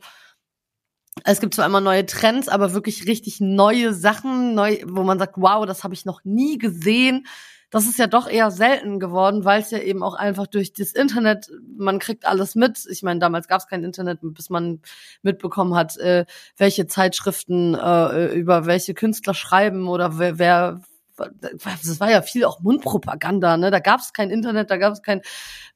es 1.24 1.39
gibt 1.39 1.53
zwar 1.53 1.65
immer 1.65 1.82
neue 1.82 2.05
Trends, 2.05 2.49
aber 2.49 2.74
wirklich 2.74 3.07
richtig 3.07 3.39
neue 3.39 3.93
Sachen, 3.93 4.55
neu, 4.55 4.78
wo 4.86 5.03
man 5.03 5.19
sagt, 5.19 5.36
wow, 5.38 5.65
das 5.65 5.84
habe 5.84 5.93
ich 5.93 6.05
noch 6.05 6.22
nie 6.24 6.57
gesehen. 6.57 7.26
Das 7.69 7.86
ist 7.86 7.97
ja 7.97 8.07
doch 8.07 8.28
eher 8.28 8.51
selten 8.51 8.99
geworden, 8.99 9.45
weil 9.45 9.61
es 9.61 9.72
ja 9.72 9.80
eben 9.80 10.03
auch 10.03 10.15
einfach 10.15 10.45
durch 10.45 10.74
das 10.74 10.91
Internet, 10.91 11.49
man 11.78 11.99
kriegt 11.99 12.26
alles 12.26 12.55
mit. 12.55 12.86
Ich 12.89 13.01
meine, 13.01 13.22
damals 13.22 13.47
gab 13.47 13.61
es 13.61 13.67
kein 13.67 13.86
Internet, 13.86 14.19
bis 14.22 14.49
man 14.49 14.82
mitbekommen 15.22 15.74
hat, 15.74 15.95
äh, 15.97 16.26
welche 16.57 16.88
Zeitschriften 16.88 17.74
äh, 17.76 18.34
über 18.34 18.65
welche 18.65 18.93
Künstler 18.93 19.34
schreiben 19.34 19.88
oder 19.88 20.19
wer, 20.19 20.38
wer 20.38 20.82
das 21.17 21.99
war 21.99 22.09
ja 22.09 22.22
viel 22.22 22.45
auch 22.45 22.59
Mundpropaganda, 22.61 23.55
ne? 23.55 23.72
Da 23.72 23.80
gab 23.80 23.99
es 23.99 24.11
kein 24.11 24.32
Internet, 24.32 24.72
da 24.72 24.78
gab 24.78 24.93
es 24.93 25.01
kein 25.01 25.22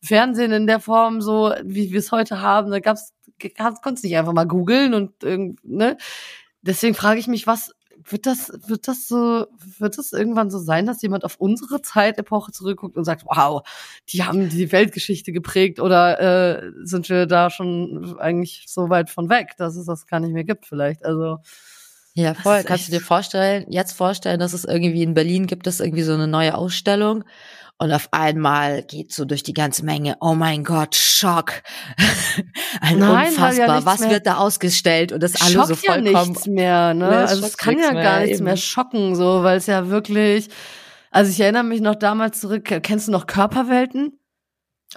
Fernsehen 0.02 0.52
in 0.52 0.68
der 0.68 0.80
Form, 0.80 1.22
so 1.22 1.54
wie 1.64 1.92
wir 1.92 2.00
es 2.00 2.12
heute 2.12 2.42
haben. 2.42 2.72
Da 2.72 2.80
gab 2.80 2.98
es 2.98 3.14
konntest 3.82 4.04
nicht 4.04 4.18
einfach 4.18 4.34
mal 4.34 4.48
googeln 4.48 4.94
und 4.94 5.24
ne? 5.64 5.98
Deswegen 6.62 6.96
frage 6.96 7.20
ich 7.20 7.28
mich, 7.28 7.46
was 7.46 7.74
wird 8.08 8.26
das, 8.26 8.52
wird 8.68 8.88
das 8.88 9.08
so, 9.08 9.48
wird 9.80 9.98
das 9.98 10.12
irgendwann 10.12 10.52
so 10.52 10.60
sein, 10.60 10.86
dass 10.86 11.02
jemand 11.02 11.24
auf 11.24 11.38
unsere 11.38 11.82
Zeitepoche 11.82 12.52
zurückguckt 12.52 12.98
und 12.98 13.04
sagt, 13.04 13.24
wow, 13.26 13.68
die 14.10 14.24
haben 14.24 14.50
die 14.50 14.72
Weltgeschichte 14.72 15.32
geprägt 15.32 15.80
oder 15.80 16.20
äh, 16.20 16.72
sind 16.84 17.10
wir 17.10 17.26
da 17.26 17.50
schon 17.50 18.18
eigentlich 18.20 18.66
so 18.68 18.90
weit 18.90 19.10
von 19.10 19.30
weg, 19.30 19.54
dass 19.58 19.76
es 19.76 19.86
das 19.86 20.08
gar 20.08 20.20
nicht 20.20 20.34
mehr 20.34 20.44
gibt 20.44 20.66
vielleicht? 20.66 21.04
Also 21.06 21.38
ja, 22.14 22.34
voll. 22.34 22.64
Kannst 22.64 22.88
du 22.88 22.94
dir 22.94 23.02
vorstellen, 23.02 23.66
jetzt 23.70 23.92
vorstellen, 23.92 24.40
dass 24.40 24.54
es 24.54 24.64
irgendwie 24.64 25.04
in 25.04 25.14
Berlin 25.14 25.48
gibt 25.48 25.68
es 25.68 25.82
irgendwie 25.82 26.04
so 26.04 26.14
eine 26.14 26.28
neue 26.28 26.56
Ausstellung 26.56 27.26
und 27.78 27.92
auf 27.92 28.08
einmal 28.12 28.84
geht 28.84 29.12
so 29.12 29.26
durch 29.26 29.44
die 29.44 29.54
ganze 29.54 29.84
Menge, 29.84 30.16
oh 30.22 30.34
mein 30.34 30.64
Gott, 30.64 30.96
Schock. 30.96 31.62
Ein 32.82 33.00
Nein, 33.00 33.30
unfassbar, 33.30 33.68
ja 33.80 33.86
was 33.86 34.00
mehr. 34.00 34.12
wird 34.12 34.26
da 34.26 34.38
ausgestellt 34.38 35.12
und 35.12 35.22
das 35.22 35.42
alles 35.42 35.68
so 35.68 35.76
vollkommen. 35.76 36.06
Ja 36.06 36.26
nichts 36.26 36.48
mehr, 36.48 36.94
ne? 36.94 37.12
Ja, 37.12 37.26
also 37.26 37.46
es 37.46 37.58
kann 37.58 37.78
ja 37.78 37.92
gar 37.92 38.22
nichts 38.22 38.38
eben. 38.38 38.46
mehr 38.46 38.58
schocken, 38.58 39.16
so, 39.16 39.44
weil 39.44 39.58
es 39.58 39.66
ja 39.66 39.90
wirklich, 39.90 40.48
also 41.12 41.30
ich 41.30 41.40
erinnere 41.40 41.64
mich 41.64 41.82
noch 41.82 41.96
damals 41.96 42.40
zurück, 42.40 42.64
kennst 42.82 43.08
du 43.08 43.12
noch 43.12 43.28
Körperwelten? 43.28 44.20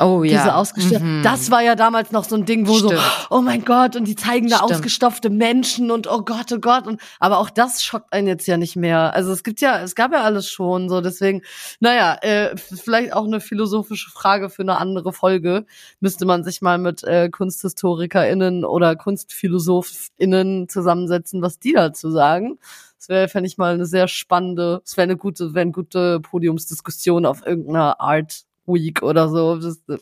Oh 0.01 0.23
ja. 0.23 0.39
Diese 0.39 0.55
ausgestopfte. 0.55 1.05
Mhm. 1.05 1.23
Das 1.23 1.51
war 1.51 1.63
ja 1.63 1.75
damals 1.75 2.13
noch 2.13 2.25
so 2.25 2.37
ein 2.37 2.45
Ding, 2.45 2.69
wo 2.69 2.75
Stimmt. 2.75 2.93
so, 2.93 2.99
oh 3.31 3.41
mein 3.41 3.65
Gott, 3.65 3.97
und 3.97 4.07
die 4.07 4.15
zeigen 4.15 4.49
da 4.49 4.59
Stimmt. 4.59 4.73
ausgestopfte 4.73 5.29
Menschen 5.29 5.91
und 5.91 6.07
oh 6.07 6.23
Gott, 6.23 6.53
oh 6.53 6.59
Gott. 6.61 6.87
Und, 6.87 7.01
aber 7.19 7.39
auch 7.39 7.51
das 7.51 7.83
schockt 7.83 8.13
einen 8.13 8.29
jetzt 8.29 8.47
ja 8.47 8.57
nicht 8.57 8.77
mehr. 8.77 9.15
Also 9.15 9.33
es 9.33 9.43
gibt 9.43 9.61
ja, 9.61 9.81
es 9.81 9.97
gab 9.97 10.13
ja 10.13 10.23
alles 10.23 10.49
schon 10.49 10.89
so. 10.89 11.01
Deswegen, 11.01 11.43
naja, 11.81 12.17
äh, 12.23 12.57
vielleicht 12.57 13.13
auch 13.13 13.25
eine 13.25 13.41
philosophische 13.41 14.11
Frage 14.11 14.51
für 14.51 14.63
eine 14.63 14.79
andere 14.79 15.13
Folge. 15.13 15.67
Müsste 15.99 16.27
man 16.27 16.45
sich 16.45 16.63
mal 16.63 16.79
mit 16.79 17.03
äh, 17.03 17.29
KunsthistorikerInnen 17.29 18.65
oder 18.65 18.95
Kunstphilosophinnen 18.95 20.69
zusammensetzen, 20.69 21.43
was 21.43 21.59
die 21.59 21.73
dazu 21.73 22.11
sagen. 22.11 22.59
Das 22.99 23.09
wäre, 23.09 23.29
fände 23.29 23.47
ich 23.47 23.59
mal 23.59 23.75
eine 23.75 23.87
sehr 23.87 24.09
spannende, 24.09 24.83
es 24.85 24.97
wäre 24.97 25.05
eine 25.05 25.17
gute, 25.17 25.55
wäre 25.55 25.63
eine 25.63 25.73
gute 25.73 26.21
Podiumsdiskussion 26.21 27.27
auf 27.27 27.47
irgendeiner 27.47 28.01
Art 28.01 28.48
Week 28.69 29.03
oder 29.03 29.29
so. 29.29 29.59
Äh, 29.89 29.99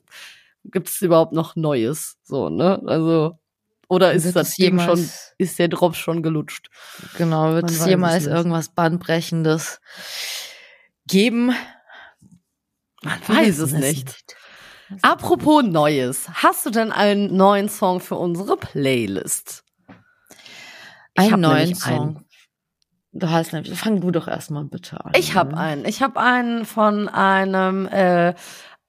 Gibt 0.65 0.89
es 0.89 1.01
überhaupt 1.01 1.33
noch 1.33 1.57
Neues? 1.57 2.17
So, 2.25 2.49
ne? 2.49 2.83
Also, 2.87 3.39
oder 3.89 4.13
ist 4.13 4.35
das 4.35 4.55
Ding 4.57 4.81
schon, 4.81 5.09
ist 5.39 5.59
der 5.59 5.69
Drop 5.69 5.95
schon 5.95 6.23
gelutscht? 6.23 6.69
Genau, 7.19 7.55
wird 7.55 7.71
es 7.71 7.87
jemals 7.87 8.27
irgendwas 8.27 8.69
Bahnbrechendes 8.71 9.81
geben? 11.07 11.55
Man 13.03 13.21
weiß 13.29 13.59
es 13.59 13.73
nicht. 13.73 14.07
nicht. 14.07 14.37
Apropos 15.03 15.63
Neues, 15.65 16.29
hast 16.29 16.67
du 16.67 16.71
denn 16.71 16.91
einen 16.91 17.37
neuen 17.37 17.69
Song 17.69 18.01
für 18.01 18.17
unsere 18.17 18.57
Playlist? 18.57 19.65
einen 21.17 21.41
neuen 21.41 21.75
Song. 21.75 22.17
Einen. 22.17 22.26
Du 23.19 23.31
hast 23.31 23.53
nämlich, 23.53 23.79
fang 23.79 24.01
du 24.01 24.11
doch 24.11 24.29
erstmal 24.29 24.65
bitte 24.65 25.05
an. 25.05 25.13
Ich 25.17 25.35
habe 25.35 25.57
einen. 25.57 25.85
Ich 25.85 26.03
habe 26.03 26.21
einen 26.21 26.65
von 26.65 27.09
einem 27.09 27.87
äh, 27.87 28.35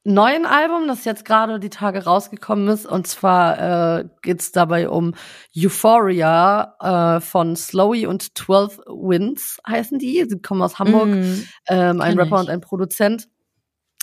neuen 0.04 0.46
Album, 0.46 0.88
das 0.88 1.06
jetzt 1.06 1.26
gerade 1.26 1.60
die 1.60 1.70
Tage 1.70 2.04
rausgekommen 2.04 2.68
ist. 2.70 2.86
Und 2.86 3.08
zwar 3.08 4.00
äh, 4.00 4.06
geht 4.22 4.56
dabei 4.56 4.90
um 4.90 5.14
Euphoria 5.56 6.76
äh, 7.18 7.22
von 7.22 7.56
Slowy 7.56 8.08
und 8.08 8.38
12 8.38 8.80
Winds 8.88 9.60
heißen 9.68 10.00
die. 10.00 10.26
Sie 10.28 10.42
kommen 10.42 10.62
aus 10.62 10.80
Hamburg. 10.80 11.10
Mm, 11.10 11.44
ähm, 11.68 12.02
ein 12.02 12.18
Rapper 12.18 12.38
ich. 12.38 12.42
und 12.42 12.50
ein 12.50 12.62
Produzent. 12.62 13.28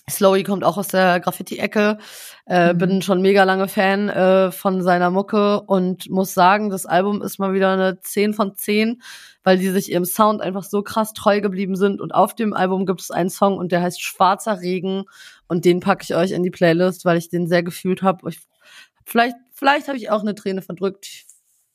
Slowy 0.08 0.42
kommt 0.42 0.64
auch 0.64 0.76
aus 0.76 0.88
der 0.88 1.18
Graffiti-Ecke. 1.20 1.98
Äh, 2.46 2.72
mhm. 2.72 2.78
Bin 2.78 3.02
schon 3.02 3.22
mega 3.22 3.44
lange 3.44 3.68
Fan 3.68 4.08
äh, 4.08 4.52
von 4.52 4.82
seiner 4.82 5.10
Mucke 5.10 5.62
und 5.62 6.10
muss 6.10 6.34
sagen, 6.34 6.68
das 6.68 6.84
Album 6.84 7.22
ist 7.22 7.38
mal 7.38 7.54
wieder 7.54 7.72
eine 7.72 8.00
10 8.00 8.34
von 8.34 8.54
10, 8.54 9.00
weil 9.44 9.58
die 9.58 9.70
sich 9.70 9.90
ihrem 9.90 10.04
Sound 10.04 10.42
einfach 10.42 10.64
so 10.64 10.82
krass 10.82 11.14
treu 11.14 11.40
geblieben 11.40 11.76
sind. 11.76 12.00
Und 12.00 12.14
auf 12.14 12.34
dem 12.34 12.52
Album 12.52 12.84
gibt 12.84 13.00
es 13.00 13.10
einen 13.10 13.30
Song 13.30 13.56
und 13.56 13.72
der 13.72 13.80
heißt 13.80 14.02
Schwarzer 14.02 14.60
Regen 14.60 15.04
und 15.48 15.64
den 15.64 15.80
packe 15.80 16.02
ich 16.02 16.14
euch 16.14 16.32
in 16.32 16.42
die 16.42 16.50
Playlist, 16.50 17.04
weil 17.06 17.16
ich 17.16 17.30
den 17.30 17.46
sehr 17.46 17.62
gefühlt 17.62 18.02
habe. 18.02 18.30
Vielleicht, 19.06 19.36
vielleicht 19.52 19.88
habe 19.88 19.96
ich 19.96 20.10
auch 20.10 20.20
eine 20.20 20.34
Träne 20.34 20.60
verdrückt. 20.60 21.24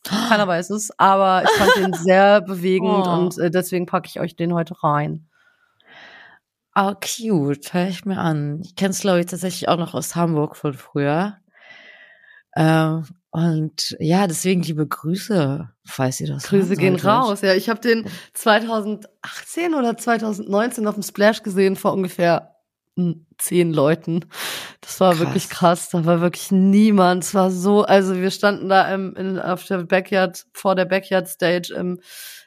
Keiner 0.04 0.48
weiß 0.48 0.70
es, 0.70 0.92
aber 0.98 1.44
ich 1.44 1.50
fand 1.52 1.76
den 1.76 1.94
sehr 2.04 2.42
bewegend 2.42 3.08
oh. 3.08 3.12
und 3.12 3.38
äh, 3.40 3.50
deswegen 3.50 3.86
packe 3.86 4.08
ich 4.08 4.20
euch 4.20 4.36
den 4.36 4.54
heute 4.54 4.84
rein. 4.84 5.29
Oh, 6.82 6.94
cute. 7.02 7.74
Hör 7.74 7.90
ich 7.90 8.06
mir 8.06 8.20
an. 8.20 8.62
Ich 8.64 8.74
kenne 8.76 8.94
Slowy 8.94 9.26
tatsächlich 9.26 9.68
auch 9.68 9.78
noch 9.78 9.94
aus 9.94 10.16
Hamburg 10.16 10.56
von 10.56 10.74
früher. 10.74 11.38
Ähm, 12.56 13.06
und 13.32 13.98
ja, 14.00 14.28
deswegen 14.28 14.64
liebe 14.64 14.88
Grüße, 14.88 15.70
falls 15.86 16.22
ihr 16.22 16.28
das 16.28 16.44
Grüße 16.44 16.78
gehen 16.78 16.96
raus. 16.96 17.42
Ja, 17.42 17.54
ich 17.54 17.68
habe 17.70 17.82
den 17.82 18.06
2018 18.34 19.74
oder 19.74 19.98
2019 19.98 20.88
auf 20.88 20.94
dem 20.94 21.04
Splash 21.04 21.44
gesehen 21.44 21.76
vor 21.76 21.92
ungefähr 21.92 22.56
hm, 22.96 23.26
zehn 23.38 23.74
Leuten. 23.74 24.26
Das 24.80 25.02
war 25.02 25.12
krass. 25.12 25.20
wirklich 25.20 25.50
krass. 25.50 25.90
Da 25.90 26.06
war 26.06 26.22
wirklich 26.22 26.50
niemand. 26.50 27.26
Es 27.26 27.34
war 27.34 27.52
so, 27.52 27.84
also 27.84 28.16
wir 28.16 28.32
standen 28.32 28.70
da 28.70 28.94
im, 28.94 29.18
in, 29.18 29.38
auf 29.38 29.66
der 29.66 29.80
Backyard, 29.80 30.46
vor 30.54 30.76
der 30.76 30.86
Backyard 30.86 31.28
Stage 31.28 31.74
im, 31.76 32.00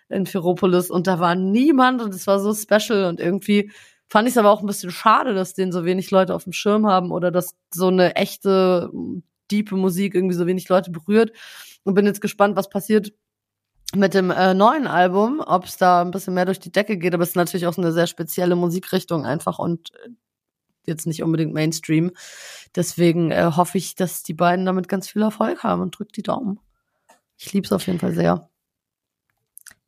in 0.09 0.25
Ferropolis 0.25 0.91
und 0.91 1.07
da 1.07 1.21
war 1.21 1.35
niemand 1.35 2.01
und 2.01 2.15
es 2.15 2.27
war 2.27 2.41
so 2.41 2.55
special 2.55 3.05
und 3.05 3.21
irgendwie 3.21 3.71
Fand 4.13 4.29
ich 4.29 4.35
es 4.35 4.37
aber 4.37 4.51
auch 4.51 4.61
ein 4.61 4.67
bisschen 4.67 4.91
schade, 4.91 5.33
dass 5.33 5.55
den 5.55 5.73
so 5.73 5.87
wenig 5.87 6.11
Leute 6.11 6.35
auf 6.35 6.45
dem 6.45 6.53
Schirm 6.53 6.87
haben 6.87 7.11
oder 7.11 7.31
dass 7.31 7.55
so 7.73 7.87
eine 7.87 8.15
echte, 8.15 8.91
diepe 9.51 9.75
Musik 9.75 10.15
irgendwie 10.15 10.35
so 10.35 10.47
wenig 10.47 10.69
Leute 10.69 10.91
berührt. 10.91 11.33
Und 11.85 11.95
bin 11.95 12.05
jetzt 12.05 12.21
gespannt, 12.21 12.55
was 12.55 12.69
passiert 12.69 13.15
mit 13.95 14.13
dem 14.13 14.31
äh, 14.31 14.53
neuen 14.53 14.87
Album, 14.87 15.41
ob 15.41 15.65
es 15.65 15.79
da 15.79 16.03
ein 16.03 16.11
bisschen 16.11 16.35
mehr 16.35 16.45
durch 16.45 16.61
die 16.61 16.71
Decke 16.71 16.99
geht. 16.99 17.15
Aber 17.15 17.23
es 17.23 17.31
ist 17.31 17.37
natürlich 17.37 17.67
auch 17.67 17.73
so 17.73 17.81
eine 17.81 17.91
sehr 17.91 18.07
spezielle 18.07 18.55
Musikrichtung 18.55 19.25
einfach 19.25 19.59
und 19.59 19.95
äh, 20.05 20.11
jetzt 20.85 21.07
nicht 21.07 21.23
unbedingt 21.23 21.55
Mainstream. 21.55 22.13
Deswegen 22.77 23.31
äh, 23.31 23.53
hoffe 23.57 23.79
ich, 23.79 23.95
dass 23.95 24.23
die 24.23 24.35
beiden 24.35 24.67
damit 24.67 24.89
ganz 24.89 25.09
viel 25.09 25.23
Erfolg 25.23 25.63
haben 25.63 25.81
und 25.81 25.99
drückt 25.99 26.19
die 26.19 26.23
Daumen. 26.23 26.61
Ich 27.39 27.51
liebe 27.55 27.65
es 27.65 27.73
auf 27.73 27.87
jeden 27.87 27.99
Fall 27.99 28.13
sehr. 28.13 28.51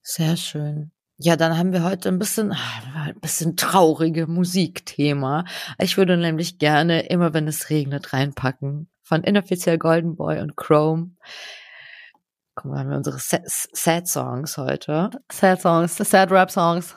Sehr 0.01 0.39
schön. 0.39 0.94
Ja, 1.17 1.37
dann 1.37 1.57
haben 1.57 1.73
wir 1.73 1.85
heute 1.85 2.09
ein 2.09 2.19
bisschen, 2.19 2.53
ah, 2.53 3.05
ein 3.05 3.21
bisschen 3.21 3.57
traurige 3.57 4.27
Musikthema. 4.27 5.45
Ich 5.79 5.97
würde 5.97 6.17
nämlich 6.17 6.59
gerne 6.59 7.07
immer, 7.07 7.33
wenn 7.33 7.47
es 7.47 7.71
regnet, 7.71 8.13
reinpacken. 8.13 8.89
Von 9.03 9.23
inoffiziell 9.23 9.79
Golden 9.79 10.17
Boy 10.17 10.41
und 10.41 10.57
Chrome. 10.57 11.13
Guck 12.57 12.71
mal, 12.71 12.81
haben 12.81 12.91
wir 12.91 12.97
unsere 12.97 13.19
Sad 13.19 14.09
Songs 14.09 14.57
heute. 14.57 15.11
Sad 15.31 15.61
Songs, 15.61 15.97
Sad 15.97 16.33
Rap 16.33 16.51
Songs. 16.51 16.97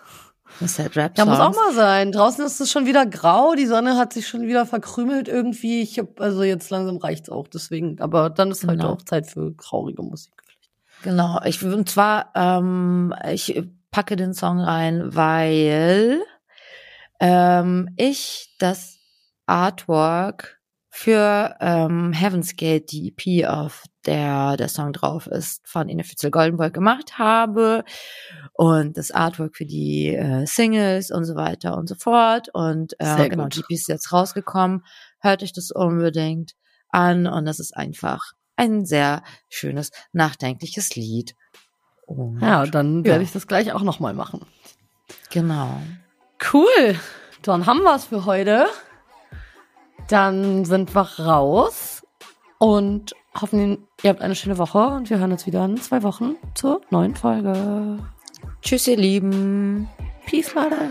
Sad 0.61 0.95
Rap 0.95 1.15
Songs. 1.15 1.17
Ja, 1.17 1.25
muss 1.25 1.39
auch 1.39 1.55
mal 1.55 1.73
sein. 1.73 2.11
Draußen 2.11 2.43
ist 2.43 2.59
es 2.59 2.71
schon 2.71 2.85
wieder 2.87 3.05
grau, 3.05 3.53
die 3.53 3.67
Sonne 3.67 3.97
hat 3.97 4.13
sich 4.13 4.27
schon 4.27 4.43
wieder 4.43 4.65
verkrümelt 4.65 5.27
irgendwie. 5.27 5.81
Ich 5.81 5.99
hab, 5.99 6.19
also 6.19 6.41
jetzt 6.41 6.69
langsam 6.71 6.97
reicht's 6.97 7.29
auch, 7.29 7.47
deswegen. 7.47 7.99
Aber 7.99 8.29
dann 8.31 8.49
ist 8.49 8.63
heute 8.63 8.77
genau. 8.77 8.93
auch 8.93 9.01
Zeit 9.03 9.27
für 9.27 9.55
traurige 9.57 10.01
Musik. 10.01 10.33
Genau, 11.03 11.39
ich 11.45 11.63
und 11.63 11.89
zwar 11.89 12.31
ähm, 12.33 13.13
ich 13.29 13.61
packe 13.97 14.15
den 14.15 14.35
Song 14.35 14.59
rein, 14.59 15.15
weil 15.15 16.21
ähm, 17.19 17.89
ich 17.97 18.55
das 18.59 18.99
Artwork 19.47 20.59
für 20.91 21.55
ähm, 21.59 22.13
Heaven's 22.13 22.55
Gate, 22.55 22.91
die 22.91 23.07
EP 23.07 23.49
auf 23.49 23.85
der 24.05 24.55
der 24.55 24.67
Song 24.67 24.93
drauf 24.93 25.25
ist, 25.25 25.67
von 25.67 25.89
Inoffizial 25.89 26.29
Goldenberg 26.29 26.75
gemacht 26.75 27.17
habe 27.17 27.83
und 28.53 28.97
das 28.97 29.09
Artwork 29.09 29.55
für 29.55 29.65
die 29.65 30.13
äh, 30.13 30.45
Singles 30.45 31.09
und 31.09 31.25
so 31.25 31.33
weiter 31.33 31.75
und 31.75 31.89
so 31.89 31.95
fort. 31.95 32.49
Und 32.53 32.93
äh, 32.99 33.29
genau, 33.29 33.47
die 33.47 33.63
ist 33.69 33.87
jetzt 33.87 34.13
rausgekommen. 34.13 34.83
Hört 35.21 35.41
euch 35.41 35.53
das 35.53 35.71
unbedingt 35.71 36.51
an 36.89 37.25
und 37.25 37.45
das 37.45 37.59
ist 37.59 37.75
einfach 37.75 38.33
ein 38.57 38.85
sehr 38.85 39.23
schönes, 39.49 39.89
nachdenkliches 40.11 40.95
Lied. 40.95 41.33
Und, 42.07 42.41
ja, 42.41 42.65
dann 42.65 43.03
werde 43.03 43.19
ja. 43.19 43.23
ich 43.23 43.33
das 43.33 43.47
gleich 43.47 43.73
auch 43.73 43.83
nochmal 43.83 44.13
machen. 44.13 44.41
Genau. 45.29 45.69
Cool. 46.51 46.95
Dann 47.43 47.65
haben 47.65 47.83
wir 47.83 47.95
es 47.95 48.05
für 48.05 48.25
heute. 48.25 48.65
Dann 50.07 50.65
sind 50.65 50.95
wir 50.95 51.01
raus 51.19 52.01
und 52.57 53.13
hoffen, 53.39 53.87
ihr 54.01 54.09
habt 54.09 54.21
eine 54.21 54.35
schöne 54.35 54.57
Woche 54.57 54.79
und 54.79 55.09
wir 55.09 55.19
hören 55.19 55.33
uns 55.33 55.45
wieder 55.45 55.63
in 55.65 55.77
zwei 55.77 56.01
Wochen 56.01 56.35
zur 56.55 56.81
neuen 56.89 57.15
Folge. 57.15 57.99
Tschüss, 58.61 58.87
ihr 58.87 58.97
Lieben. 58.97 59.89
Peace, 60.25 60.53
Leute. 60.55 60.89